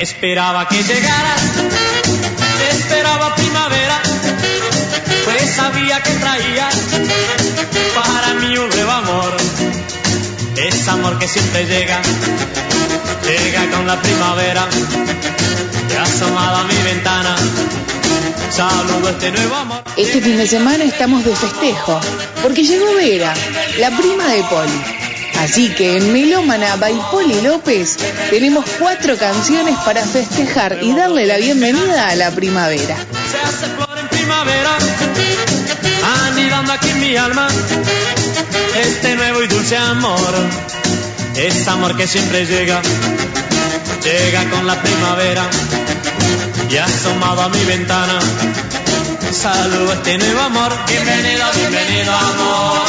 Esperaba 0.00 0.66
que 0.66 0.82
llegaras, 0.82 1.42
esperaba 3.10 3.34
primavera, 3.34 4.02
pues 5.24 5.50
sabía 5.54 6.00
que 6.02 6.10
traías 6.12 6.74
para 7.94 8.34
mí 8.34 8.56
un 8.56 8.68
nuevo 8.68 8.90
amor. 8.90 9.36
Es 10.56 10.88
amor 10.88 11.18
que 11.18 11.26
siempre 11.26 11.66
llega, 11.66 12.00
llega 13.24 13.70
con 13.70 13.86
la 13.86 14.00
primavera, 14.00 14.66
te 15.88 15.98
asomado 15.98 16.58
a 16.58 16.64
mi 16.64 16.82
ventana, 16.82 17.36
saludo 18.50 19.08
este 19.08 19.32
nuevo 19.32 19.56
amor. 19.56 19.82
Este 19.96 20.20
fin 20.20 20.36
de 20.36 20.46
semana 20.46 20.84
estamos 20.84 21.24
de 21.24 21.34
festejo, 21.34 22.00
porque 22.42 22.62
llegó 22.62 22.94
Vera, 22.94 23.34
la 23.78 23.90
prima 23.96 24.26
de 24.28 24.44
Poli. 24.44 24.99
Así 25.40 25.70
que 25.70 25.96
en 25.96 26.12
Melómana 26.12 26.76
by 26.76 27.00
Poli 27.10 27.40
López 27.40 27.96
tenemos 28.28 28.62
cuatro 28.78 29.16
canciones 29.16 29.74
para 29.86 30.04
festejar 30.04 30.80
y 30.82 30.94
darle 30.94 31.24
la 31.24 31.38
bienvenida 31.38 32.10
a 32.10 32.14
la 32.14 32.30
primavera. 32.30 32.94
Se 33.30 33.38
hace 33.38 33.74
flor 33.74 33.98
en 33.98 34.08
primavera, 34.08 34.76
anidando 36.26 36.72
aquí 36.74 36.90
en 36.90 37.00
mi 37.00 37.16
alma, 37.16 37.48
este 38.74 39.16
nuevo 39.16 39.42
y 39.42 39.46
dulce 39.46 39.78
amor. 39.78 40.34
Es 41.36 41.66
amor 41.68 41.96
que 41.96 42.06
siempre 42.06 42.44
llega, 42.44 42.82
llega 44.04 44.44
con 44.50 44.66
la 44.66 44.74
primavera 44.82 45.48
y 46.68 46.76
asomado 46.76 47.40
a 47.40 47.48
mi 47.48 47.64
ventana. 47.64 48.18
Saludo 49.32 49.94
este 49.94 50.18
nuevo 50.18 50.40
amor. 50.40 50.70
Bienvenido, 50.86 51.46
bienvenido 51.56 52.14
amor. 52.14 52.80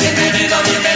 Bienvenido, 0.00 0.56
bienvenido 0.64 0.93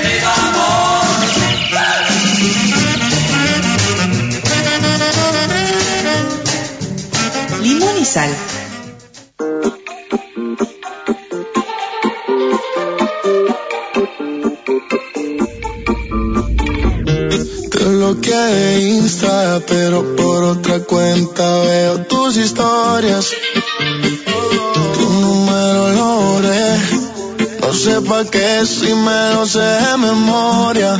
y 8.01 8.05
sal. 8.05 8.31
Te 17.71 17.85
bloqueé 17.85 18.37
de 18.37 18.81
Insta, 18.91 19.61
pero 19.67 20.17
por 20.17 20.45
otra 20.45 20.81
cuenta 20.81 21.61
veo 21.63 21.99
tus 22.07 22.37
historias. 22.37 23.31
Tu 24.95 25.11
número 25.21 25.93
lo 25.93 26.17
borré, 26.23 26.77
no 27.61 27.73
sé 27.73 28.01
pa' 28.03 28.25
qué 28.31 28.65
si 28.65 28.95
me 28.95 29.35
lo 29.35 29.47
sé 29.47 29.59
de 29.59 29.97
memoria. 29.99 30.97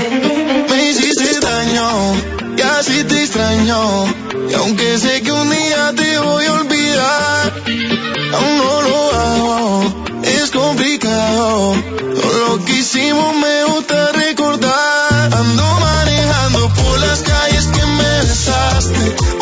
Me 0.69 0.91
hiciste 0.91 1.39
daño, 1.41 2.15
y 2.57 2.63
así 2.63 3.05
te 3.05 3.23
extraño, 3.23 4.07
y 4.51 4.55
aunque 4.55 4.99
sé 4.99 5.23
que 5.23 5.33
un 5.33 5.49
día 5.51 5.93
te 5.95 6.19
voy 6.19 6.45
a 6.45 6.53
olvidar 6.53 6.68
no 8.41 8.83
lo 8.83 9.13
hago. 9.13 9.85
Es 10.23 10.51
complicado. 10.51 11.75
Lo 11.75 12.65
que 12.65 12.73
hicimos 12.73 13.35
me 13.37 13.65
gusta 13.65 14.13
recordar. 14.13 15.35
Ando 15.35 15.81
manejando 15.81 16.69
por 16.75 17.01
las 17.01 17.23
calles 17.23 17.67
que 17.67 17.87
me 17.87 18.19
besaste. 18.21 19.38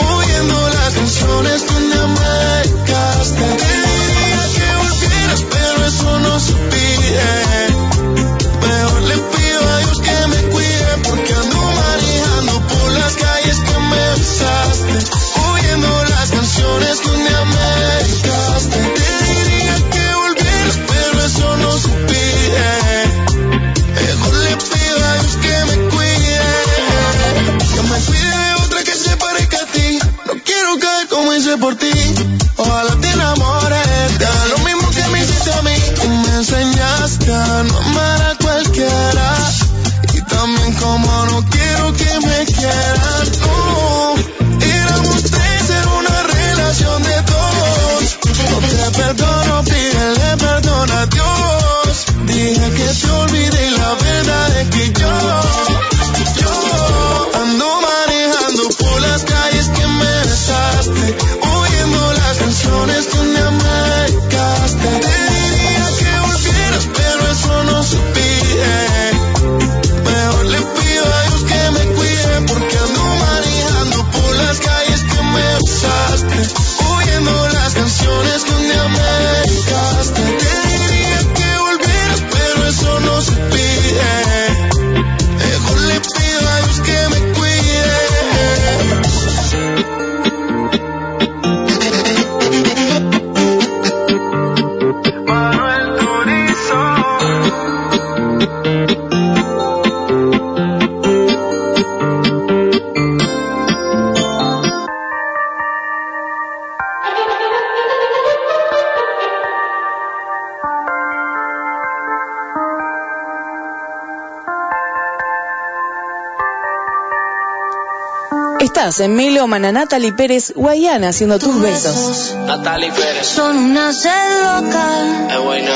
En 119.46 119.50
Melómana 119.50 119.70
Natalie 119.70 120.12
Pérez, 120.12 120.52
Guayana, 120.56 121.10
haciendo 121.10 121.38
tus 121.38 121.60
besos. 121.60 122.34
Natalie 122.46 122.90
Pérez. 122.90 123.28
Son 123.28 123.56
una 123.56 123.92
sed 123.92 124.10
loca 124.42 124.88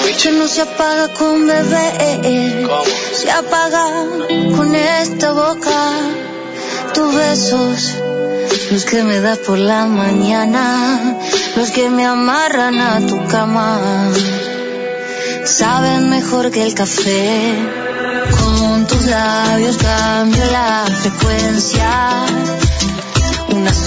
Es 0.08 0.16
que 0.16 0.32
no 0.32 0.48
se 0.48 0.62
apaga 0.62 1.06
con 1.14 1.46
beber. 1.46 2.66
¿Cómo? 2.66 2.84
Se 3.14 3.30
apaga 3.30 3.84
con 4.56 4.74
esta 4.74 5.30
boca. 5.30 5.92
Tus 6.94 7.14
besos, 7.14 7.94
los 8.72 8.84
que 8.86 9.04
me 9.04 9.20
das 9.20 9.38
por 9.38 9.56
la 9.56 9.86
mañana, 9.86 11.16
los 11.54 11.70
que 11.70 11.90
me 11.90 12.04
amarran 12.04 12.76
a 12.80 13.06
tu 13.06 13.24
cama. 13.28 13.78
Saben 15.44 16.10
mejor 16.10 16.50
que 16.50 16.64
el 16.64 16.74
café. 16.74 17.54
Con 18.36 18.86
tus 18.88 19.06
labios 19.06 19.76
cambio 19.76 20.44
la 20.50 20.86
frecuencia. 21.02 22.69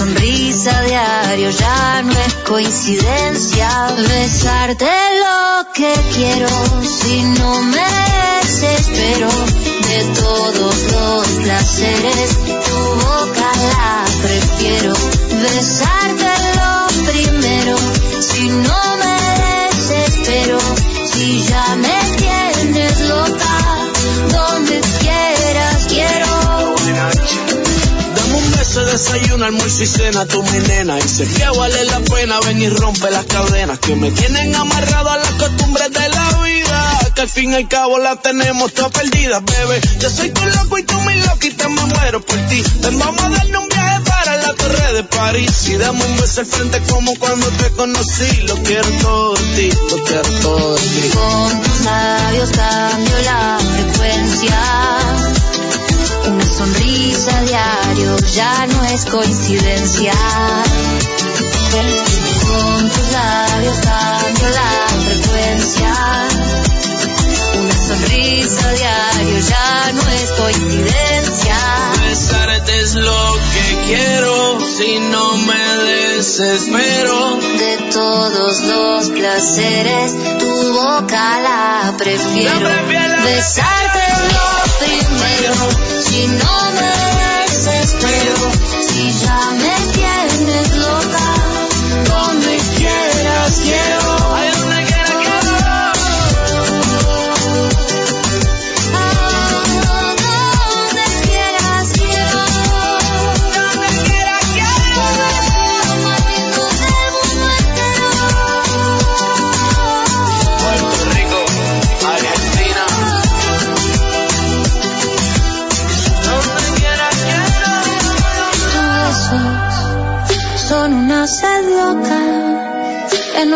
Sonrisa 0.04 0.82
diario 0.82 1.48
ya 1.48 2.02
no 2.02 2.12
es 2.12 2.34
coincidencia. 2.46 3.68
Besarte 3.96 4.84
lo 4.84 5.72
que 5.72 5.94
quiero 6.14 6.48
si 6.82 7.22
no 7.22 7.62
me 7.62 7.88
desespero. 8.42 9.30
De 9.88 10.04
todos 10.20 10.76
los 10.92 11.26
placeres, 11.42 12.38
tu 12.66 12.80
boca 13.06 13.50
la 13.72 14.04
prefiero. 14.20 14.92
Besarte 15.42 16.32
lo 16.60 17.10
primero 17.10 17.76
si 18.20 18.50
no 18.50 18.96
me 18.98 19.16
desespero. 19.70 20.58
Si 21.14 21.42
ya 21.44 21.76
me 21.76 21.98
tienes 22.18 23.00
loca, 23.08 23.54
desayuno, 28.94 29.44
almuerzo 29.44 29.82
y 29.82 29.86
cena, 29.86 30.24
tú 30.24 30.40
mi 30.40 30.58
nena. 30.68 30.98
Y 30.98 31.02
sé 31.02 31.26
que 31.26 31.44
vale 31.58 31.84
la 31.86 31.98
pena, 32.00 32.38
ven 32.46 32.62
y 32.62 32.68
rompe 32.68 33.10
las 33.10 33.24
cadenas 33.24 33.78
que 33.80 33.96
me 33.96 34.10
tienen 34.12 34.54
amarrado 34.54 35.10
a 35.10 35.16
las 35.16 35.32
costumbres 35.32 35.90
de 35.90 36.08
la 36.08 36.42
vida. 36.44 37.10
Que 37.14 37.22
al 37.22 37.28
fin 37.28 37.50
y 37.52 37.54
al 37.56 37.68
cabo 37.68 37.98
la 37.98 38.14
tenemos 38.16 38.72
toda 38.72 38.90
perdida, 38.90 39.40
bebé. 39.40 39.80
Yo 39.98 40.10
soy 40.10 40.30
tu 40.30 40.44
loco 40.44 40.78
y 40.78 40.84
tú 40.84 40.94
mi 41.00 41.14
loquita, 41.26 41.68
me 41.68 41.84
muero 41.86 42.20
por 42.20 42.38
ti. 42.48 42.62
Ven, 42.82 42.98
vamos 43.00 43.20
a 43.20 43.28
darle 43.30 43.58
un 43.58 43.68
viaje 43.68 44.00
para 44.06 44.36
la 44.36 44.54
torre 44.54 44.92
de 44.92 45.04
París. 45.04 45.68
Y 45.68 45.76
dame 45.76 46.04
un 46.04 46.16
beso 46.16 46.40
al 46.42 46.46
frente 46.46 46.80
como 46.88 47.14
cuando 47.16 47.48
te 47.48 47.70
conocí. 47.70 48.42
Lo 48.46 48.54
quiero 48.62 48.88
todo 49.02 49.34
ti, 49.56 49.70
lo 49.90 50.04
quiero 50.04 50.30
todo 50.40 50.76
ti. 50.76 51.10
Con 51.14 51.62
tus 51.62 51.80
labios 51.80 52.50
cambio 52.50 53.18
la 53.24 53.58
frecuencia. 53.58 55.23
Sonrisa 56.56 57.40
diario 57.40 58.16
ya 58.32 58.66
no 58.68 58.84
es 58.84 59.04
coincidencia. 59.06 60.12
Con 62.46 62.90
tus 62.90 63.12
labios 63.12 63.78
cambio 63.80 64.48
la 64.50 64.86
frecuencia. 65.04 65.92
Una 67.58 67.74
sonrisa 67.74 68.70
diario 68.70 69.38
ya 69.40 69.92
no 69.94 70.08
es 70.08 70.30
coincidencia. 70.38 71.03
Desespero. 76.38 77.36
De 77.58 77.78
todos 77.92 78.60
los 78.62 79.10
placeres, 79.10 80.12
tu 80.38 80.72
boca 80.72 81.38
la 81.40 81.94
prefiero. 81.96 82.68
La 82.68 82.82
prefiero. 82.82 83.22
Besarte 83.22 84.00
lo 84.32 84.46
primero, 84.84 85.54
si 86.02 86.26
no 86.26 86.72
me 86.72 86.92
desespero. 87.46 88.36
Si 88.82 89.12
ya 89.12 89.50
me 89.60 89.73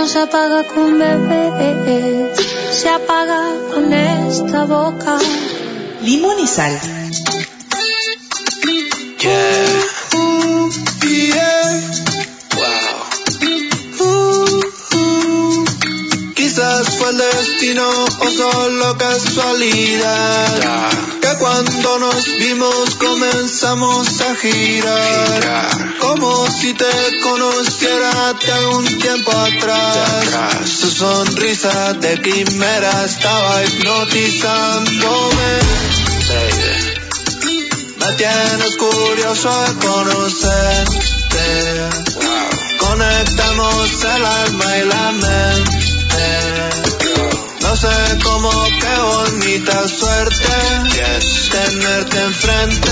se 0.08 0.18
apaga 0.20 0.64
con 0.64 0.98
bebé, 0.98 2.32
se 2.72 2.88
apaga 2.88 3.42
con 3.74 3.92
esta 3.92 4.64
boca. 4.64 5.18
Limón 6.02 6.38
y 6.40 6.46
sal. 6.46 6.80
Quizás 16.34 16.96
fue 16.96 17.10
el 17.10 17.18
destino 17.18 17.86
o 18.20 18.30
solo 18.30 18.96
casualidad. 18.96 20.48
Cuando 21.38 21.98
nos 21.98 22.24
vimos 22.36 22.94
comenzamos 22.96 24.20
a 24.20 24.34
girar. 24.36 25.98
Como 26.00 26.46
si 26.50 26.74
te 26.74 27.20
conociera 27.22 28.32
de 28.34 28.52
algún 28.52 28.98
tiempo 28.98 29.32
atrás. 29.32 30.68
Su 30.68 30.90
sonrisa 30.90 31.94
de 31.94 32.20
quimera 32.20 33.04
estaba 33.04 33.64
hipnotizándome. 33.64 35.58
Me 37.98 38.12
tienes 38.14 38.76
curioso 38.76 39.62
de 39.62 39.74
conocerte. 39.86 41.48
Conectamos 42.78 44.04
el 44.04 44.24
alma 44.24 44.76
y 44.76 44.84
la 44.86 45.12
mente. 45.12 45.87
No 47.68 47.76
sé 47.76 48.18
cómo, 48.24 48.50
qué 48.80 48.96
bonita 48.98 49.86
suerte 49.88 50.48
tenerte 51.50 52.18
enfrente. 52.22 52.90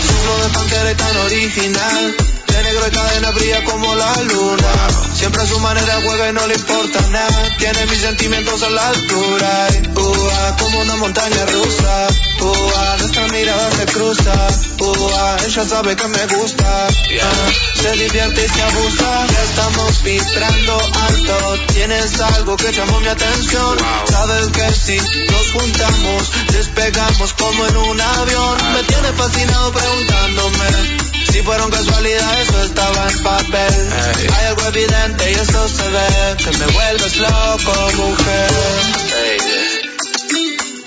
Sufro 0.00 0.36
de 0.42 0.48
panquera 0.54 0.92
y 0.92 0.94
tan 0.94 1.16
original. 1.18 2.16
De 2.46 2.62
negro 2.62 2.88
y 2.88 2.90
cadena 2.90 3.30
brilla 3.32 3.64
como 3.64 3.94
la 3.94 4.22
luna. 4.22 4.72
Siempre 5.16 5.42
a 5.42 5.46
su 5.46 5.58
manera 5.60 5.98
juega 6.04 6.28
y 6.28 6.32
no 6.34 6.46
le 6.46 6.54
importa 6.54 7.00
nada. 7.08 7.56
Tiene 7.56 7.86
mis 7.86 8.00
sentimientos 8.00 8.62
a 8.62 8.68
la 8.68 8.88
altura. 8.90 9.68
Y, 9.70 9.98
ua, 9.98 10.56
como 10.58 10.80
una 10.80 10.96
montaña 10.96 11.46
rusa. 11.46 12.06
Ua, 12.40 12.96
nuestra 12.98 13.26
mirada 13.28 13.70
se 13.72 13.86
cruza. 13.86 14.48
Ua, 14.78 15.36
ella 15.46 15.64
sabe 15.64 15.96
que 15.96 16.08
me 16.08 16.26
gusta. 16.26 16.88
Ah, 16.88 17.50
se 17.80 17.92
divierte 17.92 18.44
y 18.44 18.48
se 18.48 18.62
abusa. 18.62 19.26
Ya 19.26 19.42
estamos 19.42 20.02
vibrando 20.02 20.78
alto. 21.08 21.64
Tienes 21.72 22.20
algo 22.20 22.56
que 22.58 22.72
llamó 22.72 23.00
mi 23.00 23.08
atención. 23.08 23.78
Sabes 24.10 24.48
que 24.48 24.72
si 24.74 24.96
nos 24.98 25.50
juntamos, 25.52 26.30
despegamos 26.52 27.32
como 27.32 27.66
en 27.66 27.76
un 27.78 28.00
avión. 28.00 28.58
Me 28.74 28.82
tiene 28.82 29.12
fascinado 29.16 29.72
preguntándome. 29.72 31.06
Si 31.32 31.42
fueron 31.42 31.70
casualidades 31.70 32.50
o 32.50 32.62
estaba 32.62 33.10
en 33.10 33.22
papel. 33.22 33.92
Hay 34.36 34.46
algo 34.46 34.62
evidente 34.68 35.05
y 35.08 35.34
esto 35.34 35.68
se 35.68 35.88
ve. 35.88 36.36
Que 36.38 36.50
me 36.58 36.66
vuelves 36.66 37.16
loco, 37.18 37.72
mujer. 37.96 38.50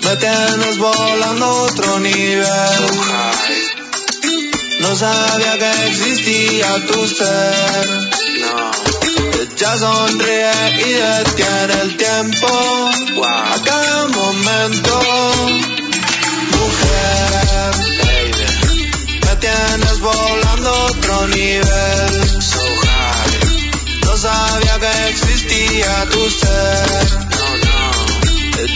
Me 0.02 0.16
tienes 0.16 0.78
volando 0.78 1.46
a 1.46 1.62
otro 1.62 2.00
nivel. 2.00 2.46
No 4.80 4.96
sabía 4.96 5.58
que 5.58 5.86
existía 5.88 6.86
tu 6.86 7.06
ser. 7.06 8.10
Ya 9.56 9.78
sonríe 9.78 10.52
y 10.86 10.92
detiene 10.92 11.80
el 11.82 11.96
tiempo. 11.96 12.48
A 13.26 13.56
cada 13.64 14.08
momento. 14.08 15.00
Mujer. 16.58 17.74
Me 19.24 19.36
tienes 19.36 20.00
volando 20.00 20.68
a 20.68 20.84
otro 20.86 21.28
nivel. 21.28 22.29
Sabía 24.20 24.78
que 24.78 25.08
existía 25.08 26.06
tu 26.10 26.28
ser. 26.28 27.10
No, 27.38 27.56
no. 27.56 27.90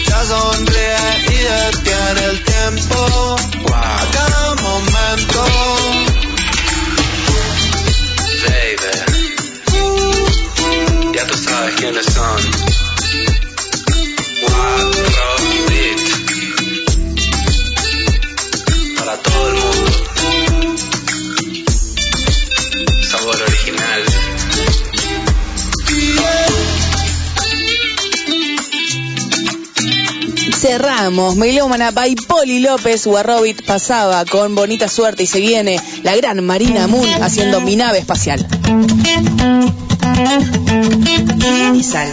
Ya 0.07 0.25
sonríe 0.25 0.97
y 1.27 1.37
detiene 1.37 2.23
el 2.31 2.43
tiempo. 2.43 3.35
A 3.71 4.07
cada 4.11 4.55
momento. 4.55 5.45
Baby, 8.47 8.93
ya 11.13 11.27
tú 11.27 11.37
sabes 11.37 11.75
quiénes 11.75 12.05
son. 12.07 12.84
Cerramos, 30.65 31.35
Melómana 31.35 31.91
by 31.91 32.15
Poli 32.15 32.59
López, 32.59 33.05
Warrobit 33.05 33.63
pasaba 33.67 34.25
con 34.25 34.55
bonita 34.55 34.87
suerte 34.87 35.21
y 35.21 35.27
se 35.27 35.39
viene 35.39 35.79
la 36.01 36.15
gran 36.15 36.43
Marina 36.43 36.87
Moon 36.87 37.07
haciendo 37.21 37.61
mi 37.61 37.75
nave 37.75 37.99
espacial. 37.99 38.43
Y 41.75 41.83
sal. 41.83 42.11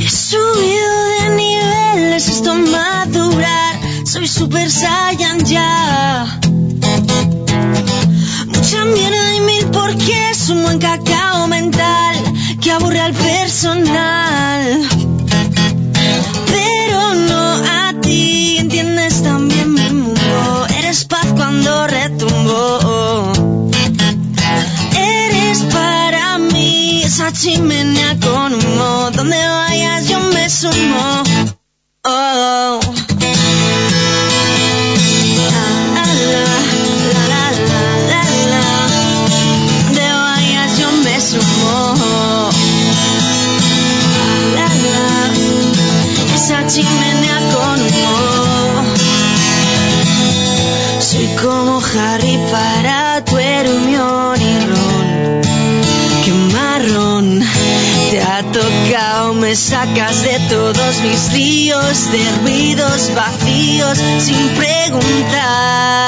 He 0.00 0.08
subido 0.08 1.04
de 1.18 1.28
niveles, 1.36 2.28
esto 2.28 2.54
madurar. 2.54 3.74
Soy 4.06 4.26
super 4.26 4.70
saiyan 4.70 5.44
ya. 5.44 6.40
Mucha 8.46 8.84
mierda 8.86 9.34
y 9.34 9.40
mil 9.40 9.66
porqués, 9.66 10.48
un 10.48 10.62
buen 10.62 10.78
cacao 10.78 11.48
mental 11.48 12.16
que 12.62 12.72
aburre 12.72 13.00
al 13.00 13.12
personal. 13.12 15.09
Chimenea 27.40 28.18
con 28.20 28.52
humo. 28.52 29.10
Donde 29.12 29.36
vayas 29.48 30.08
yo 30.08 30.20
me 30.20 30.50
sumo. 30.50 31.22
Oh. 32.04 32.79
Sacas 59.60 60.22
de 60.22 60.38
todos 60.48 61.02
mis 61.02 61.32
ríos, 61.32 62.10
de 62.10 62.30
ruidos 62.42 63.12
vacíos 63.14 63.98
sin 64.18 64.48
preguntar. 64.56 66.00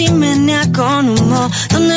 Chimenea 0.00 0.62
con 0.72 1.10
humo. 1.10 1.50
Donde 1.70 1.89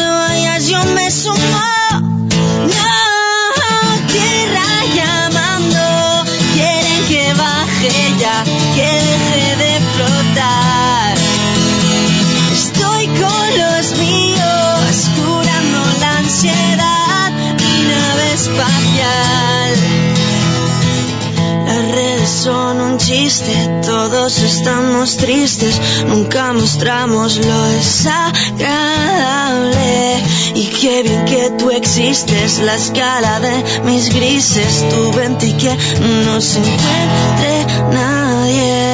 todos 23.83 24.39
estamos 24.39 25.17
tristes, 25.17 25.79
nunca 26.07 26.51
mostramos 26.51 27.37
lo 27.37 27.67
desagradable. 27.67 30.23
Y 30.55 30.65
qué 30.65 31.03
bien 31.03 31.23
que 31.25 31.51
tú 31.59 31.69
existes, 31.69 32.57
la 32.59 32.73
escala 32.75 33.39
de 33.39 33.63
mis 33.85 34.09
grises, 34.09 34.83
tu 34.89 35.11
vente 35.11 35.45
y 35.47 35.53
que 35.53 35.77
no 36.25 36.41
se 36.41 36.57
encuentre 36.57 37.67
nadie. 37.91 38.92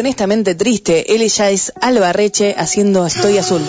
Honestamente 0.00 0.54
Triste, 0.54 1.14
él 1.14 1.28
ya 1.28 1.50
es 1.50 1.74
Alba 1.78 2.10
Reche 2.14 2.54
haciendo 2.56 3.04
Estoy 3.04 3.36
Azul. 3.36 3.60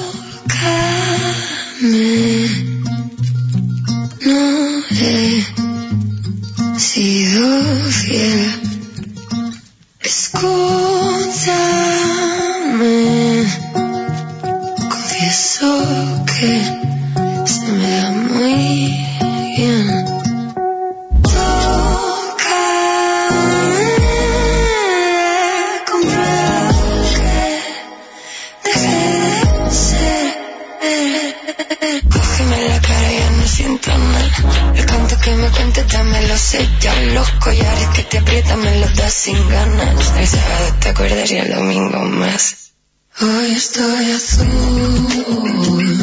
Hoy 43.23 43.51
estoy 43.51 44.11
azul, 44.13 44.47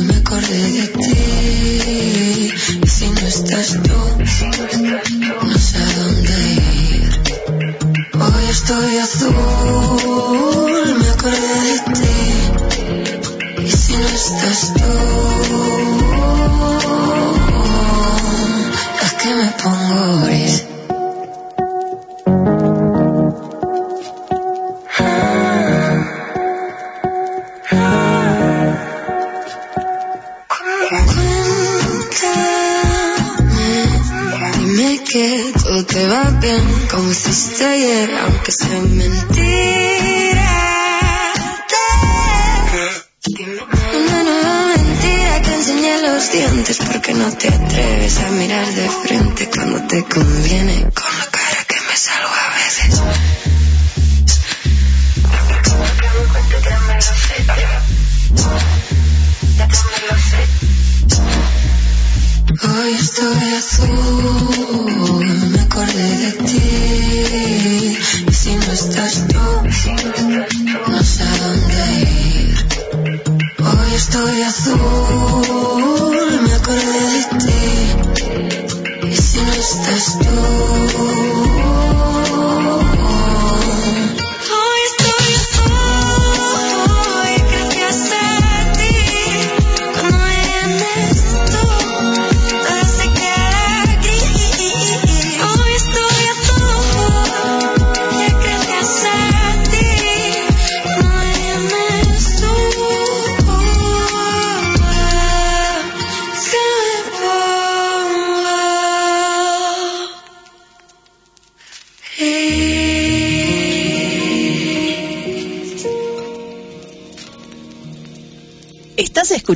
me 0.07 0.15
acordé 0.19 0.71
de 0.71 0.87
ti. 0.87 2.53
Y 2.81 2.87
si 2.87 3.11
no 3.11 3.27
estás 3.27 3.77
tú, 3.83 3.98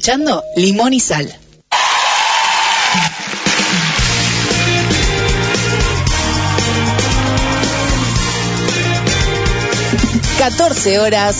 escuchando 0.02 0.42
Limón 0.56 0.92
y 0.92 0.98
Sal. 0.98 1.32
14 10.38 10.98
horas 10.98 11.36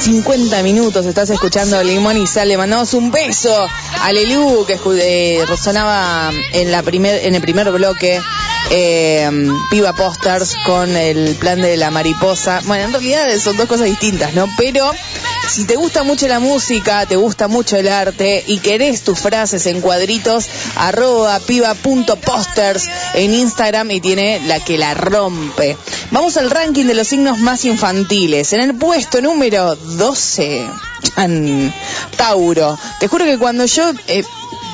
50 0.00 0.62
minutos 0.62 1.04
estás 1.04 1.28
escuchando 1.28 1.82
Limón 1.82 2.16
y 2.16 2.26
Sal. 2.26 2.48
Le 2.48 2.56
mandamos 2.56 2.94
un 2.94 3.10
beso 3.10 3.54
a 4.00 4.12
Lelu 4.14 4.64
que 4.64 4.78
eh, 5.02 5.44
resonaba 5.46 6.32
en, 6.54 6.72
la 6.72 6.82
primer, 6.82 7.26
en 7.26 7.34
el 7.34 7.42
primer 7.42 7.70
bloque. 7.70 8.18
Eh, 8.70 9.28
Piva 9.70 9.92
Posters 9.92 10.56
con 10.64 10.96
el 10.96 11.34
plan 11.34 11.60
de 11.60 11.76
la 11.76 11.90
mariposa. 11.90 12.62
Bueno, 12.64 12.84
en 12.84 12.92
realidad 12.92 13.26
son 13.38 13.58
dos 13.58 13.66
cosas 13.66 13.86
distintas, 13.86 14.32
¿no? 14.32 14.46
Pero 14.56 14.90
si 15.50 15.64
te 15.64 15.74
gusta 15.74 16.04
mucho 16.04 16.28
la 16.28 16.38
música, 16.38 17.06
te 17.06 17.16
gusta 17.16 17.48
mucho 17.48 17.76
el 17.76 17.88
arte 17.88 18.44
y 18.46 18.58
querés 18.58 19.02
tus 19.02 19.18
frases 19.18 19.66
en 19.66 19.80
cuadritos, 19.80 20.46
arroba 20.76 21.40
piva.posters 21.40 22.86
en 23.14 23.34
Instagram 23.34 23.90
y 23.90 24.00
tiene 24.00 24.40
la 24.46 24.60
que 24.60 24.78
la 24.78 24.94
rompe. 24.94 25.76
Vamos 26.12 26.36
al 26.36 26.50
ranking 26.50 26.84
de 26.84 26.94
los 26.94 27.08
signos 27.08 27.38
más 27.40 27.64
infantiles. 27.64 28.52
En 28.52 28.60
el 28.60 28.76
puesto 28.76 29.20
número 29.20 29.74
12, 29.74 30.68
chan, 31.02 31.74
Tauro. 32.16 32.78
Te 33.00 33.08
juro 33.08 33.24
que 33.24 33.38
cuando 33.38 33.64
yo 33.64 33.90
eh, 34.06 34.22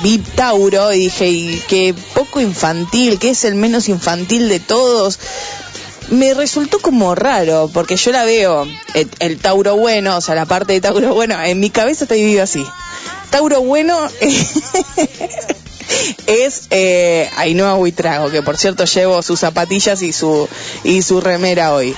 vi 0.03 0.19
Tauro 0.19 0.93
y 0.93 0.99
dije, 0.99 1.27
y 1.27 1.63
qué 1.67 1.95
poco 2.13 2.39
infantil, 2.39 3.17
que 3.17 3.31
es 3.31 3.45
el 3.45 3.55
menos 3.55 3.89
infantil 3.89 4.47
de 4.47 4.59
todos, 4.59 5.19
me 6.09 6.33
resultó 6.33 6.79
como 6.79 7.15
raro, 7.15 7.69
porque 7.73 7.95
yo 7.95 8.11
la 8.11 8.23
veo, 8.23 8.65
el, 8.93 9.09
el 9.19 9.37
Tauro 9.37 9.75
bueno, 9.75 10.17
o 10.17 10.21
sea, 10.21 10.35
la 10.35 10.45
parte 10.45 10.73
de 10.73 10.81
Tauro 10.81 11.13
bueno, 11.13 11.41
en 11.43 11.59
mi 11.59 11.69
cabeza 11.69 12.05
está 12.05 12.15
dividido 12.15 12.43
así. 12.43 12.65
Tauro 13.29 13.61
bueno 13.61 13.97
es 16.27 16.67
eh, 16.69 17.29
Ainhoa 17.37 17.75
Huitrago, 17.75 18.29
que 18.29 18.41
por 18.41 18.57
cierto 18.57 18.85
llevo 18.85 19.21
sus 19.21 19.39
zapatillas 19.39 20.01
y 20.01 20.13
su, 20.13 20.47
y 20.83 21.01
su 21.01 21.21
remera 21.21 21.73
hoy. 21.73 21.95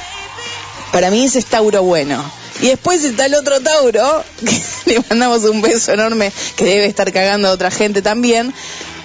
Para 0.92 1.12
mí 1.12 1.24
ese 1.24 1.40
es 1.40 1.46
Tauro 1.46 1.84
bueno. 1.84 2.24
Y 2.62 2.68
después 2.68 3.04
está 3.04 3.26
el 3.28 3.36
otro 3.36 3.62
Tauro, 3.62 4.24
que 4.86 4.94
le 4.94 5.04
mandamos 5.10 5.44
un 5.44 5.62
beso 5.62 5.94
enorme, 5.94 6.32
que 6.56 6.66
debe 6.66 6.88
estar 6.88 7.12
cagando 7.14 7.48
a 7.48 7.52
otra 7.52 7.72
gente 7.72 8.02
también, 8.02 8.54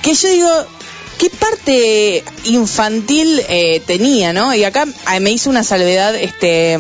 que 0.02 0.14
yo 0.14 0.28
digo, 0.28 0.66
¿qué 1.18 1.30
parte 1.30 2.24
infantil 2.44 3.40
eh, 3.48 3.80
tenía, 3.86 4.32
no? 4.32 4.54
Y 4.54 4.64
acá 4.64 4.86
ah, 5.06 5.20
me 5.20 5.30
hizo 5.30 5.50
una 5.50 5.64
salvedad, 5.64 6.14
este, 6.14 6.78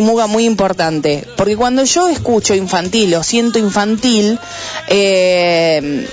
Muga 0.00 0.26
muy 0.26 0.44
importante, 0.44 1.26
porque 1.36 1.56
cuando 1.56 1.84
yo 1.84 2.08
escucho 2.08 2.54
infantil 2.54 3.14
o 3.14 3.22
siento 3.22 3.58
infantil, 3.58 4.38
eh, 4.88 6.06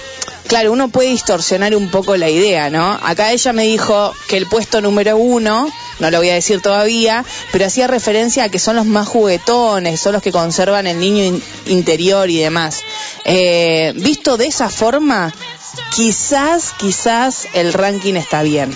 claro, 0.47 0.71
uno 0.71 0.89
puede 0.89 1.09
distorsionar 1.09 1.75
un 1.75 1.89
poco 1.89 2.15
la 2.17 2.29
idea, 2.29 2.69
¿no? 2.69 2.99
Acá 3.03 3.31
ella 3.31 3.53
me 3.53 3.63
dijo 3.63 4.13
que 4.27 4.37
el 4.37 4.47
puesto 4.47 4.81
número 4.81 5.17
uno, 5.17 5.69
no 5.99 6.11
lo 6.11 6.17
voy 6.17 6.29
a 6.29 6.33
decir 6.35 6.61
todavía, 6.61 7.23
pero 7.51 7.65
hacía 7.65 7.87
referencia 7.87 8.45
a 8.45 8.49
que 8.49 8.59
son 8.59 8.75
los 8.75 8.85
más 8.85 9.07
juguetones, 9.07 9.99
son 9.99 10.13
los 10.13 10.21
que 10.21 10.31
conservan 10.31 10.87
el 10.87 10.99
niño 10.99 11.23
in- 11.23 11.43
interior 11.67 12.29
y 12.29 12.37
demás. 12.39 12.81
Eh, 13.25 13.93
visto 13.95 14.37
de 14.37 14.47
esa 14.47 14.69
forma, 14.69 15.33
quizás, 15.95 16.73
quizás 16.77 17.47
el 17.53 17.73
ranking 17.73 18.15
está 18.15 18.41
bien. 18.43 18.73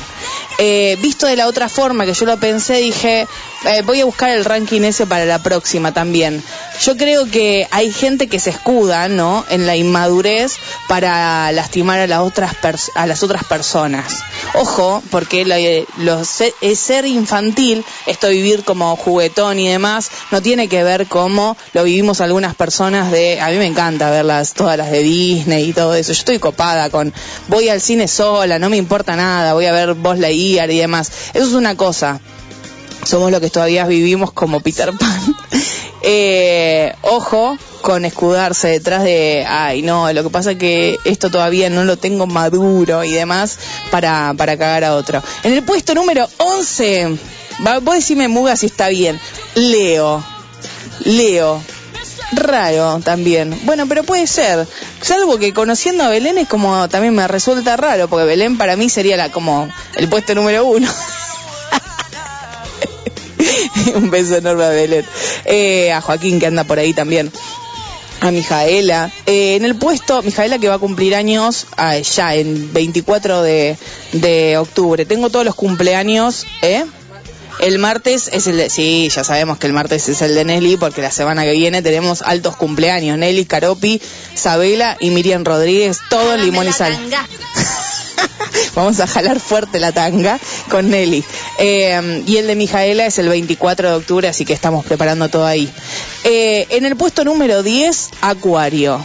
Eh, 0.57 0.97
visto 1.01 1.27
de 1.27 1.35
la 1.35 1.47
otra 1.47 1.69
forma 1.69 2.05
que 2.05 2.13
yo 2.13 2.25
lo 2.25 2.37
pensé, 2.37 2.75
dije, 2.77 3.27
eh, 3.66 3.82
voy 3.84 4.01
a 4.01 4.05
buscar 4.05 4.30
el 4.30 4.45
ranking 4.45 4.82
ese 4.82 5.05
para 5.08 5.26
la 5.26 5.39
próxima 5.41 5.93
también. 5.93 6.43
Yo 6.82 6.95
creo 6.95 7.26
que 7.30 7.68
hay 7.72 7.91
gente 7.91 8.28
que 8.28 8.39
se 8.39 8.51
escuda, 8.51 9.10
¿no? 9.10 9.45
En 9.49 9.66
la 9.66 9.76
inmadurez 9.76 10.53
para 10.88 11.51
lastimar 11.51 11.99
a 11.99 12.08
las 12.08 12.20
otras 12.20 12.55
a 12.95 13.08
las 13.08 13.24
otras 13.24 13.43
personas. 13.45 14.24
Ojo, 14.53 15.01
porque 15.10 15.45
la- 15.45 15.58
lo 15.97 16.24
ser 16.24 17.05
infantil, 17.05 17.84
esto 18.05 18.30
vivir 18.30 18.64
como 18.64 18.95
juguetón 18.95 19.60
y 19.60 19.68
demás, 19.68 20.10
no 20.32 20.41
tiene 20.41 20.68
que 20.68 20.84
ver 20.84 21.08
como 21.08 21.58
lo 21.74 21.84
vivimos 21.84 22.22
algunas 22.22 22.55
personas 22.55 23.12
de, 23.12 23.41
a 23.41 23.49
mí 23.49 23.58
me 23.58 23.66
encanta 23.66 24.10
verlas, 24.12 24.53
todas 24.53 24.78
las 24.78 24.91
de 24.91 25.01
Disney 25.01 25.70
y 25.70 25.74
todo 25.74 25.95
eso. 25.95 26.14
Yo 26.14 26.20
estoy 26.20 26.39
copada 26.39 26.89
con, 26.89 27.14
voy 27.47 27.70
al 27.70 27.82
cine 27.82 28.08
sola, 28.08 28.60
no 28.60 28.70
me 28.70 28.78
importa 28.78 29.16
nada, 29.16 29.53
voy 29.53 29.66
a 29.66 29.72
ver 29.72 29.93
Buzz 29.95 30.20
Lightyear 30.20 30.70
y 30.72 30.78
demás. 30.80 31.12
Eso 31.34 31.47
es 31.47 31.53
una 31.53 31.76
cosa 31.76 32.20
somos 33.03 33.31
lo 33.31 33.39
que 33.41 33.49
todavía 33.49 33.85
vivimos 33.85 34.31
como 34.31 34.59
Peter 34.59 34.91
Pan. 34.97 35.35
Eh, 36.09 36.93
ojo 37.01 37.57
con 37.81 38.05
escudarse 38.05 38.67
detrás 38.67 39.03
de, 39.03 39.45
ay 39.47 39.81
no, 39.81 40.13
lo 40.13 40.23
que 40.23 40.29
pasa 40.29 40.51
es 40.51 40.57
que 40.57 40.97
esto 41.05 41.31
todavía 41.31 41.69
no 41.69 41.83
lo 41.85 41.97
tengo 41.97 42.27
maduro 42.27 43.03
y 43.03 43.11
demás 43.11 43.57
para, 43.89 44.33
para 44.37 44.57
cagar 44.57 44.83
a 44.83 44.95
otro. 44.95 45.23
En 45.43 45.53
el 45.53 45.63
puesto 45.63 45.95
número 45.95 46.29
11, 46.37 47.17
va, 47.65 47.79
vos 47.79 47.95
decime 47.95 48.27
Muga 48.27 48.55
si 48.55 48.67
está 48.67 48.89
bien, 48.89 49.19
Leo. 49.55 50.23
Leo. 51.03 51.61
Raro 52.33 52.99
también. 53.03 53.57
Bueno, 53.63 53.87
pero 53.87 54.03
puede 54.03 54.27
ser. 54.27 54.67
Salvo 55.01 55.37
que 55.37 55.53
conociendo 55.53 56.03
a 56.03 56.09
Belén 56.09 56.37
es 56.37 56.47
como 56.47 56.89
también 56.89 57.15
me 57.15 57.27
resulta 57.27 57.77
raro, 57.77 58.09
porque 58.09 58.25
Belén 58.25 58.57
para 58.57 58.75
mí 58.75 58.89
sería 58.89 59.15
la 59.15 59.31
como 59.31 59.69
el 59.95 60.09
puesto 60.09 60.35
número 60.35 60.65
uno. 60.65 60.87
Un 63.95 64.09
beso 64.09 64.36
enorme 64.36 64.65
a 64.65 64.69
Belén. 64.69 65.05
Eh, 65.45 65.91
a 65.91 66.01
Joaquín 66.01 66.39
que 66.39 66.47
anda 66.47 66.63
por 66.63 66.80
ahí 66.80 66.93
también. 66.93 67.32
A 68.21 68.32
Mijaela. 68.32 69.11
Eh, 69.25 69.55
en 69.55 69.65
el 69.65 69.75
puesto, 69.75 70.21
Mijaela 70.23 70.57
que 70.59 70.69
va 70.69 70.75
a 70.75 70.80
cumplir 70.80 71.15
años 71.15 71.67
ah, 71.78 71.97
ya 71.97 72.36
en 72.36 72.73
24 72.73 73.41
de, 73.41 73.78
de 74.13 74.57
octubre. 74.57 75.05
Tengo 75.05 75.30
todos 75.30 75.45
los 75.45 75.55
cumpleaños, 75.55 76.45
¿eh? 76.61 76.84
El 77.59 77.80
martes 77.80 78.30
es 78.32 78.45
el 78.45 78.57
de, 78.57 78.69
sí, 78.69 79.09
ya 79.09 79.23
sabemos 79.23 79.57
que 79.57 79.65
el 79.65 79.73
martes 79.73 80.07
es 80.09 80.21
el 80.21 80.36
de 80.36 80.45
Nelly 80.45 80.78
porque 80.78 81.01
la 81.01 81.09
semana 81.09 81.43
que 81.43 81.53
viene 81.53 81.82
tenemos 81.82 82.21
altos 82.21 82.55
cumpleaños. 82.55 83.17
Nelly, 83.17 83.45
Caropi, 83.45 83.99
Sabela 84.36 84.95
y 84.99 85.09
Miriam 85.09 85.43
Rodríguez, 85.43 85.97
todo 86.09 86.36
en 86.36 86.41
limón 86.45 86.67
y 86.67 86.73
sal. 86.73 86.95
Vamos 88.76 88.99
a 88.99 89.07
jalar 89.07 89.39
fuerte 89.39 89.80
la 89.80 89.91
tanga 89.91 90.39
con 90.70 90.89
Nelly. 90.89 91.24
Eh, 91.59 92.24
y 92.28 92.38
el 92.38 92.47
de 92.47 92.55
Mijaela 92.55 93.05
es 93.05 93.18
el 93.20 93.30
24 93.30 93.89
de 93.89 93.95
octubre, 93.95 94.28
así 94.28 94.45
que 94.45 94.53
estamos 94.53 94.86
preparando 94.86 95.30
todo 95.30 95.45
ahí. 95.45 95.72
Eh, 96.24 96.68
en 96.72 96.86
el 96.86 96.95
puesto 96.95 97.24
número 97.24 97.63
10, 97.63 98.09
Acuario. 98.22 99.03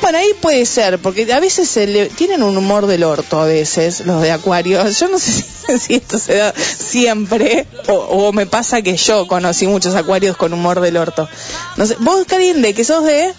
Bueno, 0.00 0.18
ahí 0.18 0.30
puede 0.40 0.64
ser, 0.64 0.98
porque 1.00 1.30
a 1.32 1.40
veces 1.40 1.68
se 1.68 1.86
le- 1.88 2.06
tienen 2.06 2.44
un 2.44 2.56
humor 2.56 2.86
del 2.86 3.02
orto, 3.02 3.40
a 3.40 3.44
veces, 3.46 4.06
los 4.06 4.22
de 4.22 4.30
Acuario. 4.30 4.88
Yo 5.00 5.08
no 5.08 5.18
sé 5.18 5.44
si, 5.78 5.94
esto 5.94 6.18
se 6.20 6.36
da 6.36 6.54
siempre, 6.56 7.66
o, 7.88 7.92
o 7.94 8.32
me 8.32 8.46
pasa 8.46 8.80
que 8.80 8.96
yo 8.96 9.26
conocí 9.26 9.66
muchos 9.66 9.94
Acuarios 9.96 10.36
con 10.36 10.52
humor 10.52 10.80
del 10.80 10.96
orto. 10.96 11.28
No 11.76 11.84
sé, 11.84 11.96
vos, 11.98 12.24
Karin, 12.26 12.62
de 12.62 12.74
que 12.74 12.84
sos 12.84 13.04
de 13.04 13.32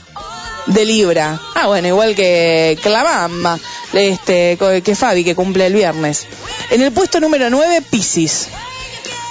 de 0.69 0.85
Libra. 0.85 1.39
Ah, 1.55 1.67
bueno, 1.67 1.87
igual 1.87 2.15
que, 2.15 2.77
que 2.81 2.89
la 2.89 3.03
Bamba, 3.03 3.59
este, 3.93 4.57
que 4.83 4.95
Fabi, 4.95 5.23
que 5.23 5.35
cumple 5.35 5.65
el 5.67 5.73
viernes. 5.73 6.27
En 6.69 6.81
el 6.81 6.91
puesto 6.91 7.19
número 7.19 7.49
9, 7.49 7.83
Piscis. 7.89 8.47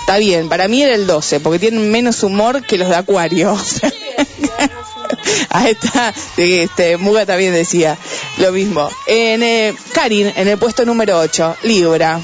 Está 0.00 0.18
bien, 0.18 0.48
para 0.48 0.68
mí 0.68 0.82
era 0.82 0.94
el 0.94 1.06
12, 1.06 1.40
porque 1.40 1.58
tienen 1.58 1.90
menos 1.90 2.22
humor 2.22 2.62
que 2.62 2.78
los 2.78 2.88
de 2.88 2.96
Acuario. 2.96 3.56
Ahí 5.50 5.72
está, 5.72 6.14
este, 6.36 6.96
Muga 6.96 7.26
también 7.26 7.52
decía 7.52 7.98
lo 8.38 8.52
mismo. 8.52 8.88
En 9.06 9.42
eh, 9.42 9.74
Karin, 9.92 10.32
en 10.34 10.48
el 10.48 10.58
puesto 10.58 10.84
número 10.84 11.18
8, 11.18 11.58
Libra. 11.64 12.20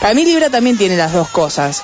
Para 0.00 0.14
mí 0.14 0.24
Libra 0.24 0.50
también 0.50 0.78
tiene 0.78 0.96
las 0.96 1.12
dos 1.12 1.28
cosas. 1.28 1.82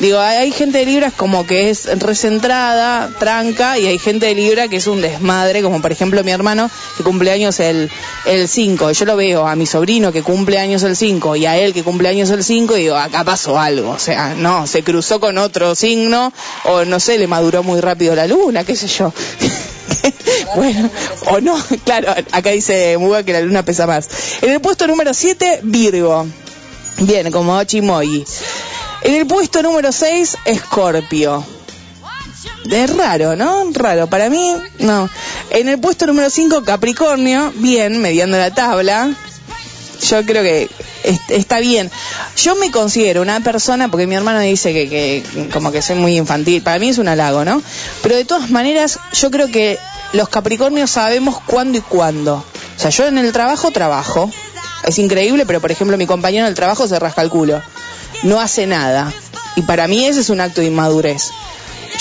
Digo, 0.00 0.20
hay, 0.20 0.52
gente 0.52 0.78
de 0.78 0.86
Libra 0.86 1.10
como 1.10 1.44
que 1.44 1.70
es 1.70 1.86
recentrada, 1.98 3.10
tranca, 3.18 3.78
y 3.78 3.86
hay 3.86 3.98
gente 3.98 4.26
de 4.26 4.34
Libra 4.36 4.68
que 4.68 4.76
es 4.76 4.86
un 4.86 5.00
desmadre, 5.00 5.60
como 5.60 5.82
por 5.82 5.90
ejemplo 5.90 6.22
mi 6.22 6.30
hermano 6.30 6.70
que 6.96 7.02
cumple 7.02 7.32
años 7.32 7.58
el, 7.58 7.90
el 8.24 8.48
5. 8.48 8.92
Yo 8.92 9.04
lo 9.06 9.16
veo 9.16 9.48
a 9.48 9.56
mi 9.56 9.66
sobrino 9.66 10.12
que 10.12 10.22
cumple 10.22 10.58
años 10.58 10.84
el 10.84 10.94
5 10.94 11.34
y 11.36 11.46
a 11.46 11.56
él 11.58 11.74
que 11.74 11.82
cumple 11.82 12.08
años 12.08 12.30
el 12.30 12.44
5 12.44 12.76
y 12.76 12.82
digo, 12.82 12.96
acá 12.96 13.24
pasó 13.24 13.58
algo. 13.58 13.90
O 13.90 13.98
sea, 13.98 14.34
no, 14.36 14.68
se 14.68 14.84
cruzó 14.84 15.18
con 15.18 15.36
otro 15.36 15.74
signo 15.74 16.32
o 16.64 16.84
no 16.84 17.00
sé, 17.00 17.18
le 17.18 17.26
maduró 17.26 17.64
muy 17.64 17.80
rápido 17.80 18.14
la 18.14 18.28
luna, 18.28 18.62
qué 18.62 18.76
sé 18.76 18.86
yo. 18.86 19.12
bueno, 20.54 20.90
o 21.26 21.40
no, 21.40 21.56
claro, 21.84 22.14
acá 22.30 22.50
dice 22.50 22.96
Muga 22.98 23.24
que 23.24 23.32
la 23.32 23.40
luna 23.40 23.64
pesa 23.64 23.86
más. 23.88 24.08
En 24.42 24.50
el 24.50 24.60
puesto 24.60 24.86
número 24.86 25.12
7, 25.12 25.60
Virgo. 25.64 26.24
Bien, 27.00 27.30
como 27.30 27.56
Ochimoyi. 27.56 28.24
En 29.02 29.14
el 29.14 29.26
puesto 29.26 29.62
número 29.62 29.92
6, 29.92 30.36
Escorpio. 30.44 31.44
Es 32.70 32.96
raro, 32.96 33.36
¿no? 33.36 33.70
Raro. 33.72 34.06
Para 34.08 34.28
mí, 34.28 34.54
no. 34.80 35.08
En 35.50 35.68
el 35.68 35.78
puesto 35.80 36.06
número 36.06 36.28
5, 36.30 36.62
Capricornio. 36.64 37.52
Bien, 37.56 38.00
mediando 38.00 38.36
la 38.36 38.52
tabla. 38.54 39.10
Yo 40.08 40.24
creo 40.24 40.42
que 40.42 40.68
est- 41.04 41.30
está 41.30 41.58
bien. 41.60 41.90
Yo 42.36 42.54
me 42.56 42.70
considero 42.70 43.22
una 43.22 43.40
persona, 43.40 43.88
porque 43.90 44.06
mi 44.06 44.14
hermano 44.14 44.40
dice 44.40 44.72
que, 44.72 44.88
que 44.88 45.48
como 45.52 45.72
que 45.72 45.82
soy 45.82 45.96
muy 45.96 46.16
infantil. 46.16 46.62
Para 46.62 46.78
mí 46.78 46.88
es 46.90 46.98
un 46.98 47.08
halago, 47.08 47.44
¿no? 47.44 47.62
Pero 48.02 48.16
de 48.16 48.24
todas 48.24 48.50
maneras, 48.50 48.98
yo 49.12 49.30
creo 49.30 49.48
que 49.48 49.78
los 50.12 50.28
Capricornios 50.28 50.90
sabemos 50.90 51.40
cuándo 51.46 51.78
y 51.78 51.80
cuándo. 51.82 52.34
O 52.36 52.80
sea, 52.80 52.90
yo 52.90 53.06
en 53.06 53.18
el 53.18 53.32
trabajo 53.32 53.70
trabajo. 53.70 54.30
Es 54.84 54.98
increíble, 55.00 55.44
pero 55.44 55.60
por 55.60 55.72
ejemplo 55.72 55.96
mi 55.96 56.06
compañero 56.06 56.44
en 56.44 56.50
el 56.50 56.54
trabajo 56.54 56.86
se 56.86 56.98
rasca 57.00 57.20
el 57.22 57.28
culo. 57.30 57.60
No 58.22 58.40
hace 58.40 58.66
nada. 58.66 59.12
Y 59.56 59.62
para 59.62 59.88
mí 59.88 60.04
ese 60.04 60.20
es 60.20 60.30
un 60.30 60.40
acto 60.40 60.60
de 60.60 60.68
inmadurez. 60.68 61.30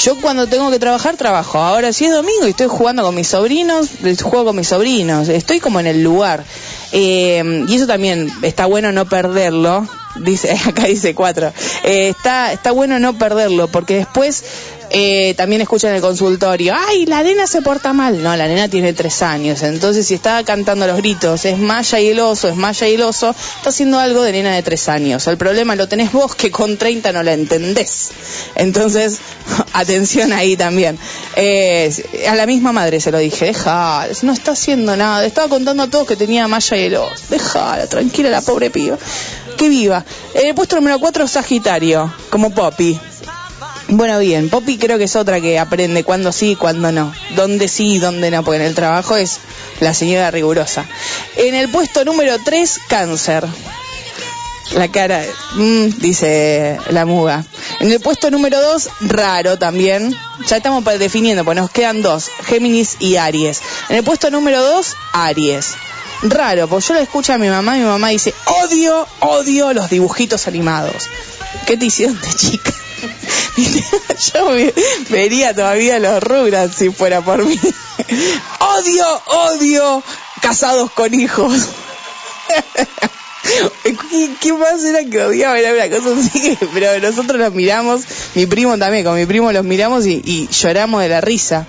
Yo 0.04 0.16
cuando 0.22 0.46
tengo 0.46 0.70
que 0.70 0.80
trabajar, 0.80 1.18
trabajo. 1.18 1.58
Ahora 1.60 1.92
si 1.92 2.06
es 2.06 2.12
domingo 2.12 2.46
y 2.46 2.52
estoy 2.52 2.68
jugando 2.68 3.04
con 3.04 3.16
mis 3.16 3.28
sobrinos, 3.28 3.90
juego 4.22 4.46
con 4.46 4.56
mis 4.56 4.68
sobrinos. 4.68 5.28
Estoy 5.28 5.60
como 5.60 5.80
en 5.80 5.88
el 5.88 6.04
lugar. 6.04 6.44
Eh, 6.92 7.66
y 7.68 7.76
eso 7.76 7.88
también 7.88 8.32
está 8.44 8.66
bueno 8.68 8.92
no 8.92 9.06
perderlo. 9.06 9.88
Dice, 10.18 10.52
acá 10.66 10.86
dice 10.86 11.16
cuatro. 11.16 11.52
Eh, 11.84 12.10
está, 12.10 12.54
está 12.54 12.72
bueno 12.72 13.00
no 13.00 13.18
perderlo 13.18 13.68
porque 13.68 13.96
después 13.96 14.44
eh, 14.90 15.34
también 15.36 15.62
escuchan 15.62 15.90
en 15.92 15.98
el 15.98 16.02
consultorio, 16.02 16.74
ay, 16.76 17.06
la 17.06 17.22
nena 17.24 17.46
se 17.48 17.62
porta 17.62 17.94
mal. 17.94 18.24
No, 18.24 18.36
la 18.36 18.48
nena 18.48 18.70
tiene 18.70 18.94
tres 18.94 19.22
años. 19.22 19.62
Entonces 19.64 20.08
si 20.08 20.14
está 20.14 20.44
cantando 20.44 20.88
los 20.88 20.98
gritos, 20.98 21.46
es 21.46 21.58
Maya 21.58 22.00
y 22.00 22.08
el 22.08 22.20
oso, 22.20 22.48
es 22.48 22.56
Maya 22.56 22.88
y 22.88 22.96
el 22.96 23.02
oso, 23.02 23.30
está 23.30 23.70
haciendo 23.70 24.00
algo 24.00 24.22
de 24.22 24.32
nena 24.32 24.56
de 24.56 24.64
tres 24.64 24.88
años. 24.88 25.28
El 25.28 25.38
problema 25.38 25.76
lo 25.76 25.88
tenés 25.88 26.12
vos 26.12 26.36
que 26.36 26.52
con 26.52 26.78
30 26.78 27.12
no 27.12 27.24
la 27.24 27.34
entendés. 27.34 28.12
Entonces, 28.56 29.20
atención 29.74 30.32
ahí 30.32 30.56
también. 30.56 30.98
Eh, 31.36 31.92
a 32.30 32.36
la 32.36 32.46
misma 32.46 32.72
madre 32.72 33.00
se 33.00 33.12
lo 33.12 33.18
dije, 33.18 33.46
deja, 33.46 34.08
no 34.22 34.32
está 34.32 34.52
haciendo 34.52 34.96
nada. 34.96 35.26
Estaba 35.26 35.50
contando 35.50 35.84
a 35.84 35.90
todos 35.90 36.08
que 36.08 36.16
tenía 36.16 36.48
Maya 36.48 36.78
y 36.78 36.84
el 36.86 36.96
oso. 36.96 37.24
Déjala, 37.30 37.88
tranquila 37.88 38.30
la 38.30 38.42
pobre 38.42 38.70
piba. 38.70 38.98
Que 39.58 39.70
viva. 39.70 40.06
Eh, 40.34 40.54
puesto 40.54 40.76
número 40.76 41.00
4, 41.00 41.28
Sagitario, 41.28 42.14
como 42.30 42.52
Poppy. 42.52 42.98
Bueno, 43.90 44.20
bien, 44.20 44.50
Poppy 44.50 44.78
creo 44.78 44.98
que 44.98 45.06
es 45.06 45.16
otra 45.16 45.40
que 45.40 45.58
aprende 45.58 46.04
cuándo 46.04 46.34
sí 46.34 46.52
y 46.52 46.56
cuándo 46.58 46.92
no. 46.92 47.14
Dónde 47.38 47.70
sí 47.70 47.94
y 47.94 48.00
dónde 48.00 48.32
no, 48.32 48.44
porque 48.44 48.58
en 48.58 48.66
el 48.66 48.76
trabajo 48.76 49.16
es 49.16 49.40
la 49.80 49.94
señora 49.94 50.30
rigurosa. 50.30 50.86
En 51.38 51.56
el 51.56 51.70
puesto 51.70 52.04
número 52.04 52.36
3, 52.44 52.80
Cáncer. 52.90 53.46
La 54.74 54.90
cara, 54.90 55.24
mm, 55.56 55.86
dice 56.00 56.78
la 56.90 57.06
muga. 57.06 57.46
En 57.80 57.90
el 57.90 58.02
puesto 58.02 58.30
número 58.30 58.62
2, 58.62 58.90
raro 59.02 59.58
también, 59.58 60.14
ya 60.46 60.58
estamos 60.58 60.84
definiendo, 61.00 61.46
pues 61.46 61.56
nos 61.56 61.70
quedan 61.70 62.02
dos, 62.02 62.30
Géminis 62.46 62.98
y 63.00 63.16
Aries. 63.16 63.62
En 63.88 63.96
el 63.96 64.04
puesto 64.04 64.30
número 64.30 64.62
dos, 64.62 64.98
Aries. 65.14 65.76
Raro, 66.24 66.68
porque 66.68 66.88
yo 66.88 66.94
lo 66.96 67.00
escucho 67.00 67.32
a 67.32 67.38
mi 67.38 67.48
mamá 67.48 67.78
y 67.78 67.82
mi 67.82 67.88
mamá 67.88 68.10
dice, 68.10 68.34
odio, 68.64 69.08
odio 69.22 69.72
los 69.72 69.90
dibujitos 69.90 70.48
animados. 70.48 71.04
¿Qué 71.66 71.78
te 71.78 71.86
hicieron 71.86 72.20
de 72.20 72.34
chica? 72.34 72.74
Yo 74.34 74.50
ve- 74.50 74.74
vería 75.10 75.54
todavía 75.54 76.00
los 76.00 76.22
Rugrats 76.24 76.76
si 76.76 76.90
fuera 76.90 77.22
por 77.22 77.46
mí. 77.46 77.60
Odio, 78.60 79.22
odio 79.28 80.04
casados 80.42 80.92
con 80.92 81.14
hijos. 81.14 81.54
¿Qué, 84.42 84.54
más 84.54 84.84
era 84.84 85.04
que 85.10 85.24
odiaba? 85.24 85.58
Era 85.60 85.74
una 85.74 85.90
cosa 85.90 86.16
así, 86.20 86.58
pero 86.74 87.00
nosotros 87.00 87.40
los 87.40 87.54
miramos, 87.54 88.02
mi 88.36 88.46
primo 88.46 88.78
también, 88.78 89.06
con 89.06 89.16
mi 89.16 89.26
primo 89.26 89.52
los 89.52 89.64
miramos 89.64 90.06
y, 90.06 90.48
lloramos 90.52 91.02
de 91.02 91.10
la 91.10 91.22
risa. 91.22 91.66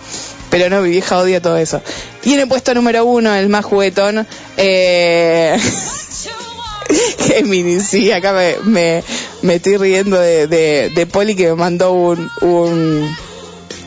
Pero 0.50 0.70
no, 0.70 0.80
mi 0.80 0.90
vieja 0.90 1.18
odia 1.18 1.42
todo 1.42 1.58
eso. 1.58 1.82
El 2.24 2.48
puesto 2.48 2.74
número 2.74 3.04
uno, 3.04 3.34
el 3.34 3.48
más 3.48 3.64
juguetón, 3.64 4.26
eh... 4.56 5.58
Géminis, 7.18 7.88
sí, 7.88 8.10
acá 8.12 8.32
me, 8.32 8.56
me, 8.64 9.04
me 9.42 9.56
estoy 9.56 9.76
riendo 9.76 10.18
de, 10.18 10.46
de, 10.46 10.90
de 10.94 11.06
Poli 11.06 11.34
que 11.34 11.48
me 11.48 11.54
mandó 11.54 11.92
un, 11.92 12.30
un, 12.40 13.16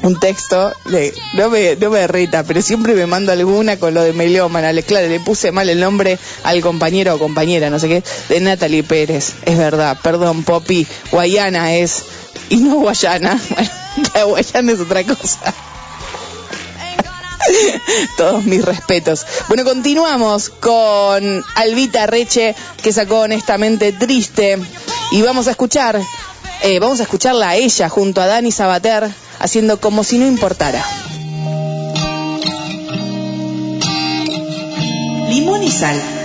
un 0.03 0.19
texto, 0.19 0.71
de, 0.85 1.13
no, 1.33 1.49
me, 1.49 1.75
no 1.75 1.89
me 1.89 2.07
rita, 2.07 2.43
pero 2.43 2.61
siempre 2.61 2.93
me 2.93 3.05
mando 3.05 3.31
alguna 3.31 3.77
con 3.77 3.93
lo 3.93 4.03
de 4.03 4.13
melómana. 4.13 4.73
Le, 4.73 4.83
claro, 4.83 5.07
le 5.07 5.19
puse 5.19 5.51
mal 5.51 5.69
el 5.69 5.79
nombre 5.79 6.17
al 6.43 6.61
compañero 6.61 7.15
o 7.15 7.19
compañera, 7.19 7.69
no 7.69 7.79
sé 7.79 7.87
qué, 7.87 8.03
de 8.29 8.39
Natalie 8.39 8.83
Pérez. 8.83 9.33
Es 9.45 9.57
verdad, 9.57 9.97
perdón, 10.01 10.43
Poppy, 10.43 10.85
Guayana 11.11 11.75
es, 11.75 12.03
y 12.49 12.57
no 12.57 12.75
Guayana, 12.75 13.39
la 14.15 14.23
Guayana 14.25 14.71
es 14.71 14.79
otra 14.79 15.03
cosa. 15.03 15.53
Todos 18.17 18.43
mis 18.45 18.63
respetos. 18.63 19.25
Bueno, 19.47 19.63
continuamos 19.63 20.49
con 20.49 21.43
Albita 21.55 22.05
Reche, 22.07 22.55
que 22.81 22.93
sacó 22.93 23.21
honestamente 23.21 23.91
triste. 23.91 24.59
Y 25.11 25.21
vamos 25.21 25.47
a 25.47 25.51
escuchar, 25.51 25.99
eh, 26.63 26.79
vamos 26.79 26.99
a 26.99 27.03
escucharla 27.03 27.49
a 27.49 27.55
ella 27.55 27.89
junto 27.89 28.21
a 28.21 28.27
Dani 28.27 28.51
Sabater, 28.51 29.09
haciendo 29.39 29.79
como 29.79 30.03
si 30.03 30.17
no 30.17 30.27
importara. 30.27 30.85
Limón 35.29 35.63
y 35.63 35.71
sal. 35.71 36.20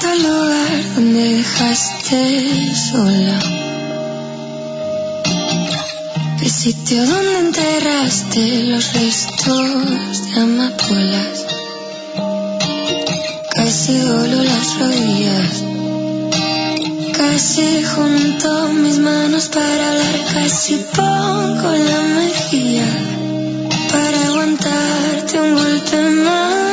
Vuelto 0.00 0.08
al 0.10 0.22
lugar 0.22 0.94
donde 0.94 1.34
dejaste 1.38 2.74
sola. 2.74 3.38
El 6.40 6.50
sitio 6.50 7.04
donde 7.04 7.38
enterraste 7.38 8.62
los 8.64 8.92
restos 8.92 10.30
de 10.34 10.40
amapolas. 10.40 11.46
Casi 13.56 13.98
doblo 13.98 14.42
las 14.44 14.78
rodillas. 14.78 15.64
Casi 17.16 17.82
junto 17.82 18.68
mis 18.74 18.98
manos 18.98 19.48
para 19.48 19.90
hablar. 19.90 20.24
Casi 20.32 20.76
pongo 20.94 21.70
la 21.72 22.02
mejilla 22.02 22.86
para 23.90 24.26
aguantarte 24.28 25.40
un 25.40 25.54
golpe 25.54 26.00
más. 26.10 26.67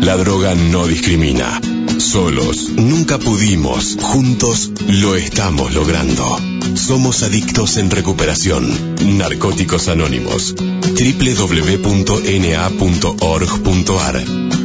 La 0.00 0.16
droga 0.16 0.54
no 0.56 0.86
discrimina. 0.86 1.60
Solos 1.98 2.70
nunca 2.70 3.18
pudimos, 3.18 3.96
juntos 4.00 4.72
lo 4.88 5.14
estamos 5.14 5.74
logrando. 5.74 6.51
Somos 6.74 7.22
adictos 7.22 7.76
en 7.76 7.90
recuperación. 7.90 8.96
Narcóticos 9.18 9.88
Anónimos. 9.88 10.54
www.na.org.ar. 10.54 11.92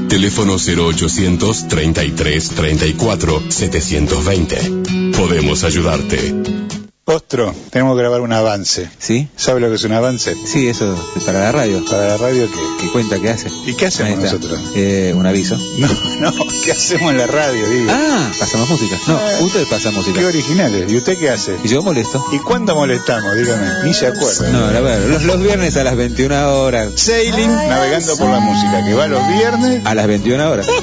Teléfono 0.09 0.55
0800 0.57 1.67
33 1.67 2.49
34 2.49 3.43
720. 3.49 4.57
Podemos 5.17 5.63
ayudarte. 5.63 6.35
Ostro, 7.09 7.55
tenemos 7.69 7.95
que 7.95 8.01
grabar 8.01 8.19
un 8.19 8.33
avance. 8.33 8.89
¿Sí? 8.99 9.29
¿Sabe 9.37 9.61
lo 9.61 9.69
que 9.69 9.75
es 9.75 9.83
un 9.85 9.93
avance? 9.93 10.35
Sí, 10.45 10.67
eso 10.67 10.93
es 11.15 11.23
para 11.23 11.39
la 11.39 11.53
radio. 11.53 11.81
¿Para 11.85 12.07
la 12.07 12.17
radio 12.17 12.49
qué? 12.51 12.59
¿Qué 12.81 12.91
cuenta? 12.91 13.17
¿Qué 13.17 13.29
hace? 13.29 13.49
¿Y 13.65 13.75
qué 13.75 13.85
hacemos 13.85 14.19
nosotros? 14.19 14.59
Eh, 14.75 15.13
un 15.15 15.25
aviso. 15.25 15.57
No, 15.77 15.87
no, 16.19 16.33
¿qué 16.67 16.73
hacemos 16.73 17.11
en 17.11 17.17
la 17.17 17.27
radio, 17.27 17.65
digo? 17.69 17.89
Ah, 17.93 18.29
pasamos 18.37 18.69
música. 18.69 18.97
No, 19.07 19.15
Ah, 19.17 19.31
usted 19.39 19.65
pasa 19.69 19.89
música. 19.91 20.19
Qué 20.19 20.25
originales. 20.25 20.91
¿Y 20.91 20.97
usted 20.97 21.17
qué 21.17 21.29
hace? 21.29 21.55
Y 21.63 21.69
yo 21.69 21.81
molesto. 21.81 22.21
¿Y 22.33 22.39
cuándo 22.39 22.75
molestamos? 22.75 23.33
Dígame. 23.35 23.85
Ni 23.85 23.93
se 23.93 24.07
acuerda. 24.07 24.49
No, 24.49 24.69
la 24.69 24.81
verdad, 24.81 25.07
los, 25.07 25.23
los 25.23 25.39
viernes 25.41 25.77
a 25.77 25.85
las 25.85 25.95
21 25.95 26.51
horas. 26.61 26.91
Sailing, 26.97 27.49
navegando 27.69 28.17
por 28.17 28.29
la 28.29 28.41
música, 28.41 28.83
que 28.85 28.93
va 28.95 29.07
los 29.07 29.25
viernes. 29.29 29.85
A 29.85 29.95
las 29.95 30.07
21 30.07 30.49
horas. 30.51 30.67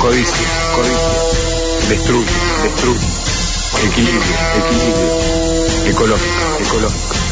Codicia, 0.00 0.46
codicia. 0.74 1.88
Destruye, 1.88 2.26
destruye. 2.62 3.06
Equilibrio, 3.86 4.20
equilibrio. 4.58 5.90
Ecológico, 5.90 6.58
ecológico. 6.60 7.25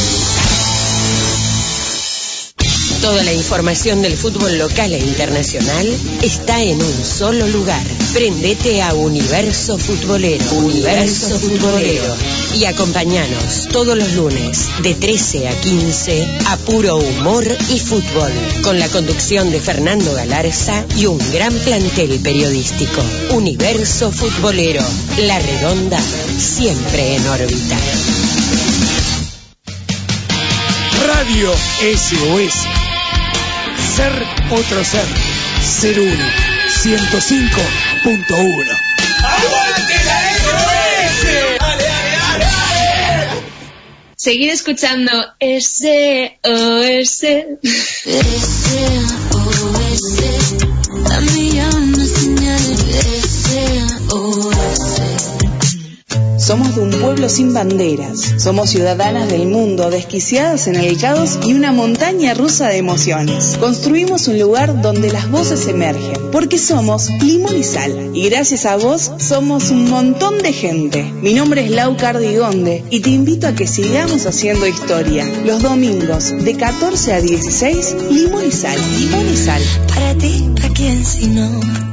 Toda 3.01 3.25
la 3.25 3.33
información 3.33 4.03
del 4.03 4.17
fútbol 4.17 4.57
local 4.57 4.93
e 4.93 4.99
internacional 4.99 5.99
está 6.23 6.63
en 6.63 6.81
un 6.81 7.05
solo 7.05 7.49
lugar. 7.49 7.85
Prendete 8.13 8.81
a 8.83 8.95
Universo 8.95 9.77
Futbolero. 9.77 10.45
Universo 10.53 11.37
Futbolero. 11.37 12.15
Y 12.55 12.65
acompáñanos 12.65 13.69
todos 13.73 13.97
los 13.97 14.13
lunes 14.15 14.69
de 14.83 14.95
13 14.95 15.49
a 15.49 15.61
15 15.61 16.27
a 16.47 16.57
puro 16.59 16.97
humor 16.97 17.45
y 17.71 17.79
fútbol. 17.79 18.33
Con 18.63 18.79
la 18.79 18.89
conducción 18.89 19.51
de 19.51 19.61
Fernando 19.61 20.13
Galarza 20.15 20.85
y 20.97 21.07
un 21.07 21.19
gran 21.33 21.55
plantel 21.55 22.19
periodístico. 22.21 23.03
Universo 23.31 24.11
Futbolero. 24.11 24.83
La 25.19 25.39
redonda 25.39 26.01
siempre 26.39 27.17
en 27.17 27.29
órbita. 27.29 27.77
Radio 31.07 31.53
SOS. 31.53 32.67
Ser 33.97 34.27
otro 34.51 34.85
ser. 34.85 35.07
Ser 35.63 36.01
uno. 36.01 36.25
105.1. 36.83 38.90
Seguir 44.31 44.51
escuchando 44.51 45.11
SOS. 45.41 47.23
Dame 51.09 51.51
ya 51.51 51.69
una 51.71 52.07
señal 52.07 52.61
SOS. 54.07 54.71
Somos 56.51 56.75
de 56.75 56.81
un 56.81 56.91
pueblo 56.91 57.29
sin 57.29 57.55
banderas. 57.55 58.35
Somos 58.39 58.71
ciudadanas 58.71 59.29
del 59.29 59.47
mundo, 59.47 59.89
desquiciadas 59.89 60.67
en 60.67 60.75
el 60.75 60.99
caos 60.99 61.39
y 61.47 61.53
una 61.55 61.71
montaña 61.71 62.35
rusa 62.35 62.67
de 62.67 62.79
emociones. 62.79 63.57
Construimos 63.61 64.27
un 64.27 64.41
lugar 64.41 64.83
donde 64.83 65.13
las 65.13 65.31
voces 65.31 65.69
emergen, 65.69 66.33
porque 66.33 66.59
somos 66.59 67.09
limón 67.23 67.57
y 67.57 67.63
sal. 67.63 68.11
Y 68.15 68.29
gracias 68.29 68.67
a 68.67 68.75
vos 68.75 69.13
somos 69.19 69.71
un 69.71 69.89
montón 69.89 70.39
de 70.39 70.53
gente. 70.53 71.05
Mi 71.23 71.35
nombre 71.35 71.65
es 71.65 71.71
Lau 71.71 71.97
Cardigonde 71.97 72.83
y 72.91 72.99
te 72.99 73.11
invito 73.11 73.47
a 73.47 73.55
que 73.55 73.69
sigamos 73.69 74.27
haciendo 74.27 74.67
historia. 74.67 75.25
Los 75.45 75.63
domingos 75.63 76.33
de 76.37 76.57
14 76.57 77.13
a 77.13 77.21
16, 77.21 77.97
limón 78.11 78.45
y 78.45 78.51
sal. 78.51 78.77
Limón 78.99 79.33
y 79.33 79.37
sal. 79.37 79.63
Para 79.87 80.15
ti, 80.17 80.51
¿para 80.57 80.75
quién 80.75 81.07
si 81.07 81.29
no? 81.29 81.90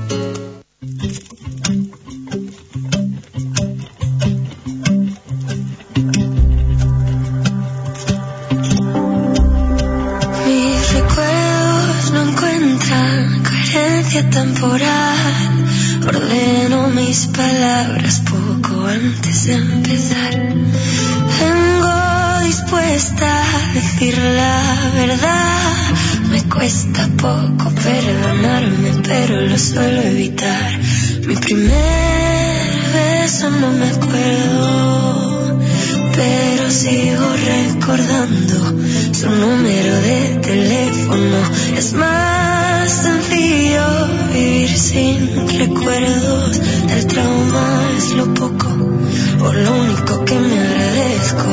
Temporal. 14.30 15.18
Ordeno 16.08 16.88
mis 16.90 17.28
palabras 17.28 18.22
poco 18.22 18.86
antes 18.86 19.46
de 19.46 19.54
empezar. 19.54 20.34
Vengo 21.40 22.40
dispuesta 22.44 23.42
a 23.42 23.74
decir 23.74 24.18
la 24.18 24.92
verdad. 24.96 25.68
Me 26.32 26.44
cuesta 26.44 27.08
poco 27.18 27.72
perdonarme, 27.84 28.92
pero 29.04 29.42
lo 29.42 29.58
suelo 29.58 30.02
evitar. 30.02 30.80
Mi 31.28 31.36
primer 31.36 32.68
beso 32.94 33.50
no 33.50 33.72
me 33.72 33.90
acuerdo, 33.90 35.60
pero 36.16 36.72
sigo 36.72 37.37
recordando 37.74 38.58
su 39.14 39.30
número 39.30 39.96
de 40.02 40.40
teléfono. 40.42 41.38
Es 41.78 41.94
más 41.94 42.92
sencillo 42.92 43.86
vivir 44.34 44.70
sin 44.78 45.48
recuerdos. 45.60 46.62
El 46.90 47.08
trauma 47.08 47.90
es 47.98 48.14
lo 48.14 48.34
poco 48.34 48.68
o 49.44 49.54
lo 49.54 49.72
único 49.72 50.26
que 50.26 50.36
me 50.36 50.60
agradezco. 50.60 51.46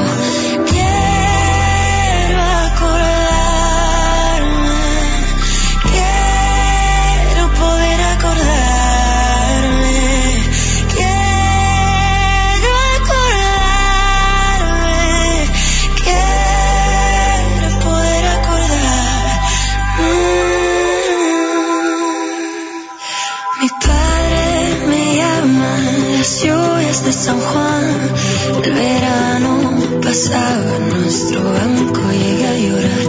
pasaba 30.15 30.79
nuestro 30.93 31.43
banco 31.43 32.01
llegué 32.13 32.47
a 32.47 32.57
llorar. 32.57 33.07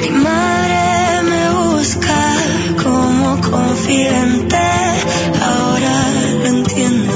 Mi 0.00 0.08
madre 0.08 1.22
me 1.30 1.44
busca 1.60 2.20
como 2.82 3.40
confidente. 3.42 4.56
Ahora 5.52 5.94
lo 6.40 6.46
entiendo, 6.46 7.12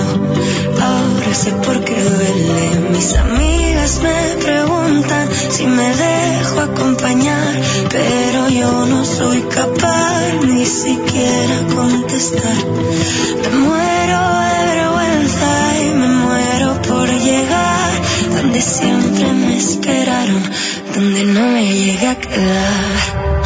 ahora 0.88 1.34
sé 1.34 1.52
por 1.52 1.82
qué 1.86 1.96
duele. 2.02 2.90
Mis 2.92 3.14
amigas 3.14 4.00
me 4.02 4.44
preguntan 4.44 5.26
si 5.56 5.66
me 5.66 5.88
dejo 6.04 6.60
acompañar, 6.60 7.54
pero 7.88 8.50
yo 8.50 8.84
no 8.92 9.06
soy 9.06 9.40
capaz 9.40 10.20
ni 10.46 10.66
siquiera 10.66 11.56
contestar. 11.74 12.60
Me 13.42 13.58
muero 13.66 14.20
de 14.50 14.58
vergüenza 14.74 15.67
siempre 18.60 19.32
me 19.32 19.56
esperaron, 19.56 20.42
donde 20.94 21.24
no 21.24 21.48
me 21.48 21.66
llegué 21.66 22.06
a 22.08 22.18
quedar. 22.18 23.37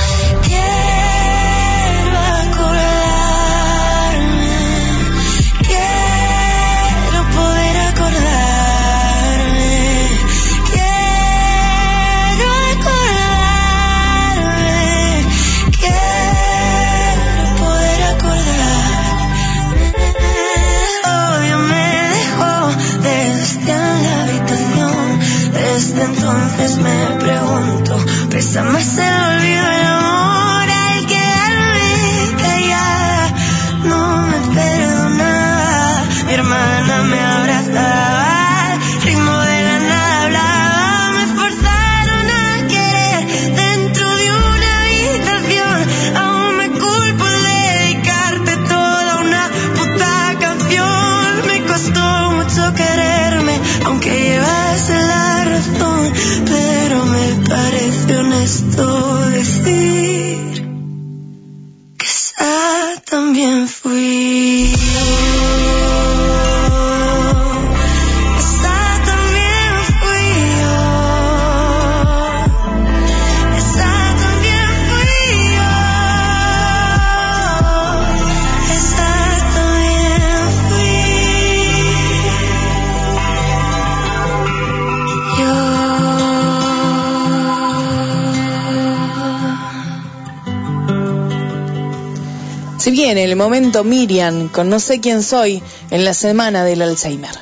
momento 93.43 93.83
Miriam 93.83 94.49
con 94.49 94.69
No 94.69 94.79
sé 94.79 95.01
quién 95.01 95.23
soy 95.23 95.61
en 95.91 96.05
la 96.05 96.15
semana 96.15 96.65
del 96.65 96.81
Alzheimer. 96.81 97.35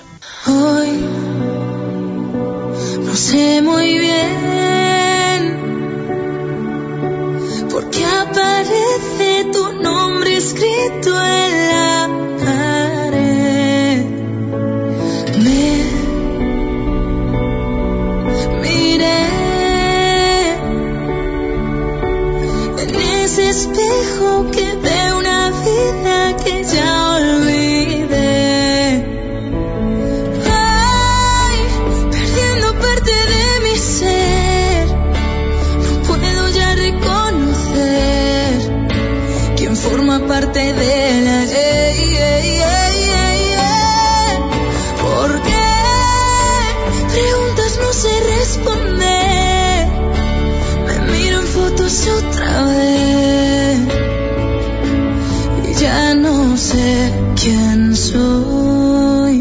Hoy 0.46 1.04
no 3.04 3.14
sé 3.14 3.60
muy 3.60 3.98
bien 3.98 5.40
por 7.70 7.90
qué 7.90 8.04
aparece 8.06 9.44
tu 9.52 9.72
nombre 9.82 10.36
escrito 10.38 11.10
en 11.22 11.59
parte 40.40 40.72
de 40.72 41.20
la 41.22 41.44
ley. 41.44 42.16
¿Por 45.02 45.42
qué 45.42 45.68
preguntas 47.12 47.78
no 47.82 47.92
se 47.92 48.20
responde? 48.36 49.18
Me 50.86 50.96
miran 51.12 51.44
fotos 51.44 52.08
otra 52.18 52.62
vez 52.64 53.78
y 55.68 55.74
ya 55.82 56.14
no 56.14 56.56
sé 56.56 57.12
quién 57.40 57.94
soy, 57.94 59.36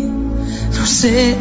no 0.77 0.85
sé 0.85 1.37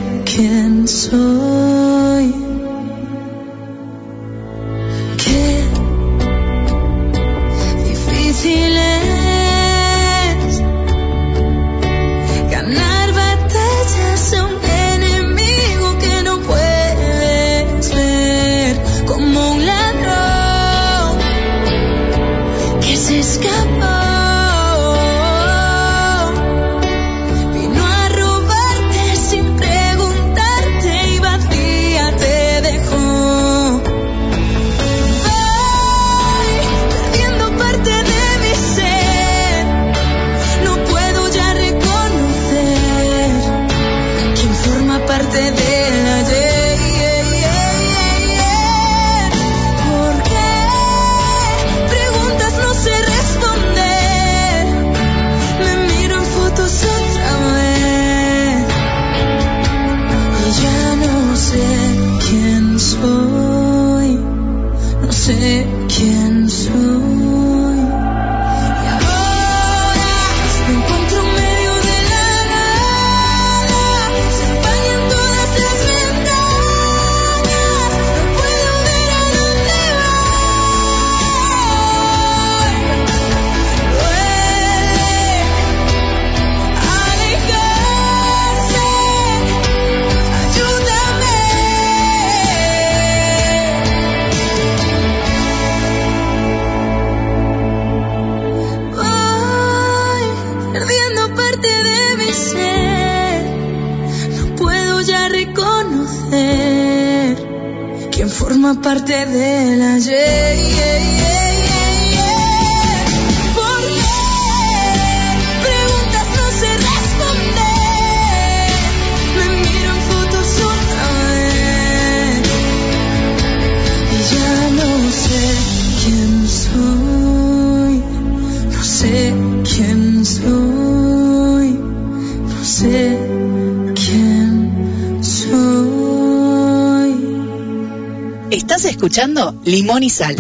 Limón 139.69 140.03
y 140.03 140.09
Sal. 140.09 140.37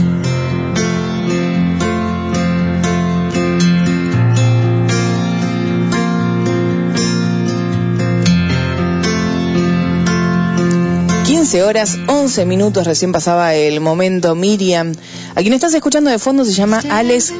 Horas, 11.64 11.98
11 12.06 12.44
minutos, 12.44 12.86
recién 12.86 13.10
pasaba 13.10 13.54
el 13.54 13.80
momento 13.80 14.34
Miriam. 14.34 14.92
A 15.34 15.40
quien 15.40 15.54
estás 15.54 15.72
escuchando 15.72 16.10
de 16.10 16.18
fondo 16.18 16.44
se 16.44 16.52
llama 16.52 16.82
Alex 16.90 17.32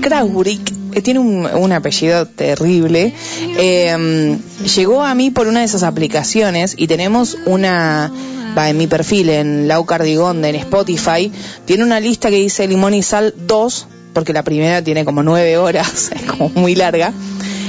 Krausbrick, 0.00 0.90
que 0.92 1.02
tiene 1.02 1.18
un, 1.18 1.44
un 1.44 1.72
apellido 1.72 2.26
terrible. 2.26 3.12
Eh, 3.58 4.38
llegó 4.76 5.02
a 5.02 5.14
mí 5.16 5.30
por 5.30 5.48
una 5.48 5.60
de 5.60 5.66
esas 5.66 5.82
aplicaciones 5.82 6.74
y 6.76 6.86
tenemos 6.86 7.36
una, 7.46 8.12
en 8.66 8.76
mi 8.76 8.86
perfil, 8.86 9.30
en 9.30 9.68
Lau 9.68 9.84
Cardigonde, 9.84 10.48
en 10.48 10.56
Spotify, 10.56 11.30
tiene 11.64 11.84
una 11.84 12.00
lista 12.00 12.30
que 12.30 12.36
dice 12.36 12.66
Limón 12.66 12.94
y 12.94 13.02
Sal 13.02 13.34
2, 13.46 13.86
porque 14.12 14.32
la 14.32 14.42
primera 14.42 14.82
tiene 14.82 15.04
como 15.04 15.22
9 15.22 15.58
horas, 15.58 16.10
es 16.14 16.22
como 16.22 16.50
muy 16.54 16.74
larga, 16.74 17.12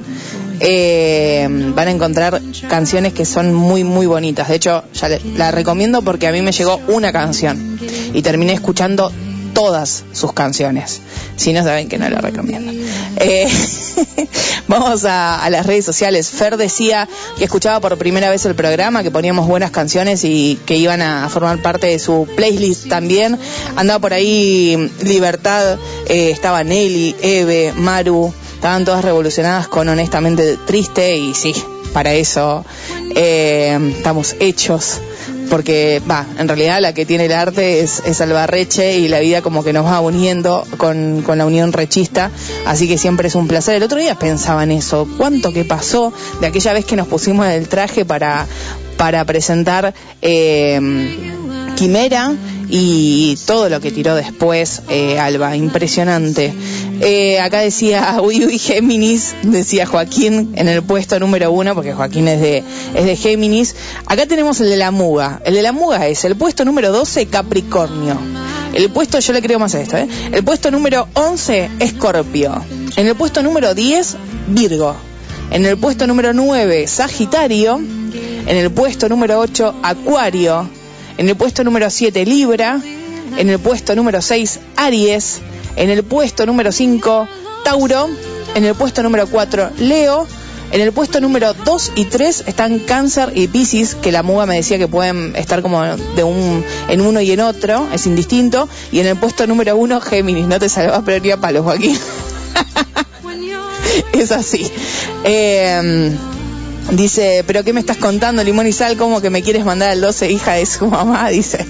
Eh, 0.60 1.48
van 1.76 1.88
a 1.88 1.92
encontrar 1.92 2.42
canciones 2.70 3.14
que 3.14 3.26
son 3.26 3.54
muy 3.54 3.84
muy 3.84 4.06
bonitas. 4.06 4.48
De 4.50 4.56
hecho, 4.56 4.84
ya 4.94 5.10
le- 5.10 5.22
la 5.38 5.52
recomiendo 5.52 6.02
porque 6.02 6.28
a 6.28 6.32
mí 6.32 6.42
me 6.42 6.52
llegó 6.52 6.80
una 6.88 7.12
canción 7.12 7.80
y 8.14 8.22
terminé 8.22 8.54
escuchando 8.54 9.12
todas 9.54 10.04
sus 10.14 10.34
canciones. 10.34 11.02
Si 11.36 11.54
no 11.54 11.64
saben 11.64 11.88
que 11.88 11.98
no 12.00 12.10
la 12.10 12.22
recomiendo. 12.22 12.72
Eh, 13.18 13.48
vamos 14.68 15.06
a, 15.06 15.48
las 15.50 15.66
redes 15.66 15.86
sociales. 15.86 16.30
Fer 16.30 16.58
decía 16.58 17.08
que 17.38 17.44
escuchaba 17.46 17.80
por 17.80 17.98
primera 17.98 18.30
vez 18.30 18.46
el 18.46 18.56
programa, 18.56 19.04
que 19.04 19.12
poníamos 19.12 19.48
buenas 19.48 19.70
canciones 19.72 20.24
y 20.24 20.60
que 20.66 20.78
iban 20.78 21.02
a 21.02 21.30
formar 21.30 21.62
parte 21.62 21.88
de 21.88 22.00
su 22.00 22.28
playlist 22.36 22.88
también. 22.88 23.38
Andaba 23.76 24.00
por 24.00 24.14
ahí 24.14 24.92
Libertad, 25.04 25.78
eh, 26.08 26.32
estaba 26.32 26.64
Nelly, 26.64 27.16
Eve, 27.22 27.74
Maru, 27.76 28.34
estaban 28.64 28.86
todas 28.86 29.04
revolucionadas 29.04 29.68
con 29.68 29.90
honestamente 29.90 30.56
triste 30.56 31.18
y 31.18 31.34
sí, 31.34 31.54
para 31.92 32.14
eso 32.14 32.64
eh, 33.14 33.78
estamos 33.98 34.38
hechos 34.40 35.02
porque 35.50 36.02
va, 36.10 36.26
en 36.40 36.48
realidad 36.48 36.80
la 36.80 36.94
que 36.94 37.06
tiene 37.06 37.26
el 37.26 37.34
arte 37.34 37.82
es, 37.82 38.02
es 38.06 38.22
Albarreche 38.22 39.00
y 39.00 39.10
la 39.10 39.20
vida 39.20 39.42
como 39.42 39.66
que 39.66 39.74
nos 39.74 39.86
va 39.86 40.00
uniendo 40.00 40.66
con, 40.78 41.24
con 41.24 41.38
la 41.38 41.46
unión 41.46 41.74
rechista, 41.74 42.32
así 42.66 42.88
que 42.88 42.98
siempre 42.98 43.28
es 43.28 43.36
un 43.36 43.50
placer. 43.50 43.76
El 43.76 43.84
otro 43.84 44.00
día 44.00 44.16
pensaba 44.16 44.64
en 44.64 44.72
eso, 44.72 45.10
cuánto 45.18 45.52
que 45.52 45.66
pasó 45.66 46.14
de 46.40 46.48
aquella 46.48 46.72
vez 46.72 46.86
que 46.86 46.96
nos 46.96 47.08
pusimos 47.08 47.46
el 47.48 47.68
traje 47.68 48.06
para, 48.06 48.48
para 48.96 49.26
presentar 49.26 49.94
eh, 50.22 50.80
Quimera 51.76 52.34
y 52.70 53.38
todo 53.46 53.70
lo 53.70 53.80
que 53.80 53.92
tiró 53.92 54.16
después 54.16 54.82
eh, 54.90 55.20
Alba, 55.20 55.56
impresionante. 55.56 56.54
Eh, 57.02 57.40
acá 57.40 57.60
decía, 57.60 58.20
uy, 58.24 58.46
uy, 58.46 58.58
Géminis, 58.58 59.36
decía 59.44 59.86
Joaquín 59.86 60.54
en 60.56 60.68
el 60.68 60.82
puesto 60.82 61.20
número 61.20 61.52
uno, 61.52 61.76
porque 61.76 61.94
Joaquín 61.94 62.28
es 62.28 62.42
de, 62.42 62.64
es 62.96 63.06
de 63.06 63.16
Géminis. 63.16 63.76
Acá 64.06 64.26
tenemos 64.26 64.60
el 64.62 64.70
de 64.70 64.78
la 64.78 64.92
Muga. 64.92 65.42
El 65.46 65.54
de 65.54 65.62
la 65.62 65.72
Muga 65.72 66.08
es 66.08 66.26
el 66.26 66.36
puesto 66.36 66.66
número 66.66 66.92
12, 66.92 67.28
Capricornio. 67.28 68.18
El 68.74 68.90
puesto, 68.90 69.20
yo 69.20 69.34
le 69.34 69.42
creo 69.42 69.60
más 69.60 69.76
a 69.76 69.82
esto, 69.82 69.98
¿eh? 69.98 70.08
El 70.32 70.44
puesto 70.44 70.72
número 70.72 71.08
11, 71.14 71.70
Escorpio. 71.80 72.64
En 72.96 73.08
el 73.08 73.16
puesto 73.16 73.44
número 73.44 73.76
10, 73.76 74.16
Virgo. 74.48 74.96
En 75.52 75.66
el 75.66 75.78
puesto 75.78 76.08
número 76.08 76.34
9, 76.34 76.88
Sagitario. 76.88 77.76
En 77.78 78.58
el 78.58 78.72
puesto 78.72 79.08
número 79.10 79.40
8, 79.40 79.76
Acuario. 79.84 80.68
En 81.18 81.30
el 81.30 81.36
puesto 81.36 81.64
número 81.64 81.90
7, 81.90 82.26
Libra. 82.26 82.82
En 83.38 83.50
el 83.50 83.60
puesto 83.60 83.96
número 83.96 84.22
6, 84.22 84.60
Aries. 84.76 85.42
En 85.76 85.90
el 85.90 86.04
puesto 86.04 86.46
número 86.46 86.72
5, 86.72 87.28
Tauro. 87.64 88.10
En 88.56 88.66
el 88.66 88.76
puesto 88.76 89.04
número 89.04 89.28
4, 89.28 89.72
Leo. 89.80 90.28
En 90.72 90.82
el 90.82 90.92
puesto 90.92 91.22
número 91.22 91.54
2 91.54 91.92
y 91.96 92.06
3 92.06 92.46
están 92.48 92.80
Cáncer 92.80 93.32
y 93.36 93.48
Piscis, 93.48 93.94
que 93.94 94.12
la 94.12 94.24
muga 94.24 94.48
me 94.48 94.56
decía 94.56 94.80
que 94.80 94.88
pueden 94.88 95.36
estar 95.36 95.62
como 95.62 95.84
de 95.84 96.24
un 96.24 96.66
en 96.88 97.02
uno 97.02 97.22
y 97.22 97.32
en 97.32 97.42
otro, 97.42 97.88
es 97.94 98.08
indistinto. 98.08 98.68
Y 98.92 99.00
en 99.00 99.06
el 99.06 99.16
puesto 99.16 99.46
número 99.46 99.78
1, 99.78 100.02
Géminis, 100.02 100.48
no 100.48 100.58
te 100.58 100.70
salvas, 100.70 101.04
pero 101.06 101.24
ni 101.24 101.30
a 101.30 101.38
palos, 101.38 101.64
Joaquín. 101.64 101.96
es 104.14 104.32
así. 104.32 104.72
Eh, 105.24 106.12
dice, 106.92 107.44
¿pero 107.46 107.64
qué 107.64 107.74
me 107.74 107.80
estás 107.80 107.98
contando, 107.98 108.44
Limón 108.44 108.68
y 108.68 108.74
Sal? 108.74 108.98
¿Cómo 108.98 109.22
que 109.22 109.30
me 109.30 109.42
quieres 109.42 109.66
mandar 109.66 109.92
al 109.92 110.02
12, 110.02 110.32
hija 110.32 110.54
de 110.54 110.66
su 110.66 110.88
mamá? 110.88 111.30
Dice, 111.34 111.66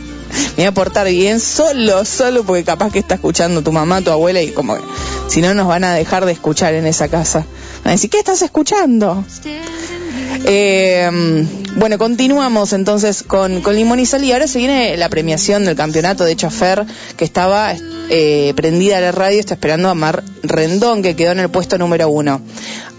me 0.57 0.63
voy 0.63 0.65
a 0.65 0.71
portar 0.71 1.07
bien 1.07 1.39
solo, 1.39 2.05
solo 2.05 2.43
porque 2.43 2.63
capaz 2.63 2.91
que 2.91 2.99
está 2.99 3.15
escuchando 3.15 3.61
tu 3.61 3.71
mamá, 3.71 4.01
tu 4.01 4.11
abuela 4.11 4.41
y 4.41 4.51
como 4.51 4.75
que 4.75 4.81
si 5.27 5.41
no 5.41 5.53
nos 5.53 5.67
van 5.67 5.83
a 5.83 5.93
dejar 5.93 6.25
de 6.25 6.31
escuchar 6.31 6.73
en 6.73 6.85
esa 6.85 7.07
casa. 7.07 7.45
Van 7.83 7.89
a 7.89 7.91
decir, 7.91 8.09
¿qué 8.09 8.19
estás 8.19 8.41
escuchando? 8.41 9.23
Eh, 10.45 11.47
bueno, 11.75 11.97
continuamos 11.97 12.73
entonces 12.73 13.23
con, 13.23 13.61
con 13.61 13.75
Limón 13.75 13.99
y 13.99 14.05
Sal 14.05 14.23
y 14.23 14.31
ahora 14.31 14.47
se 14.47 14.59
viene 14.59 14.95
la 14.97 15.09
premiación 15.09 15.65
del 15.65 15.75
campeonato. 15.75 16.23
De 16.23 16.31
hecho, 16.31 16.49
Fer, 16.49 16.85
que 17.17 17.25
estaba 17.25 17.73
eh, 18.09 18.53
prendida 18.55 18.97
a 18.97 19.01
la 19.01 19.11
radio, 19.11 19.39
está 19.39 19.55
esperando 19.55 19.89
a 19.89 19.95
Mar 19.95 20.23
Rendón, 20.43 21.01
que 21.01 21.15
quedó 21.15 21.31
en 21.31 21.39
el 21.39 21.49
puesto 21.49 21.77
número 21.77 22.09
uno. 22.09 22.41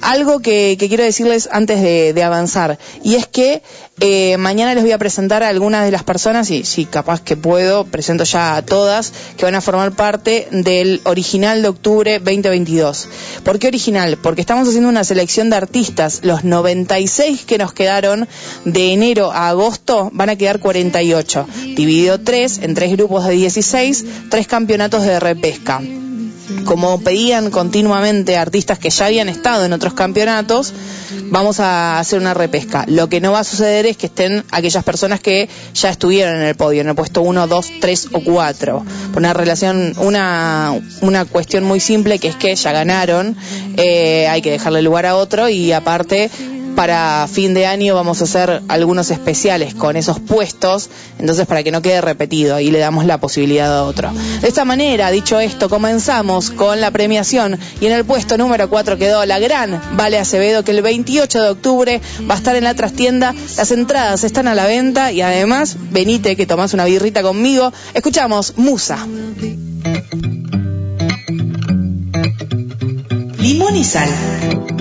Algo 0.00 0.40
que, 0.40 0.76
que 0.78 0.88
quiero 0.88 1.04
decirles 1.04 1.48
antes 1.50 1.80
de, 1.80 2.12
de 2.12 2.22
avanzar, 2.22 2.78
y 3.02 3.14
es 3.14 3.26
que 3.26 3.62
eh, 4.00 4.36
mañana 4.38 4.74
les 4.74 4.82
voy 4.82 4.92
a 4.92 4.98
presentar 4.98 5.44
a 5.44 5.48
algunas 5.48 5.84
de 5.84 5.92
las 5.92 6.02
personas, 6.02 6.50
y 6.50 6.64
si 6.64 6.84
capaz 6.84 7.20
que 7.20 7.36
puedo, 7.36 7.84
presento 7.84 8.24
ya 8.24 8.56
a 8.56 8.62
todas, 8.62 9.12
que 9.36 9.44
van 9.44 9.54
a 9.54 9.60
formar 9.60 9.92
parte 9.92 10.48
del 10.50 11.00
original 11.04 11.62
de 11.62 11.68
octubre 11.68 12.18
2022. 12.18 13.08
¿Por 13.44 13.58
qué 13.58 13.68
original? 13.68 14.18
Porque 14.18 14.40
estamos 14.40 14.68
haciendo 14.68 14.88
una 14.88 15.04
selección 15.04 15.48
de 15.48 15.56
artistas. 15.56 16.20
Los 16.22 16.44
96 16.44 17.44
que 17.44 17.56
nos 17.56 17.72
quedaron 17.72 18.28
de 18.64 18.92
enero 18.92 19.32
a 19.32 19.48
agosto 19.48 20.10
van 20.12 20.30
a 20.30 20.36
quedar 20.36 20.60
48. 20.60 21.46
Dividido 21.76 22.20
3 22.20 22.58
en 22.58 22.74
tres 22.74 22.92
grupos 22.92 23.26
de 23.26 23.32
16, 23.32 24.04
tres 24.30 24.46
campeonatos 24.46 25.02
de 25.04 25.20
repesca 25.20 25.80
como 26.64 27.00
pedían 27.00 27.50
continuamente 27.50 28.36
artistas 28.36 28.78
que 28.78 28.90
ya 28.90 29.06
habían 29.06 29.28
estado 29.28 29.64
en 29.64 29.72
otros 29.72 29.94
campeonatos, 29.94 30.72
vamos 31.30 31.60
a 31.60 31.98
hacer 31.98 32.18
una 32.18 32.34
repesca. 32.34 32.84
Lo 32.88 33.08
que 33.08 33.20
no 33.20 33.32
va 33.32 33.40
a 33.40 33.44
suceder 33.44 33.86
es 33.86 33.96
que 33.96 34.06
estén 34.06 34.44
aquellas 34.50 34.84
personas 34.84 35.20
que 35.20 35.48
ya 35.74 35.90
estuvieron 35.90 36.36
en 36.36 36.42
el 36.42 36.54
podio, 36.54 36.80
en 36.80 36.88
el 36.88 36.94
puesto 36.94 37.22
1, 37.22 37.46
2, 37.46 37.72
3 37.80 38.08
o 38.12 38.20
4. 38.20 38.84
Por 39.12 39.18
una 39.18 39.32
relación, 39.32 39.94
una, 39.98 40.74
una 41.00 41.24
cuestión 41.24 41.64
muy 41.64 41.80
simple 41.80 42.18
que 42.18 42.28
es 42.28 42.36
que 42.36 42.54
ya 42.54 42.72
ganaron, 42.72 43.36
eh, 43.76 44.26
hay 44.28 44.42
que 44.42 44.50
dejarle 44.50 44.82
lugar 44.82 45.06
a 45.06 45.16
otro 45.16 45.48
y 45.48 45.72
aparte 45.72 46.30
para 46.74 47.26
fin 47.28 47.54
de 47.54 47.66
año 47.66 47.94
vamos 47.94 48.20
a 48.20 48.24
hacer 48.24 48.62
algunos 48.68 49.10
especiales 49.10 49.74
con 49.74 49.96
esos 49.96 50.20
puestos, 50.20 50.90
entonces 51.18 51.46
para 51.46 51.62
que 51.62 51.70
no 51.70 51.82
quede 51.82 52.00
repetido 52.00 52.60
y 52.60 52.70
le 52.70 52.78
damos 52.78 53.06
la 53.06 53.18
posibilidad 53.18 53.76
a 53.76 53.84
otro. 53.84 54.12
De 54.40 54.48
esta 54.48 54.64
manera, 54.64 55.10
dicho 55.10 55.40
esto, 55.40 55.68
comenzamos 55.68 56.50
con 56.50 56.80
la 56.80 56.90
premiación 56.90 57.58
y 57.80 57.86
en 57.86 57.92
el 57.92 58.04
puesto 58.04 58.36
número 58.36 58.68
4 58.68 58.98
quedó 58.98 59.24
la 59.24 59.38
gran 59.38 59.80
Vale 59.96 60.18
Acevedo 60.18 60.64
que 60.64 60.72
el 60.72 60.82
28 60.82 61.40
de 61.40 61.48
octubre 61.48 62.00
va 62.28 62.34
a 62.34 62.38
estar 62.38 62.56
en 62.56 62.64
la 62.64 62.74
trastienda, 62.74 63.34
las 63.56 63.70
entradas 63.70 64.24
están 64.24 64.48
a 64.48 64.54
la 64.54 64.66
venta 64.66 65.12
y 65.12 65.22
además 65.22 65.76
venite 65.90 66.36
que 66.36 66.46
tomás 66.46 66.74
una 66.74 66.84
birrita 66.84 67.22
conmigo, 67.22 67.72
escuchamos 67.94 68.54
Musa. 68.56 69.06
Limón 73.38 73.76
y 73.76 73.84
Sal. 73.84 74.73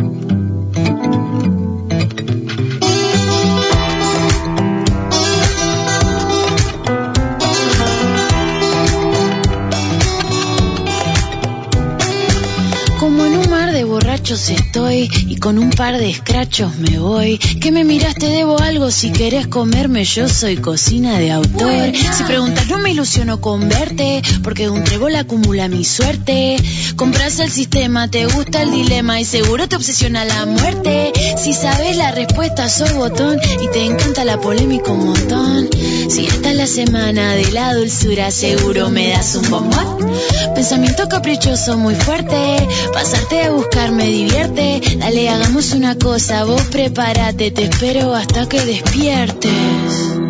propósito 14.43 14.82
y 14.93 15.37
con 15.37 15.57
un 15.57 15.71
par 15.71 15.97
de 15.97 16.09
escrachos 16.09 16.75
me 16.77 16.99
voy. 16.99 17.37
Que 17.37 17.71
me 17.71 17.83
miraste, 17.83 18.27
debo 18.27 18.59
algo, 18.59 18.91
si 18.91 19.11
querés 19.11 19.47
comerme 19.47 20.05
yo 20.05 20.29
soy 20.29 20.57
cocina 20.57 21.17
de 21.17 21.31
autor. 21.31 21.91
Si 22.15 22.23
preguntas, 22.23 22.67
no 22.67 22.77
me 22.77 22.91
ilusiono 22.91 23.41
con 23.41 23.67
verte, 23.67 24.21
porque 24.43 24.69
un 24.69 24.83
trébol 24.83 25.15
acumula 25.15 25.67
mi 25.67 25.83
suerte. 25.83 26.57
Compras 26.95 27.39
el 27.39 27.51
sistema, 27.51 28.07
te 28.09 28.25
gusta 28.25 28.61
el 28.61 28.71
dilema 28.71 29.19
y 29.19 29.25
seguro 29.25 29.67
te 29.67 29.75
obsesiona 29.75 30.25
la 30.25 30.45
muerte. 30.45 31.11
Si 31.41 31.53
sabes 31.53 31.97
la 31.97 32.11
respuesta, 32.11 32.69
soy 32.69 32.93
botón 32.93 33.39
y 33.61 33.67
te 33.71 33.85
encanta 33.85 34.23
la 34.23 34.39
polémica 34.39 34.91
un 34.91 35.07
montón. 35.07 35.69
Si 36.09 36.25
esta 36.25 36.51
es 36.51 36.57
la 36.57 36.67
semana 36.67 37.33
de 37.33 37.51
la 37.51 37.73
dulzura, 37.73 38.29
seguro 38.29 38.89
me 38.89 39.09
das 39.09 39.35
un 39.35 39.49
bombón. 39.49 40.11
Pensamiento 40.53 41.09
caprichoso 41.09 41.77
muy 41.77 41.95
fuerte, 41.95 42.67
pasarte 42.93 43.43
a 43.43 43.51
buscar 43.51 43.91
me 43.91 44.05
divierte. 44.05 44.81
Dale, 44.97 45.29
hagamos 45.29 45.73
una 45.73 45.97
cosa, 45.97 46.43
vos 46.45 46.61
prepárate, 46.71 47.51
te 47.51 47.63
espero 47.63 48.13
hasta 48.13 48.47
que 48.47 48.65
despiertes. 48.65 50.22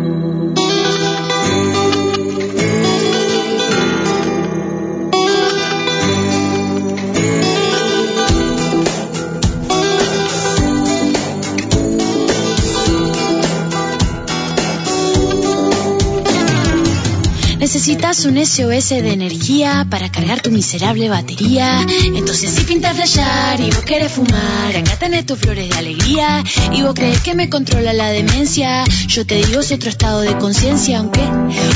Necesitas 17.84 18.24
un 18.24 18.38
SOS 18.38 18.88
de 18.88 19.12
energía 19.12 19.86
para 19.90 20.10
cargar 20.10 20.40
tu 20.40 20.50
miserable 20.50 21.10
batería. 21.10 21.84
Entonces 22.14 22.48
si 22.54 22.64
pintas 22.64 22.96
flashear 22.96 23.60
y 23.60 23.70
vos 23.70 23.84
querés 23.84 24.10
fumar, 24.10 24.74
acá 24.74 24.96
tenés 24.96 25.26
tus 25.26 25.38
flores 25.38 25.68
de 25.68 25.76
alegría. 25.76 26.42
Y 26.72 26.80
vos 26.80 26.94
crees 26.94 27.20
que 27.20 27.34
me 27.34 27.50
controla 27.50 27.92
la 27.92 28.08
demencia. 28.08 28.84
Yo 29.08 29.26
te 29.26 29.34
digo 29.34 29.60
es 29.60 29.70
otro 29.70 29.90
estado 29.90 30.22
de 30.22 30.34
conciencia, 30.38 31.00
aunque 31.00 31.20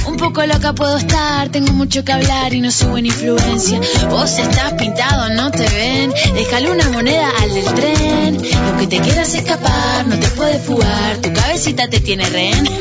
un 0.06 0.16
poco 0.16 0.47
loca 0.47 0.72
puedo 0.72 0.97
estar. 0.97 1.51
Tengo 1.51 1.74
mucho 1.74 2.02
que 2.06 2.12
hablar 2.12 2.55
y 2.55 2.62
no 2.62 2.70
soy 2.70 2.89
buena 2.89 3.09
influencia. 3.09 3.78
Vos 4.09 4.39
estás 4.39 4.72
pintado, 4.78 5.28
no 5.35 5.51
te 5.51 5.68
ven. 5.68 6.10
Déjale 6.32 6.70
una 6.70 6.89
moneda 6.89 7.30
al 7.39 7.52
del 7.52 7.74
tren. 7.74 8.44
Y 8.47 8.55
aunque 8.55 8.86
te 8.86 9.01
quieras 9.01 9.35
escapar, 9.35 10.06
no 10.06 10.18
te 10.18 10.28
puedes 10.28 10.64
fugar. 10.64 11.18
Tu 11.18 11.35
cabecita 11.35 11.86
te 11.90 12.01
tiene 12.01 12.24
rehén. 12.30 12.64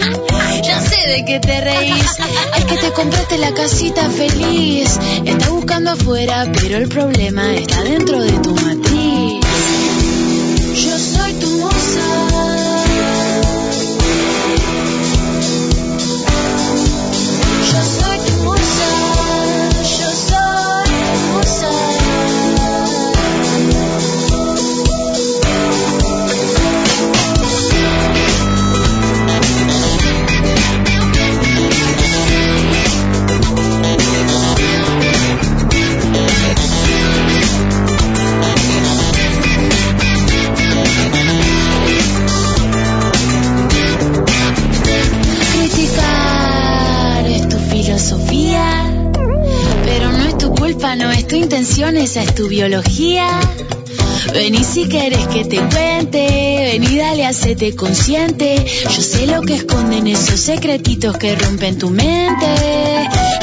Ya 0.64 0.82
sé 0.82 1.10
de 1.10 1.26
qué 1.26 1.40
te 1.40 1.62
reís. 1.62 2.06
Es 2.58 2.66
que 2.66 2.78
te 2.78 2.92
la 3.38 3.54
casita 3.54 4.10
feliz. 4.10 4.98
Está 5.26 5.50
buscando 5.50 5.92
afuera, 5.92 6.52
pero 6.62 6.78
el 6.78 6.88
problema 6.88 7.54
está 7.56 7.84
dentro 7.84 8.22
de 8.22 8.32
tu 8.40 8.54
matriz. 8.56 9.17
Esa 51.78 52.24
es 52.24 52.34
tu 52.34 52.48
biología. 52.48 53.28
Vení 54.34 54.64
si 54.64 54.90
querés 54.90 55.28
que 55.28 55.46
te 55.46 55.58
cuente, 55.58 56.72
vení 56.72 56.98
dale, 56.98 57.24
hacete 57.24 57.76
consciente. 57.76 58.66
Yo 58.84 59.02
sé 59.02 59.28
lo 59.28 59.44
que 59.44 59.54
esconden 59.58 60.08
esos 60.08 60.40
secretitos 60.40 61.16
que 61.18 61.36
rompen 61.36 61.78
tu 61.78 61.92
mente. 61.92 62.48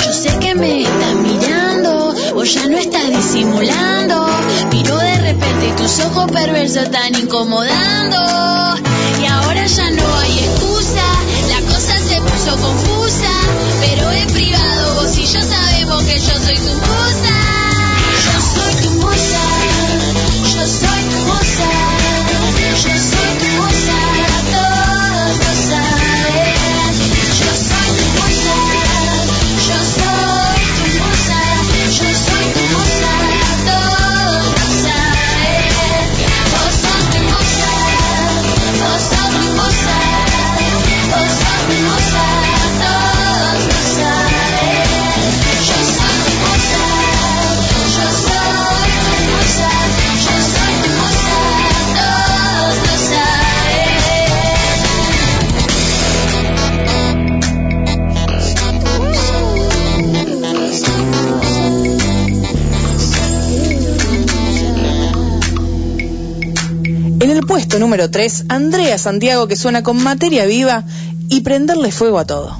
Yo 0.04 0.12
sé 0.12 0.36
que 0.40 0.56
me 0.56 0.82
estás 0.82 1.14
mirando, 1.14 2.12
o 2.34 2.42
ya 2.42 2.66
no 2.66 2.76
estás 2.76 3.08
disimulando. 3.08 4.26
Miro 4.72 4.98
de 4.98 5.16
repente 5.20 5.72
tus 5.76 6.00
ojos 6.00 6.28
perversos 6.32 6.82
están 6.84 7.14
incomodando. 7.14 8.18
Y 9.22 9.26
ahora 9.26 9.64
ya 9.64 9.90
no 9.92 10.18
hay 10.18 10.38
excusa, 10.40 11.06
la 11.50 11.60
cosa 11.72 11.98
se 11.98 12.20
puso 12.20 12.56
confusa. 12.60 13.30
Pero 13.80 14.10
en 14.10 14.26
privado 14.26 14.94
vos 14.96 15.16
y 15.18 15.24
yo 15.24 15.40
sabemos 15.40 16.02
que 16.02 16.18
yo 16.18 16.34
soy 16.34 16.56
tu 16.56 16.74
musa. 16.74 17.53
Yo 20.64 20.70
soy 20.70 21.02
tu 21.10 21.18
musa. 21.26 21.73
Puesto 67.46 67.78
número 67.78 68.10
3, 68.10 68.46
Andrea 68.48 68.98
Santiago 68.98 69.46
que 69.48 69.56
suena 69.56 69.82
con 69.82 70.02
materia 70.02 70.46
viva 70.46 70.84
y 71.28 71.40
prenderle 71.40 71.92
fuego 71.92 72.18
a 72.18 72.26
todo. 72.26 72.58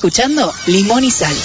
escuchando 0.00 0.50
Limón 0.66 1.04
y 1.04 1.10
Sal. 1.10 1.36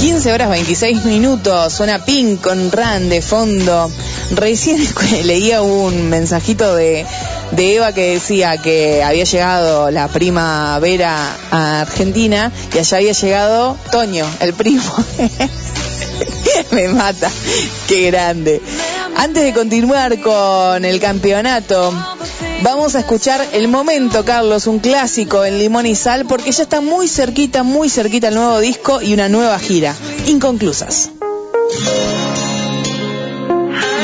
...15 0.00 0.32
horas 0.32 0.50
26 0.50 1.04
minutos, 1.04 1.72
suena 1.72 2.04
Pink 2.04 2.40
con 2.40 2.72
Ran 2.72 3.08
de 3.08 3.22
fondo. 3.22 3.92
Recién 4.32 4.84
leía 5.22 5.62
un 5.62 6.10
mensajito 6.10 6.74
de, 6.74 7.06
de 7.52 7.76
Eva 7.76 7.92
que 7.92 8.14
decía 8.14 8.56
que 8.56 9.04
había 9.04 9.22
llegado 9.22 9.92
la 9.92 10.08
primavera 10.08 11.36
a 11.52 11.82
Argentina 11.82 12.50
y 12.74 12.78
allá 12.78 12.96
había 12.96 13.12
llegado 13.12 13.76
Toño, 13.92 14.26
el 14.40 14.52
primo. 14.52 14.82
Me 16.72 16.88
mata, 16.88 17.30
qué 17.86 18.10
grande. 18.10 18.60
Antes 19.18 19.42
de 19.42 19.52
continuar 19.52 20.20
con 20.20 20.84
el 20.84 21.00
campeonato, 21.00 21.92
vamos 22.62 22.94
a 22.94 23.00
escuchar 23.00 23.44
el 23.52 23.66
momento, 23.66 24.24
Carlos, 24.24 24.68
un 24.68 24.78
clásico 24.78 25.44
en 25.44 25.58
Limón 25.58 25.86
y 25.86 25.96
Sal, 25.96 26.24
porque 26.26 26.52
ya 26.52 26.62
está 26.62 26.80
muy 26.80 27.08
cerquita, 27.08 27.64
muy 27.64 27.90
cerquita 27.90 28.28
el 28.28 28.36
nuevo 28.36 28.60
disco 28.60 29.02
y 29.02 29.14
una 29.14 29.28
nueva 29.28 29.58
gira. 29.58 29.96
Inconclusas. 30.28 31.10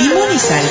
Limón 0.01 0.29
y 0.35 0.39
Sal. 0.41 0.65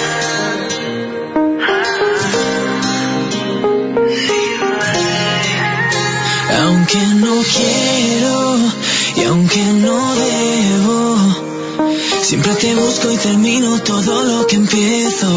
Aunque 6.63 6.97
no 7.15 7.41
quiero 7.55 8.57
y 9.15 9.23
aunque 9.23 9.63
no 9.63 10.15
debo, 10.15 11.42
siempre 12.21 12.53
te 12.55 12.75
busco 12.75 13.11
y 13.11 13.17
termino 13.17 13.79
todo 13.79 14.23
lo 14.23 14.47
que 14.47 14.55
empiezo. 14.55 15.27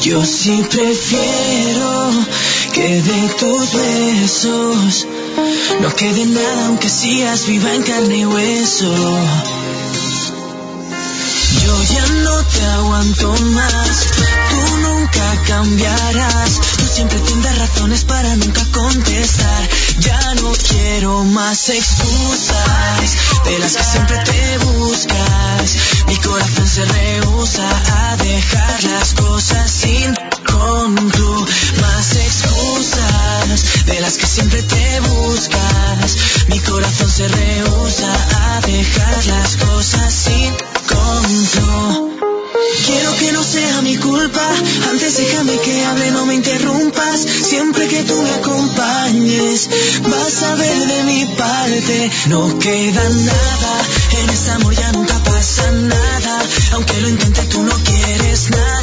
Yo 0.00 0.24
sí 0.24 0.64
prefiero 0.70 2.10
que 2.72 3.02
de 3.02 3.28
tus 3.38 3.72
besos 3.72 5.06
no 5.80 5.94
quede 5.94 6.26
nada 6.26 6.66
aunque 6.66 6.88
sigas 6.88 7.46
viva 7.46 7.74
en 7.74 7.82
carne 7.82 8.18
y 8.18 8.26
hueso. 8.26 8.94
Yo 11.68 11.82
ya 11.82 12.06
no 12.24 12.44
te 12.44 12.64
aguanto 12.64 13.30
más, 13.52 14.06
tú 14.48 14.76
nunca 14.78 15.42
cambiarás, 15.48 16.60
tú 16.78 16.86
siempre 16.86 17.18
tendrás 17.18 17.58
razones 17.58 18.04
para 18.04 18.36
nunca 18.36 18.64
contestar. 18.72 19.68
Ya 19.98 20.34
no 20.36 20.50
quiero 20.66 21.24
más 21.24 21.68
excusas 21.68 23.16
de 23.44 23.58
las 23.58 23.76
que 23.76 23.84
siempre 23.84 24.16
te 24.24 24.58
buscas. 24.64 25.76
Mi 26.06 26.16
corazón 26.16 26.66
se 26.66 26.86
rehúsa 26.86 27.68
a 27.98 28.16
dejar 28.16 28.84
las 28.84 29.12
cosas 29.12 29.70
sin 29.70 30.14
Más 30.58 32.16
excusas 32.16 33.84
de 33.86 34.00
las 34.00 34.18
que 34.18 34.26
siempre 34.26 34.62
te 34.62 35.00
buscas. 35.00 36.16
Mi 36.48 36.58
corazón 36.60 37.08
se 37.08 37.28
rehúsa 37.28 38.56
a 38.56 38.60
dejar 38.62 39.26
las 39.26 39.56
cosas 39.56 40.12
sin 40.12 40.52
conclu. 40.88 42.18
Quiero 42.86 43.16
que 43.18 43.32
no 43.32 43.42
sea 43.44 43.82
mi 43.82 43.96
culpa, 43.98 44.48
antes 44.90 45.16
déjame 45.16 45.58
que 45.60 45.84
hable, 45.84 46.10
no 46.10 46.26
me 46.26 46.34
interrumpas. 46.34 47.20
Siempre 47.20 47.86
que 47.86 48.02
tú 48.02 48.20
me 48.20 48.30
acompañes, 48.30 49.70
vas 50.02 50.42
a 50.42 50.54
ver 50.56 50.86
de 50.86 51.04
mi 51.04 51.24
parte. 51.36 52.10
No 52.26 52.58
queda 52.58 53.08
nada, 53.08 53.80
en 54.22 54.30
este 54.30 54.50
amor 54.50 54.74
ya 54.74 54.90
nunca 54.92 55.22
pasa 55.22 55.70
nada. 55.70 56.42
Aunque 56.72 57.00
lo 57.00 57.08
intente, 57.08 57.42
tú 57.44 57.62
no 57.62 57.74
quieres 57.84 58.50
nada 58.50 58.77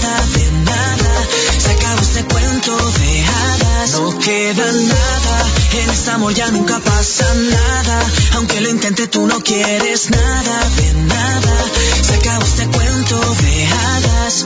cuento 2.66 2.92
de 3.00 3.24
hadas. 3.24 3.92
No 3.94 4.20
queda 4.20 4.72
nada, 4.72 5.46
en 5.74 5.90
este 5.90 6.12
amor 6.12 6.34
ya 6.34 6.50
nunca 6.52 6.80
pasa 6.80 7.26
nada. 7.34 8.12
Aunque 8.34 8.62
lo 8.62 8.70
intente, 8.70 9.08
tú 9.08 9.28
no 9.28 9.40
quieres 9.42 10.10
nada 10.10 10.70
de 10.70 10.94
nada. 10.94 11.66
Se 12.02 12.16
acabó 12.16 12.44
este 12.44 12.68
cuento 12.68 13.20
de 13.36 13.68
hadas. 13.68 14.46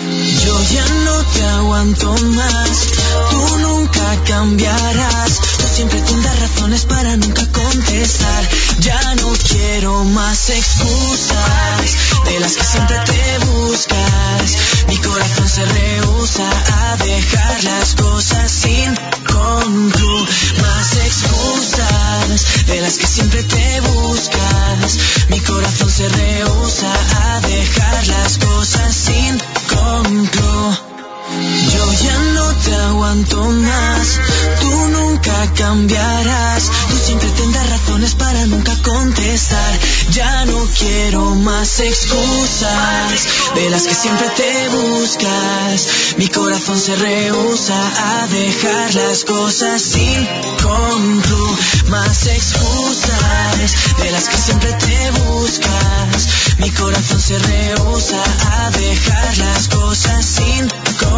Yo 0.00 0.62
ya 0.70 0.86
no 1.04 1.24
te 1.24 1.44
aguanto 1.44 2.12
más, 2.12 2.86
tú 3.30 3.58
nunca 3.58 4.16
cambiarás, 4.26 5.40
tú 5.58 5.64
siempre 5.74 6.00
tendrás 6.02 6.38
razones 6.38 6.84
para 6.84 7.16
nunca 7.16 7.44
contestar. 7.50 8.48
Ya 8.78 9.14
no 9.16 9.32
quiero 9.48 10.04
más 10.04 10.50
excusas 10.50 11.96
de 12.26 12.38
las 12.38 12.56
que 12.56 12.62
siempre 12.62 12.96
te 13.06 13.38
buscas. 13.46 14.56
Mi 14.86 14.98
corazón 14.98 15.48
se 15.48 15.64
rehúsa 15.64 16.48
a 16.48 16.96
dejar 16.98 17.64
las 17.64 17.94
cosas 17.96 18.52
sin 18.52 18.94
conclu. 19.26 20.26
Más 20.62 20.92
excusas 20.92 22.66
de 22.66 22.80
las 22.82 22.98
que 22.98 23.06
siempre 23.06 23.42
te 23.42 23.80
buscas. 23.80 24.98
Mi 25.28 25.40
corazón 25.40 25.90
se 25.90 26.08
rehúsa 26.08 26.92
a 27.26 27.40
dejar 27.40 28.06
las 28.06 28.38
cosas 28.38 28.94
sin 28.94 29.38
conclu. 29.68 30.97
Yo 31.30 31.92
ya 31.92 32.18
no 32.34 32.54
te 32.54 32.74
aguanto 32.74 33.42
más, 33.50 34.18
tú 34.60 34.88
nunca 34.88 35.52
cambiarás, 35.54 36.70
tú 36.88 36.96
siempre 36.96 37.28
tendrás 37.30 37.68
razones 37.68 38.14
para 38.14 38.46
nunca 38.46 38.74
contestar. 38.82 39.78
Ya 40.10 40.46
no 40.46 40.66
quiero 40.78 41.34
más 41.34 41.80
excusas 41.80 43.26
de 43.54 43.68
las 43.68 43.86
que 43.86 43.94
siempre 43.94 44.26
te 44.30 44.68
buscas. 44.70 46.16
Mi 46.16 46.28
corazón 46.28 46.78
se 46.80 46.96
rehúsa 46.96 47.76
a 47.76 48.26
dejar 48.28 48.94
las 48.94 49.24
cosas 49.24 49.82
sin 49.82 50.26
conclu. 50.62 51.56
Más 51.88 52.26
excusas 52.26 53.98
de 53.98 54.10
las 54.12 54.28
que 54.28 54.36
siempre 54.38 54.72
te 54.72 55.10
buscas. 55.10 56.28
Mi 56.58 56.70
corazón 56.70 57.20
se 57.20 57.38
rehúsa 57.38 58.22
a 58.50 58.70
dejar 58.70 59.38
las 59.38 59.68
cosas 59.68 60.24
sin 60.24 60.68
conclu. 60.68 61.17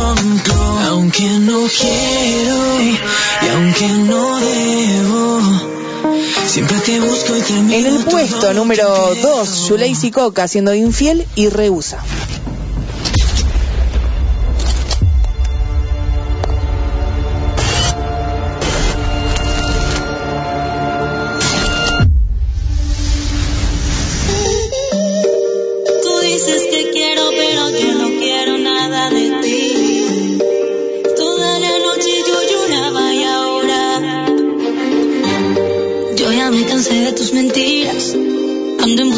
Aunque 0.88 1.28
no 1.40 1.66
quiero 1.68 2.80
y 2.82 3.48
aunque 3.48 3.88
no 3.88 4.36
debo. 4.38 5.40
Siempre 6.46 6.78
te 6.80 7.00
busco 7.00 7.36
y 7.36 7.40
termino 7.42 7.74
En 7.74 7.86
el 7.86 8.04
puesto 8.04 8.52
número 8.54 9.14
2, 9.14 9.68
Yulaisi 9.68 10.10
Coca 10.10 10.48
siendo 10.48 10.74
infiel 10.74 11.26
y 11.36 11.48
rehúsa. 11.48 11.98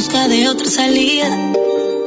Busca 0.02 0.26
de 0.26 0.48
otra 0.48 0.68
salida. 0.68 1.28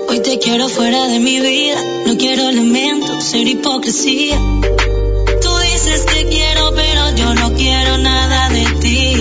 Hoy 0.10 0.20
te 0.20 0.38
quiero 0.38 0.68
fuera 0.68 1.08
de 1.08 1.18
mi 1.20 1.40
vida. 1.40 1.82
No 2.06 2.18
quiero 2.18 2.50
elementos, 2.50 3.24
ser 3.24 3.48
hipocresía. 3.48 4.38
Tú 5.42 5.58
dices 5.60 6.04
que 6.04 6.28
quiero, 6.28 6.74
pero 6.76 7.16
yo 7.16 7.34
no 7.36 7.54
quiero 7.54 7.98
nada 7.98 8.50
de 8.50 8.66
ti. 8.82 9.15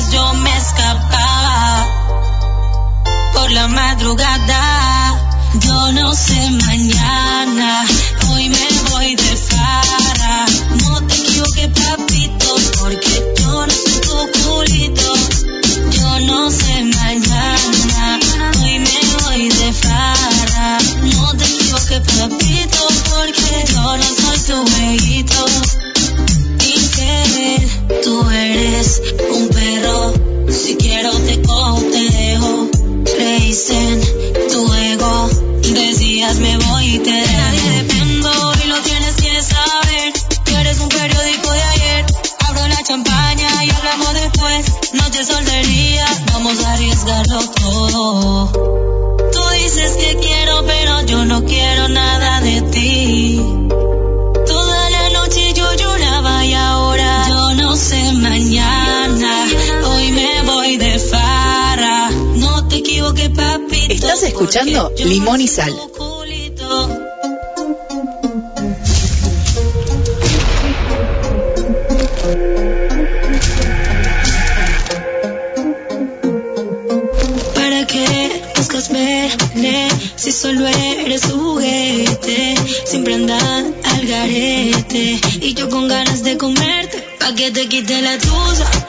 Yo 0.00 0.34
me 0.34 0.56
escapaba 0.56 1.86
por 3.32 3.50
la 3.52 3.68
madrugada. 3.68 5.20
Yo 5.60 5.92
no 5.92 6.12
sé 6.14 6.50
mañana, 6.66 7.84
hoy 8.28 8.48
me 8.48 8.90
voy 8.90 9.14
de 9.14 9.36
farra. 9.36 10.46
No 10.82 11.06
te 11.06 11.14
equivoques, 11.14 11.68
papito, 11.68 12.56
porque 12.80 13.34
yo 13.40 13.66
no 13.66 13.72
soy 13.72 14.00
tu 14.00 14.16
culito. 14.42 15.03
Escuchando 64.34 64.92
Limón 64.98 65.40
y 65.40 65.46
Sal. 65.46 65.72
¿Para 77.54 77.86
qué 77.86 78.42
buscas 78.56 78.88
verme 78.90 79.88
si 80.16 80.32
solo 80.32 80.66
eres 80.66 81.26
juguete? 81.30 82.56
Siempre 82.86 83.14
andas 83.14 83.64
al 83.84 84.06
garete 84.06 85.20
y 85.42 85.54
yo 85.54 85.68
con 85.68 85.86
ganas 85.86 86.24
de 86.24 86.36
comerte 86.36 87.04
pa' 87.20 87.34
que 87.36 87.52
te 87.52 87.68
quite 87.68 88.02
la 88.02 88.18
tusa, 88.18 88.83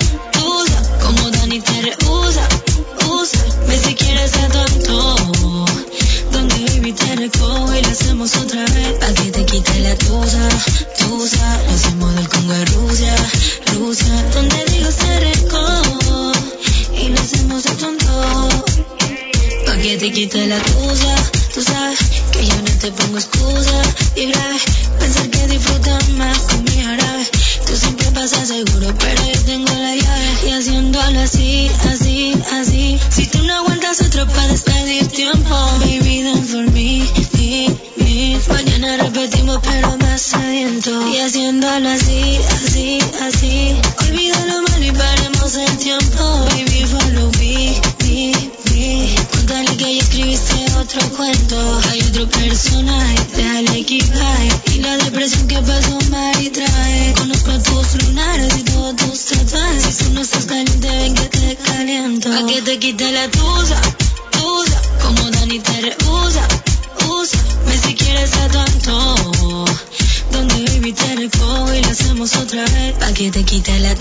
te 73.32 73.44
quite 73.44 73.80
la 73.80 73.96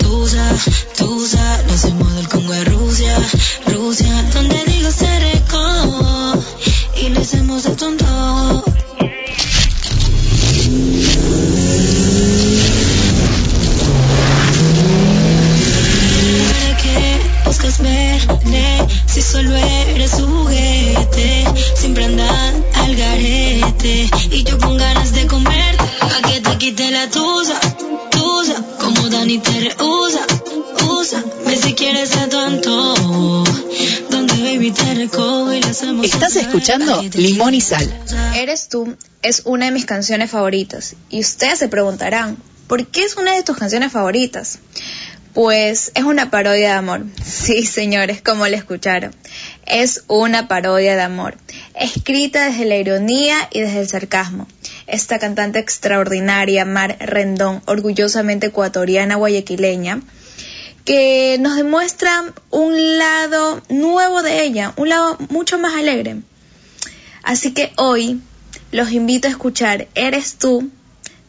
escuchando 36.57 37.03
Limón 37.15 37.53
y 37.53 37.61
Sal. 37.61 37.91
Eres 38.35 38.69
tú 38.69 38.95
es 39.25 39.41
una 39.45 39.65
de 39.65 39.71
mis 39.71 39.85
canciones 39.85 40.29
favoritas 40.29 40.95
y 41.09 41.19
ustedes 41.19 41.57
se 41.57 41.67
preguntarán, 41.67 42.37
¿por 42.67 42.85
qué 42.85 43.03
es 43.03 43.17
una 43.17 43.33
de 43.33 43.41
tus 43.41 43.57
canciones 43.57 43.91
favoritas? 43.91 44.59
Pues 45.33 45.91
es 45.95 46.03
una 46.03 46.29
parodia 46.29 46.69
de 46.69 46.75
amor. 46.75 47.05
Sí, 47.25 47.65
señores, 47.65 48.21
como 48.21 48.47
le 48.47 48.55
escucharon. 48.55 49.15
Es 49.65 50.03
una 50.07 50.47
parodia 50.47 50.95
de 50.95 51.01
amor, 51.01 51.37
escrita 51.73 52.45
desde 52.45 52.65
la 52.65 52.77
ironía 52.77 53.35
y 53.51 53.61
desde 53.61 53.79
el 53.79 53.87
sarcasmo. 53.87 54.47
Esta 54.85 55.17
cantante 55.17 55.57
extraordinaria, 55.57 56.63
Mar 56.65 56.95
Rendón, 56.99 57.63
orgullosamente 57.65 58.47
ecuatoriana 58.47 59.15
guayaquileña, 59.15 60.01
que 60.85 61.37
nos 61.39 61.55
demuestra 61.55 62.25
un 62.51 62.97
lado 62.99 63.61
nuevo 63.69 64.21
de 64.21 64.43
ella, 64.43 64.73
un 64.77 64.89
lado 64.89 65.17
mucho 65.29 65.57
más 65.57 65.73
alegre. 65.73 66.17
Así 67.25 67.53
que 67.53 67.73
hoy 67.75 68.21
los 68.71 68.91
invito 68.91 69.27
a 69.27 69.31
escuchar 69.31 69.87
Eres 69.95 70.35
tú 70.35 70.69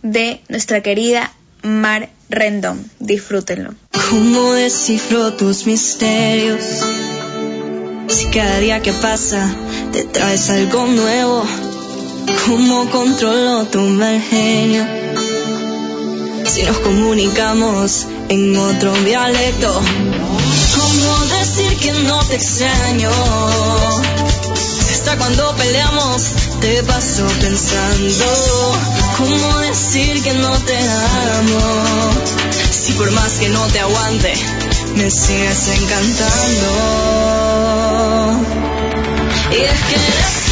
de 0.02 0.42
nuestra 0.48 0.82
querida 0.82 1.32
Mar 1.62 2.10
Rendón. 2.28 2.88
Disfrútenlo. 3.00 3.74
¿Cómo 4.10 4.52
descifro 4.52 5.32
tus 5.32 5.66
misterios? 5.66 6.62
Si 8.08 8.26
cada 8.26 8.58
día 8.58 8.82
que 8.82 8.92
pasa 8.92 9.48
te 9.92 10.04
traes 10.04 10.50
algo 10.50 10.86
nuevo, 10.86 11.42
¿cómo 12.46 12.90
controlo 12.90 13.64
tu 13.64 13.80
mal 13.80 14.20
genio? 14.20 14.84
Si 16.44 16.62
nos 16.62 16.78
comunicamos 16.78 18.06
en 18.28 18.54
otro 18.56 18.92
dialecto, 19.02 19.72
¿cómo 20.76 21.24
decir 21.38 21.76
que 21.78 21.92
no 22.04 22.22
te 22.26 22.36
extraño? 22.36 23.10
Cuando 25.14 25.54
peleamos 25.54 26.32
te 26.60 26.82
paso 26.82 27.26
pensando, 27.40 28.24
¿cómo 29.16 29.58
decir 29.60 30.20
que 30.22 30.34
no 30.34 30.50
te 30.58 30.76
amo? 30.76 32.10
Si 32.70 32.92
por 32.94 33.12
más 33.12 33.32
que 33.34 33.48
no 33.48 33.64
te 33.68 33.78
aguante, 33.80 34.34
me 34.96 35.08
sigues 35.08 35.68
encantando. 35.68 36.66
Y 39.52 39.54
es 39.54 39.80
que 39.80 40.45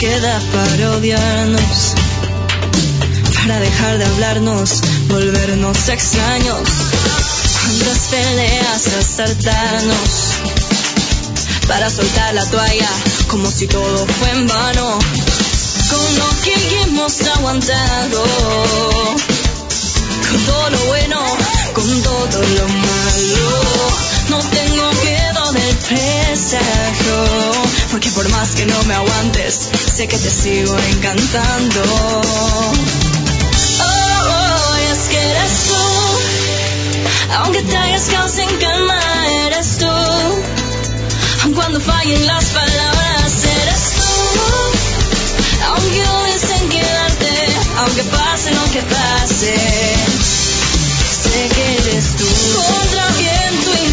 queda 0.00 0.40
para 0.50 0.92
odiarnos? 0.92 1.94
Para 3.34 3.60
dejar 3.60 3.98
de 3.98 4.06
hablarnos, 4.06 4.80
volvernos 5.08 5.88
extraños. 5.90 6.68
¿Cuántas 7.60 7.98
peleas 8.08 8.86
asaltarnos? 8.98 10.10
Para 11.68 11.90
soltar 11.90 12.32
la 12.32 12.46
toalla, 12.46 12.88
como 13.28 13.50
si 13.50 13.66
todo 13.66 14.06
fue 14.06 14.30
en 14.30 14.46
vano. 14.46 14.98
Con 15.90 16.18
lo 16.18 16.40
que 16.44 16.82
hemos 16.82 17.20
aguantado. 17.36 18.24
Con 20.30 20.44
todo 20.46 20.70
lo 20.70 20.84
bueno, 20.86 21.20
con 21.74 22.02
todo 22.02 22.40
lo 22.40 22.68
malo. 22.68 23.50
No 24.30 24.38
tengo 24.48 24.92
miedo 25.04 25.19
porque 27.90 28.10
por 28.10 28.28
más 28.28 28.54
que 28.54 28.64
no 28.66 28.82
me 28.84 28.94
aguantes, 28.94 29.68
sé 29.92 30.06
que 30.06 30.16
te 30.16 30.30
sigo 30.30 30.78
encantando. 30.92 31.82
Oh, 33.82 34.76
y 34.78 34.92
es 34.92 35.08
que 35.08 35.18
eres 35.18 35.66
tú. 35.66 37.34
Aunque 37.38 37.62
te 37.62 37.76
hayas 37.76 38.04
quedado 38.04 38.28
sin 38.28 38.48
calma, 38.58 39.00
eres 39.46 39.78
tú. 39.78 39.86
Aun 41.42 41.54
cuando 41.54 41.80
fallen 41.80 42.24
las 42.26 42.44
palabras, 42.44 43.44
eres 43.44 43.92
tú. 43.96 44.04
Aunque 45.66 46.04
dicen 46.32 46.68
quedarte, 46.68 47.46
aunque 47.78 48.04
pase 48.04 48.52
lo 48.52 48.64
que 48.70 48.82
pase, 48.82 49.54
sé 51.24 51.48
que 51.54 51.76
eres 51.78 52.16
tú. 52.16 52.26
Contra 52.72 53.06
viento 53.18 53.70
y 53.84 53.89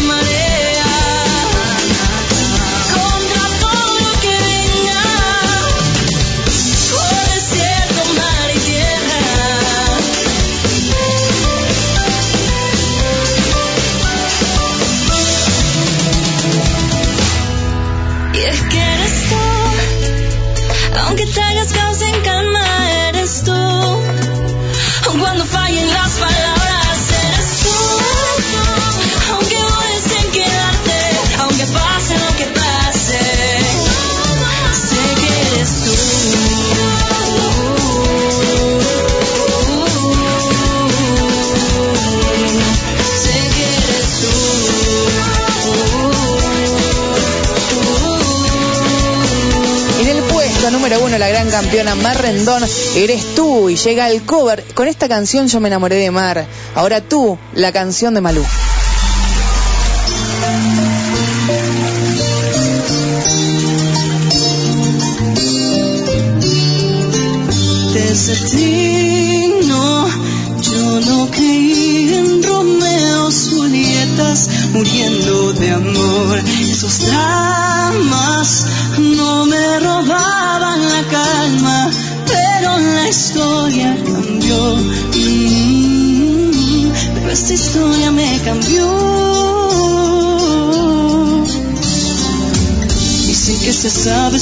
campeona 51.68 51.94
Mar 51.96 52.18
Rendón, 52.18 52.62
eres 52.96 53.34
tú. 53.34 53.68
Y 53.68 53.76
llega 53.76 54.08
el 54.08 54.22
cover. 54.22 54.64
Con 54.72 54.88
esta 54.88 55.06
canción 55.06 55.48
yo 55.48 55.60
me 55.60 55.68
enamoré 55.68 55.96
de 55.96 56.10
Mar. 56.10 56.46
Ahora 56.74 57.02
tú, 57.02 57.38
la 57.52 57.72
canción 57.72 58.14
de 58.14 58.22
Malú. 58.22 58.42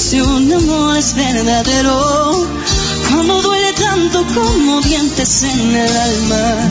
Si 0.06 0.20
un 0.20 0.52
amor 0.52 0.96
es 0.96 1.14
verdadero. 1.14 2.46
Cuando 3.10 3.42
duele 3.42 3.72
tanto 3.72 4.24
como 4.34 4.80
dientes 4.80 5.42
en 5.42 5.74
el 5.74 5.96
alma. 5.96 6.70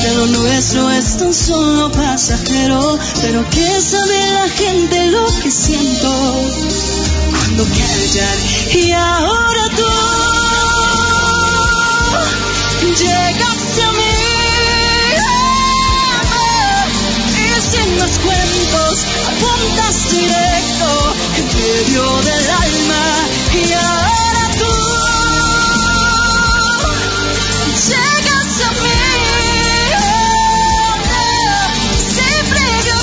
Que 0.00 0.14
lo 0.14 0.26
nuestro 0.26 0.90
es 0.90 1.18
tan 1.18 1.34
solo 1.34 1.92
pasajero. 1.92 2.98
Pero 3.20 3.44
que 3.50 3.80
sabe 3.82 4.32
la 4.32 4.48
gente 4.48 5.06
lo 5.08 5.26
que 5.42 5.50
siento 5.50 6.10
cuando 7.30 7.64
callar. 7.64 8.38
Y 8.74 8.92
ahora 8.92 9.68
tú 9.76 9.84
llegaste 13.04 13.82
a 13.82 13.92
mí. 13.92 14.09
Apuntas 19.28 20.10
directo 20.10 20.50
medio 21.60 22.22
del 22.22 22.50
alma. 22.50 23.04
Y 23.52 23.72
ahora 23.72 24.50
tú 24.58 24.74
llegas 27.88 28.60
a 28.62 28.70
mí. 28.82 29.00
Sin 32.14 32.42
previo 32.50 32.98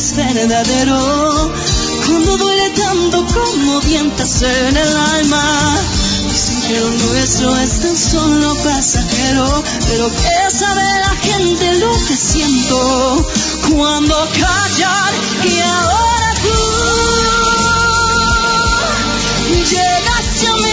es 0.00 0.16
verdadero 0.16 1.52
cuando 2.06 2.38
duele 2.38 2.70
tanto 2.70 3.26
como 3.26 3.80
vientas 3.82 4.40
en 4.40 4.74
el 4.74 4.96
alma. 4.96 5.78
Dicen 6.26 6.62
que 6.62 6.80
lo 6.80 6.88
nuestro 6.88 7.54
es 7.58 7.80
tan 7.80 7.96
solo 7.98 8.56
pasajero, 8.64 9.62
pero 9.88 10.08
que 10.08 10.50
sabe 10.56 10.82
la 11.00 11.14
gente 11.20 11.74
lo 11.80 11.92
que 12.06 12.16
siento 12.16 13.28
cuando 13.68 14.16
callar 14.40 15.12
y 15.44 15.60
ahora 15.60 16.34
tú 16.44 16.58
llegaste 19.70 20.46
a 20.46 20.54
mí. 20.54 20.69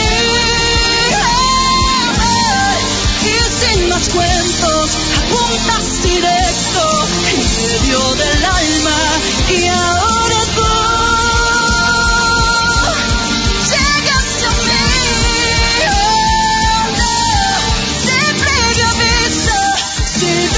Apuntas 5.28 6.04
directo 6.04 7.08
en 7.32 7.40
medio 7.58 8.00
del 8.16 8.46
alma. 8.46 9.00
Y 9.50 9.68
ahora 9.68 10.42
tú 10.56 10.72
llegaste 13.72 14.46
a 14.46 14.52
mí. 14.68 14.86
Previo 18.40 18.86
aviso, 18.90 19.60
sin. 20.20 20.58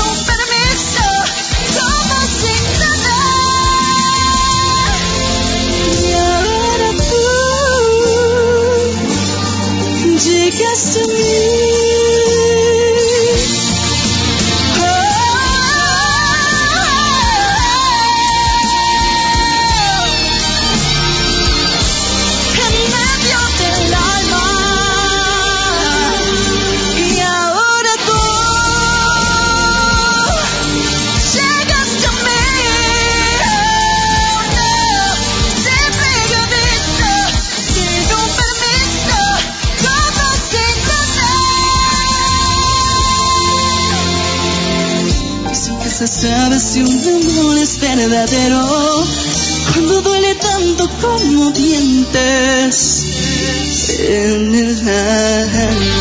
Si 46.70 46.82
un 46.82 47.02
amor 47.02 47.58
es 47.58 47.80
verdadero 47.80 48.64
cuando 49.74 50.02
duele 50.04 50.36
tanto 50.36 50.88
como 51.02 51.50
dientes 51.50 53.06
en 54.00 54.54
el 54.54 54.80
alma. 54.88 56.00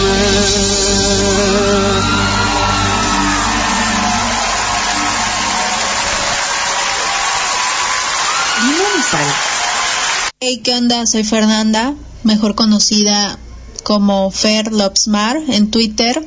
Hey, 10.41 10.61
¿qué 10.63 10.75
onda? 10.75 11.07
Soy 11.07 11.25
Fernanda, 11.25 11.95
mejor 12.25 12.55
conocida 12.55 13.39
como 13.85 14.31
Fer 14.31 14.71
Lopsmar 14.73 15.39
en 15.49 15.71
Twitter. 15.71 16.23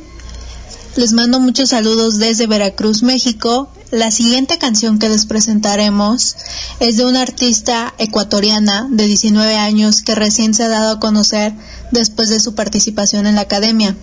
Les 0.95 1.13
mando 1.13 1.39
muchos 1.39 1.69
saludos 1.69 2.17
desde 2.17 2.47
Veracruz, 2.47 3.03
México. 3.03 3.69
La 3.91 4.09
siguiente 4.09 4.57
canción 4.57 4.99
que 4.99 5.09
les 5.09 5.25
presentaremos 5.25 6.37
es 6.79 6.95
de 6.95 7.05
una 7.05 7.21
artista 7.21 7.93
ecuatoriana 7.97 8.87
de 8.89 9.05
19 9.05 9.57
años 9.57 10.01
que 10.01 10.15
recién 10.15 10.53
se 10.53 10.63
ha 10.63 10.69
dado 10.69 10.91
a 10.93 10.99
conocer 11.01 11.53
después 11.91 12.29
de 12.29 12.39
su 12.39 12.55
participación 12.55 13.27
en 13.27 13.35
la 13.35 13.41
academia. 13.41 13.97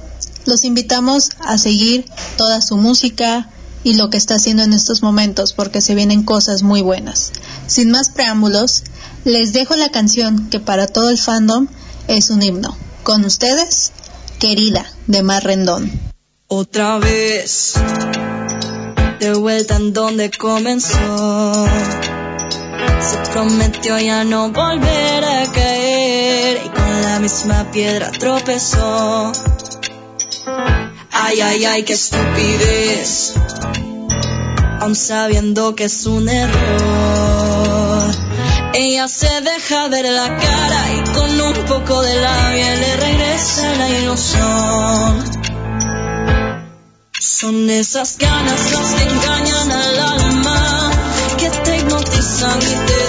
Los 0.44 0.64
invitamos 0.64 1.30
a 1.40 1.56
seguir 1.56 2.04
toda 2.36 2.60
su 2.60 2.76
música 2.76 3.48
y 3.82 3.94
lo 3.94 4.10
que 4.10 4.18
está 4.18 4.34
haciendo 4.34 4.62
en 4.62 4.74
estos 4.74 5.02
momentos 5.02 5.54
porque 5.54 5.80
se 5.80 5.94
vienen 5.94 6.22
cosas 6.22 6.62
muy 6.62 6.82
buenas. 6.82 7.32
Sin 7.66 7.90
más 7.90 8.10
preámbulos, 8.10 8.84
les 9.24 9.54
dejo 9.54 9.74
la 9.74 9.90
canción 9.90 10.50
que 10.50 10.60
para 10.60 10.86
todo 10.86 11.08
el 11.08 11.16
fandom 11.16 11.66
es 12.08 12.28
un 12.28 12.42
himno. 12.42 12.76
Con 13.04 13.24
ustedes, 13.24 13.92
Querida, 14.38 14.84
de 15.06 15.22
Mar 15.22 15.44
Rendón. 15.44 15.90
Otra 16.46 16.98
vez, 16.98 17.74
de 19.18 19.34
vuelta 19.34 19.76
en 19.76 19.92
donde 19.92 20.30
comenzó. 20.30 21.66
Se 23.00 23.32
prometió 23.32 23.98
ya 23.98 24.24
no 24.24 24.50
volver 24.50 25.24
a 25.24 25.44
caer 25.52 26.62
y 26.64 26.68
con 26.68 27.02
la 27.02 27.18
misma 27.18 27.70
piedra 27.72 28.10
tropezó. 28.12 29.32
Ay, 31.10 31.40
ay, 31.40 31.64
ay, 31.64 31.82
qué 31.82 31.94
estupidez. 31.94 33.34
Aún 34.80 34.94
sabiendo 34.94 35.74
que 35.74 35.84
es 35.84 36.06
un 36.06 36.28
error. 36.28 38.10
Ella 38.74 39.08
se 39.08 39.40
deja 39.40 39.88
ver 39.88 40.04
la 40.04 40.36
cara 40.36 40.94
y 40.94 41.10
con 41.12 41.40
un 41.40 41.54
poco 41.66 42.00
de 42.02 42.14
labia 42.14 42.74
le 42.76 42.96
regresa 42.96 43.74
la 43.74 43.88
ilusión. 43.88 45.37
Son 47.40 47.70
esas 47.70 48.18
ganas 48.18 48.72
las 48.72 48.94
que 48.94 49.04
engañan 49.04 49.70
al 49.70 50.00
alma, 50.00 50.90
que 51.38 51.48
te 51.48 51.76
hipnotizan 51.76 52.58
y 52.58 52.86
te 52.86 53.07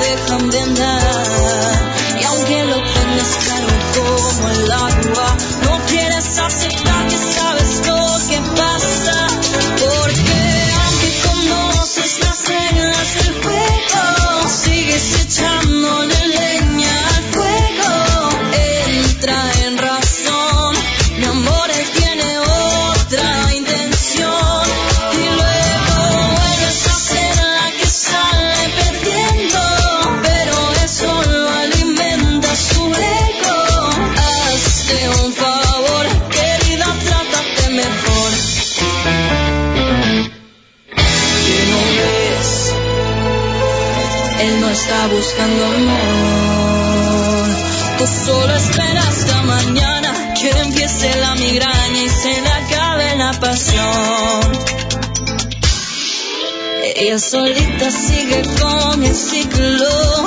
Ella 57.01 57.17
solita 57.17 57.89
sigue 57.89 58.41
con 58.59 59.01
el 59.01 59.15
ciclo 59.15 60.25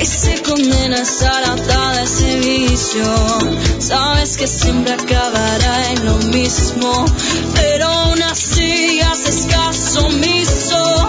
y 0.00 0.04
se 0.06 0.40
condena 0.42 0.98
a 0.98 1.02
estar 1.02 1.42
atada 1.42 1.98
a 1.98 2.02
ese 2.04 2.38
vicio. 2.38 3.04
Sabes 3.80 4.36
que 4.36 4.46
siempre 4.46 4.92
acabará 4.92 5.90
en 5.90 6.06
lo 6.06 6.16
mismo, 6.28 7.04
pero 7.56 7.86
aún 7.88 8.22
así 8.22 9.00
haces 9.00 9.48
caso 9.50 10.06
omiso. 10.06 11.02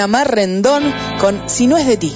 Panamá 0.00 0.24
Rendón 0.24 0.82
con 1.20 1.50
Si 1.50 1.66
no 1.66 1.76
es 1.76 1.86
de 1.86 1.98
ti. 1.98 2.10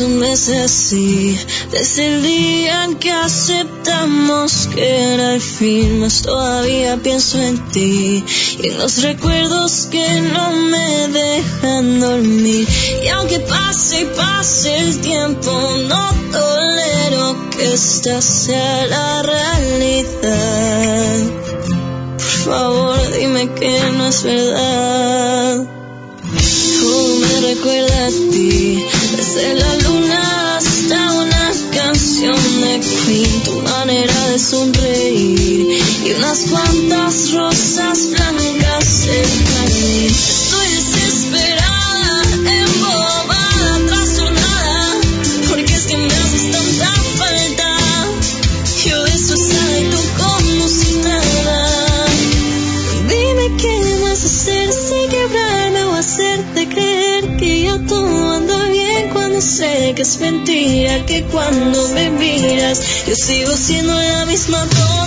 un 0.00 0.18
mes 0.18 0.48
así, 0.50 1.36
desde 1.72 2.06
el 2.06 2.22
día 2.22 2.84
en 2.84 2.96
que 2.96 3.10
aceptamos 3.10 4.68
que 4.72 5.14
era 5.14 5.34
el 5.34 5.40
fin, 5.40 5.98
más 6.00 6.22
todavía 6.22 6.96
pienso 6.98 7.40
en 7.40 7.58
ti 7.70 8.24
y 8.60 8.70
los 8.70 9.02
recuerdos 9.02 9.88
que 9.90 10.20
no 10.20 10.50
me 10.52 11.08
dejan 11.08 12.00
dormir. 12.00 12.68
Y 13.02 13.08
aunque 13.08 13.40
pase 13.40 14.00
y 14.00 14.04
pase 14.16 14.78
el 14.78 15.00
tiempo, 15.00 15.50
no 15.88 16.14
tolero 16.32 17.50
que 17.50 17.72
esta 17.74 18.20
sea 18.20 18.86
la 18.86 19.22
realidad. 19.22 20.08
Por 22.16 22.52
favor, 22.52 22.98
dime 23.18 23.48
que 23.54 23.80
no 23.96 24.08
es 24.08 24.22
verdad. 24.24 25.66
Tú 26.80 27.18
me 27.20 27.40
recuerdas 27.40 28.14
a 28.14 28.30
ti, 28.32 28.84
desde 29.16 29.54
la 29.54 29.74
luna 29.76 30.56
hasta 30.56 31.12
una 31.12 31.52
canción 31.72 32.60
de 32.60 32.80
Queen, 32.80 33.42
tu 33.44 33.52
manera 33.60 34.28
de 34.28 34.38
sonreír 34.38 35.78
y 36.04 36.12
unas 36.12 36.46
cuantas 36.50 37.32
rosas. 37.32 38.17
que 61.06 61.22
cuando 61.24 61.88
me 61.88 62.10
miras 62.10 62.80
yo 63.06 63.14
sigo 63.14 63.52
siendo 63.52 63.94
la 63.94 64.26
misma. 64.26 64.64
Persona. 64.64 64.97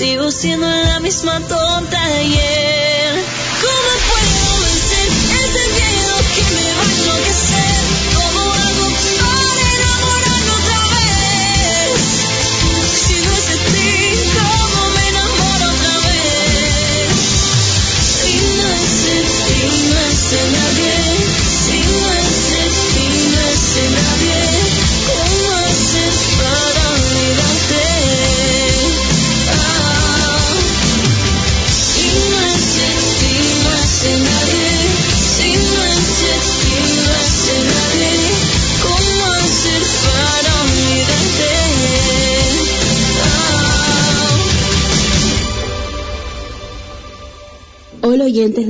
Sigo 0.00 0.30
siendo 0.30 0.66
la 0.66 0.98
misma 0.98 1.46
tonta 1.46 2.08
de 2.08 2.24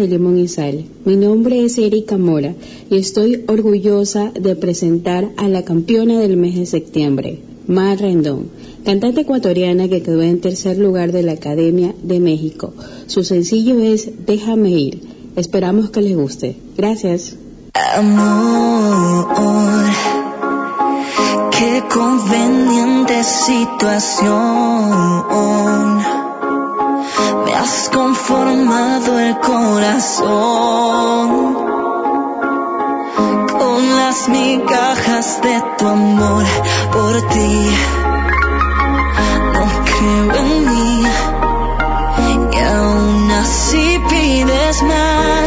de 0.00 0.08
Limón 0.08 0.38
y 0.38 0.48
Sal, 0.48 0.86
mi 1.04 1.16
nombre 1.16 1.62
es 1.62 1.76
Erika 1.76 2.16
Mora 2.16 2.54
y 2.88 2.96
estoy 2.96 3.44
orgullosa 3.46 4.32
de 4.32 4.56
presentar 4.56 5.30
a 5.36 5.46
la 5.48 5.62
campeona 5.62 6.18
del 6.18 6.38
mes 6.38 6.56
de 6.56 6.64
septiembre, 6.64 7.40
Mar 7.66 8.00
Rendón, 8.00 8.46
cantante 8.84 9.20
ecuatoriana 9.20 9.88
que 9.88 10.02
quedó 10.02 10.22
en 10.22 10.40
tercer 10.40 10.78
lugar 10.78 11.12
de 11.12 11.22
la 11.22 11.32
Academia 11.32 11.94
de 12.02 12.18
México. 12.18 12.72
Su 13.06 13.24
sencillo 13.24 13.78
es 13.80 14.10
Déjame 14.26 14.70
ir. 14.70 15.02
Esperamos 15.36 15.90
que 15.90 16.00
les 16.00 16.16
guste. 16.16 16.56
Gracias. 16.76 17.36
Amor, 17.74 19.28
qué 21.58 21.82
conveniente 21.92 23.22
situación. 23.22 24.30
Has 27.62 27.90
conformado 27.90 29.18
el 29.18 29.38
corazón 29.38 31.28
con 33.58 33.96
las 33.98 34.28
migajas 34.30 35.42
de 35.42 35.62
tu 35.76 35.86
amor 35.86 36.44
por 36.90 37.20
ti. 37.28 37.70
No 39.52 39.64
creo 39.84 40.34
en 40.36 40.50
mí 40.70 41.02
y 42.50 42.58
aún 42.60 43.30
así 43.30 44.00
pides 44.08 44.82
más. 44.84 45.39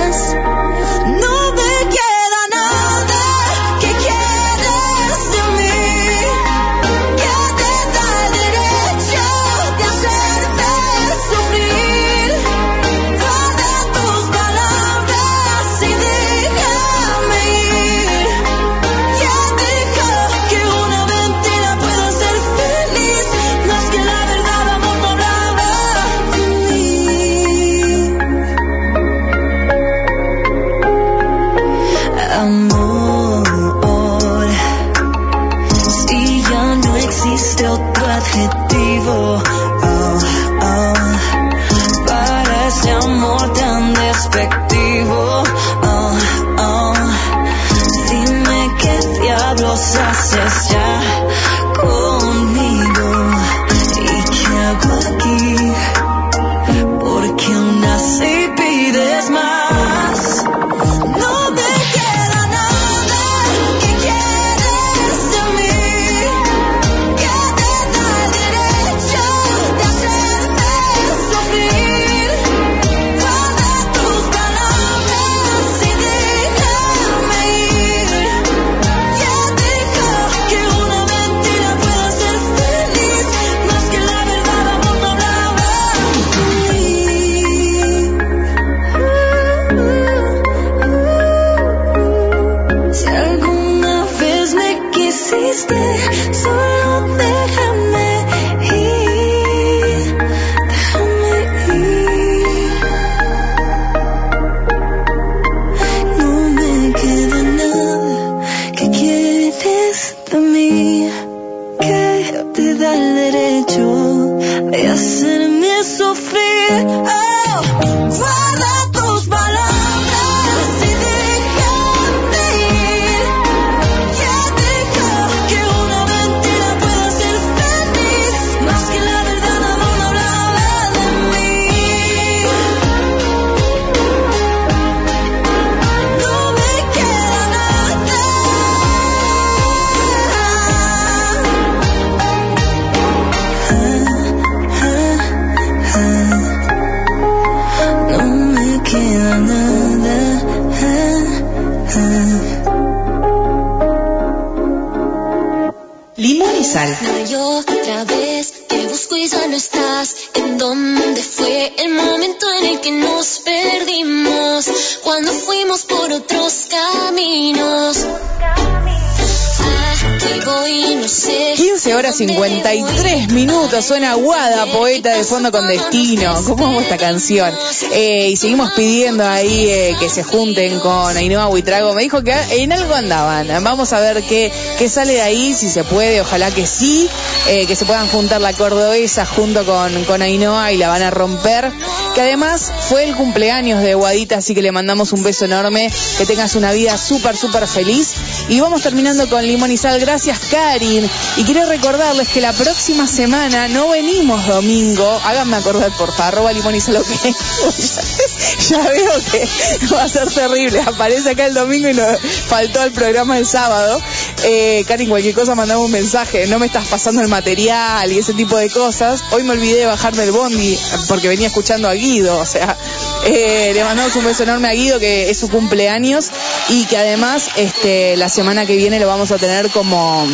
Con 175.52 175.68
destino. 175.68 176.36
¿Cómo 176.46 176.68
amo 176.68 176.82
esta 176.82 176.98
canción? 176.98 177.54
Eh, 177.92 178.30
y 178.32 178.36
seguimos 178.36 178.72
pidiendo 178.72 179.28
ahí 179.28 179.68
eh, 179.68 179.96
que 180.00 180.10
se 180.10 180.24
junten 180.24 180.80
con 180.80 181.16
Ainhoa 181.16 181.48
Buitrago. 181.48 181.94
Me 181.94 182.04
dijo 182.04 182.24
que 182.24 182.34
en 182.52 182.72
algo 182.72 182.94
andaban. 182.94 183.48
Vamos 183.64 183.94
a 183.94 184.00
ver 184.00 184.24
qué, 184.24 184.52
qué 184.78 184.90
sale 184.90 185.14
de 185.14 185.22
ahí, 185.22 185.54
si 185.54 185.70
se 185.70 185.84
puede, 185.84 186.22
ojalá 186.22 186.52
que 186.52 186.66
sí. 186.66 187.10
eh, 187.48 187.66
que 187.66 187.76
se 187.76 187.86
puedan 187.86 188.08
juntar 188.08 188.42
la 188.42 188.54
cordobesa 188.54 189.26
junto 189.26 189.66
con, 189.66 190.04
con 190.06 190.22
Ainhoa 190.22 190.72
y 190.72 190.78
la 190.78 190.90
van 190.90 191.02
a 191.02 191.12
romper. 191.12 191.72
Que 192.16 192.22
además 192.22 192.72
fue 192.90 193.04
el 193.06 193.16
cumpleaños 193.16 193.82
de 193.82 193.96
Guadita, 193.96 194.38
así 194.38 194.54
que 194.54 194.62
le 194.62 194.72
mandamos 194.72 195.14
un 195.14 195.24
beso 195.24 195.46
enorme. 195.46 195.92
Que 196.18 196.26
tengas 196.26 196.56
una 196.56 196.72
vida 196.72 196.98
súper, 196.98 197.36
súper 197.36 197.68
feliz. 197.68 198.14
Y 198.50 198.60
vamos 198.60 198.82
terminando 198.82 199.30
con 199.30 199.46
limón 199.46 199.72
y 199.72 199.78
sal. 199.78 200.00
Gracias, 200.00 200.40
Karin. 200.52 201.10
Y 201.38 201.44
quiero 201.44 201.66
recordarles 201.66 202.28
que 202.30 202.42
la 202.42 202.54
próxima 202.54 203.08
semana 203.08 203.68
no 203.68 203.90
venimos 203.90 204.46
domingo. 204.48 205.08
Háganme 205.24 205.58
acordar, 205.58 205.92
por 205.98 206.12
favor, 206.12 206.24
arroba 206.24 206.54
limón 206.54 206.76
y 206.76 206.82
sal, 206.82 206.98
ok. 206.98 207.08
ya 208.70 208.80
veo 208.80 209.12
que 209.32 209.48
va 209.94 210.04
a 210.04 210.10
ser 210.10 210.30
terrible. 210.30 210.82
Aparece 210.82 211.32
acá 211.32 211.46
el 211.46 211.54
domingo 211.54 211.90
y 211.90 211.94
nos 211.94 212.20
faltó 212.48 212.84
el 212.84 212.92
programa 212.92 213.38
el 213.38 213.46
sábado. 213.46 214.02
Eh, 214.44 214.84
Karin, 214.88 215.10
cualquier 215.10 215.34
cosa, 215.34 215.56
mandame 215.56 215.82
un 215.82 215.92
mensaje. 215.92 216.48
No 216.48 216.60
me 216.60 216.66
estás 216.66 216.88
pasando 216.88 217.22
el 217.22 217.28
material 217.28 218.12
y 218.12 218.20
ese 218.20 218.34
tipo 218.34 218.58
de 218.58 218.70
cosas. 218.70 219.24
Hoy 219.32 219.44
me 219.44 219.52
olvidé 219.52 219.80
de 219.80 219.86
bajarme 219.86 220.24
el 220.24 220.32
bondi 220.32 220.78
porque 221.08 221.28
venía 221.28 221.48
escuchando 221.48 221.88
a 221.88 221.94
Guido. 221.94 222.38
O 222.38 222.46
sea, 222.46 222.78
eh, 223.26 223.72
le 223.74 223.84
mandamos 223.84 224.16
un 224.16 224.26
beso 224.26 224.44
enorme 224.44 224.68
a 224.68 224.72
Guido, 224.72 225.00
que 225.00 225.30
es 225.30 225.38
su 225.38 225.50
cumpleaños 225.50 226.30
y 226.70 226.86
que 226.86 226.98
además 226.98 227.50
este, 227.56 228.18
la 228.18 228.30
semana 228.30 228.66
que 228.66 228.76
viene 228.76 229.00
lo 229.00 229.08
vamos 229.08 229.32
a 229.32 229.38
tener 229.38 229.70
como 229.70 230.28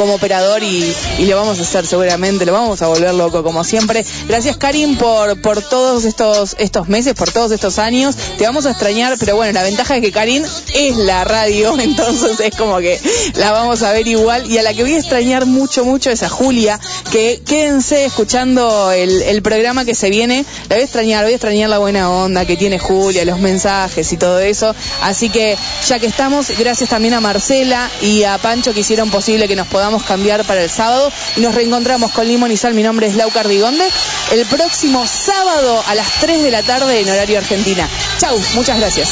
como 0.00 0.14
operador 0.14 0.62
y, 0.62 0.94
le 1.18 1.34
vamos 1.34 1.58
a 1.58 1.62
hacer 1.62 1.86
seguramente, 1.86 2.46
lo 2.46 2.54
vamos 2.54 2.80
a 2.80 2.86
volver 2.86 3.12
loco 3.12 3.42
como 3.42 3.64
siempre. 3.64 4.02
Gracias 4.26 4.56
Karim 4.56 4.96
por, 4.96 5.38
por 5.42 5.60
todos 5.60 6.06
estos, 6.06 6.56
estos 6.58 6.88
meses, 6.88 7.12
por 7.12 7.30
todos 7.30 7.52
estos 7.52 7.78
años. 7.78 8.16
Te 8.38 8.44
vamos 8.44 8.64
a 8.64 8.70
extrañar, 8.70 9.16
pero 9.20 9.36
bueno, 9.36 9.52
la 9.52 9.62
ventaja 9.62 9.96
es 9.96 10.00
que 10.00 10.10
Karim 10.10 10.42
es 10.74 10.96
la 10.96 11.24
radio, 11.24 11.78
entonces 11.78 12.40
es 12.40 12.56
como 12.56 12.78
que 12.78 12.98
la 13.34 13.52
vamos 13.52 13.82
a 13.82 13.92
ver 13.92 14.08
igual. 14.08 14.50
Y 14.50 14.56
a 14.56 14.62
la 14.62 14.72
que 14.72 14.84
voy 14.84 14.94
a 14.94 14.98
extrañar 14.98 15.44
mucho, 15.44 15.84
mucho 15.84 16.08
es 16.08 16.22
a 16.22 16.30
Julia, 16.30 16.80
que 17.12 17.42
quédense 17.44 18.06
escuchando 18.06 18.92
el 18.92 19.42
programa 19.42 19.84
que 19.84 19.94
se 19.94 20.08
viene. 20.08 20.46
La 20.70 20.76
voy 20.76 20.80
a 20.80 20.84
extrañar, 20.84 21.24
voy 21.24 21.32
a 21.34 21.36
extrañar 21.36 21.68
la 21.68 21.76
buena 21.76 22.10
onda 22.10 22.46
que 22.46 22.56
tiene 22.56 22.78
Julia, 22.78 23.26
los 23.26 23.38
mensajes 23.38 24.10
y 24.14 24.16
todo 24.16 24.38
eso. 24.38 24.74
Así 25.02 25.28
que 25.28 25.58
ya 25.86 25.98
que 25.98 26.06
estamos, 26.06 26.48
gracias 26.58 26.88
también 26.88 27.12
a 27.12 27.20
Marcela 27.20 27.90
y 28.00 28.24
a 28.24 28.38
Pancho 28.38 28.72
que 28.72 28.80
hicieron 28.80 29.10
posible 29.10 29.46
que 29.46 29.56
nos 29.56 29.66
podamos 29.66 29.89
cambiar 29.98 30.44
para 30.44 30.62
el 30.62 30.70
sábado. 30.70 31.12
Y 31.36 31.40
nos 31.40 31.54
reencontramos 31.54 32.12
con 32.12 32.26
Limón 32.26 32.50
y 32.50 32.56
Sal. 32.56 32.74
Mi 32.74 32.82
nombre 32.82 33.06
es 33.06 33.16
Lau 33.16 33.30
Cardigonde. 33.30 33.86
El 34.32 34.46
próximo 34.46 35.06
sábado 35.06 35.82
a 35.86 35.94
las 35.94 36.20
3 36.20 36.42
de 36.42 36.50
la 36.50 36.62
tarde 36.62 37.00
en 37.00 37.10
horario 37.10 37.38
Argentina. 37.38 37.88
Chau, 38.18 38.38
muchas 38.54 38.78
gracias. 38.78 39.10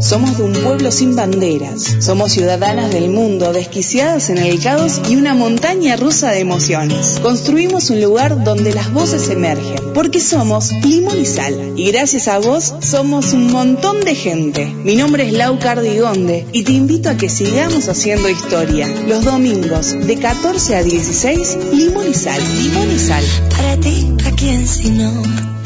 Somos 0.00 0.36
de 0.38 0.42
pueblo 0.62 0.90
sin 0.90 1.16
banderas. 1.16 1.96
Somos 2.00 2.32
ciudadanas 2.32 2.92
del 2.92 3.10
mundo, 3.10 3.52
desquiciadas 3.52 4.30
en 4.30 4.38
el 4.38 4.60
caos 4.60 5.00
y 5.08 5.16
una 5.16 5.34
montaña 5.34 5.96
rusa 5.96 6.30
de 6.30 6.40
emociones. 6.40 7.18
Construimos 7.22 7.90
un 7.90 8.00
lugar 8.00 8.44
donde 8.44 8.72
las 8.72 8.92
voces 8.92 9.28
emergen, 9.30 9.92
porque 9.94 10.20
somos 10.20 10.72
limón 10.84 11.20
y 11.20 11.26
sal. 11.26 11.74
Y 11.76 11.90
gracias 11.90 12.28
a 12.28 12.38
vos 12.38 12.74
somos 12.80 13.32
un 13.32 13.50
montón 13.50 14.00
de 14.00 14.14
gente. 14.14 14.66
Mi 14.66 14.96
nombre 14.96 15.26
es 15.26 15.32
Lau 15.32 15.58
Cardigonde 15.58 16.46
y 16.52 16.62
te 16.62 16.72
invito 16.72 17.10
a 17.10 17.16
que 17.16 17.28
sigamos 17.28 17.88
haciendo 17.88 18.28
historia. 18.28 18.88
Los 19.06 19.24
domingos 19.24 20.06
de 20.06 20.16
14 20.16 20.76
a 20.76 20.82
16, 20.82 21.58
limón 21.72 22.10
y 22.10 22.14
sal. 22.14 22.40
Limón 22.62 22.90
y 22.90 22.98
sal. 22.98 23.24
Para 23.56 23.76
ti, 23.76 24.14
¿a 24.26 24.30
quién 24.32 24.66
si 24.66 24.90
no? 24.90 25.59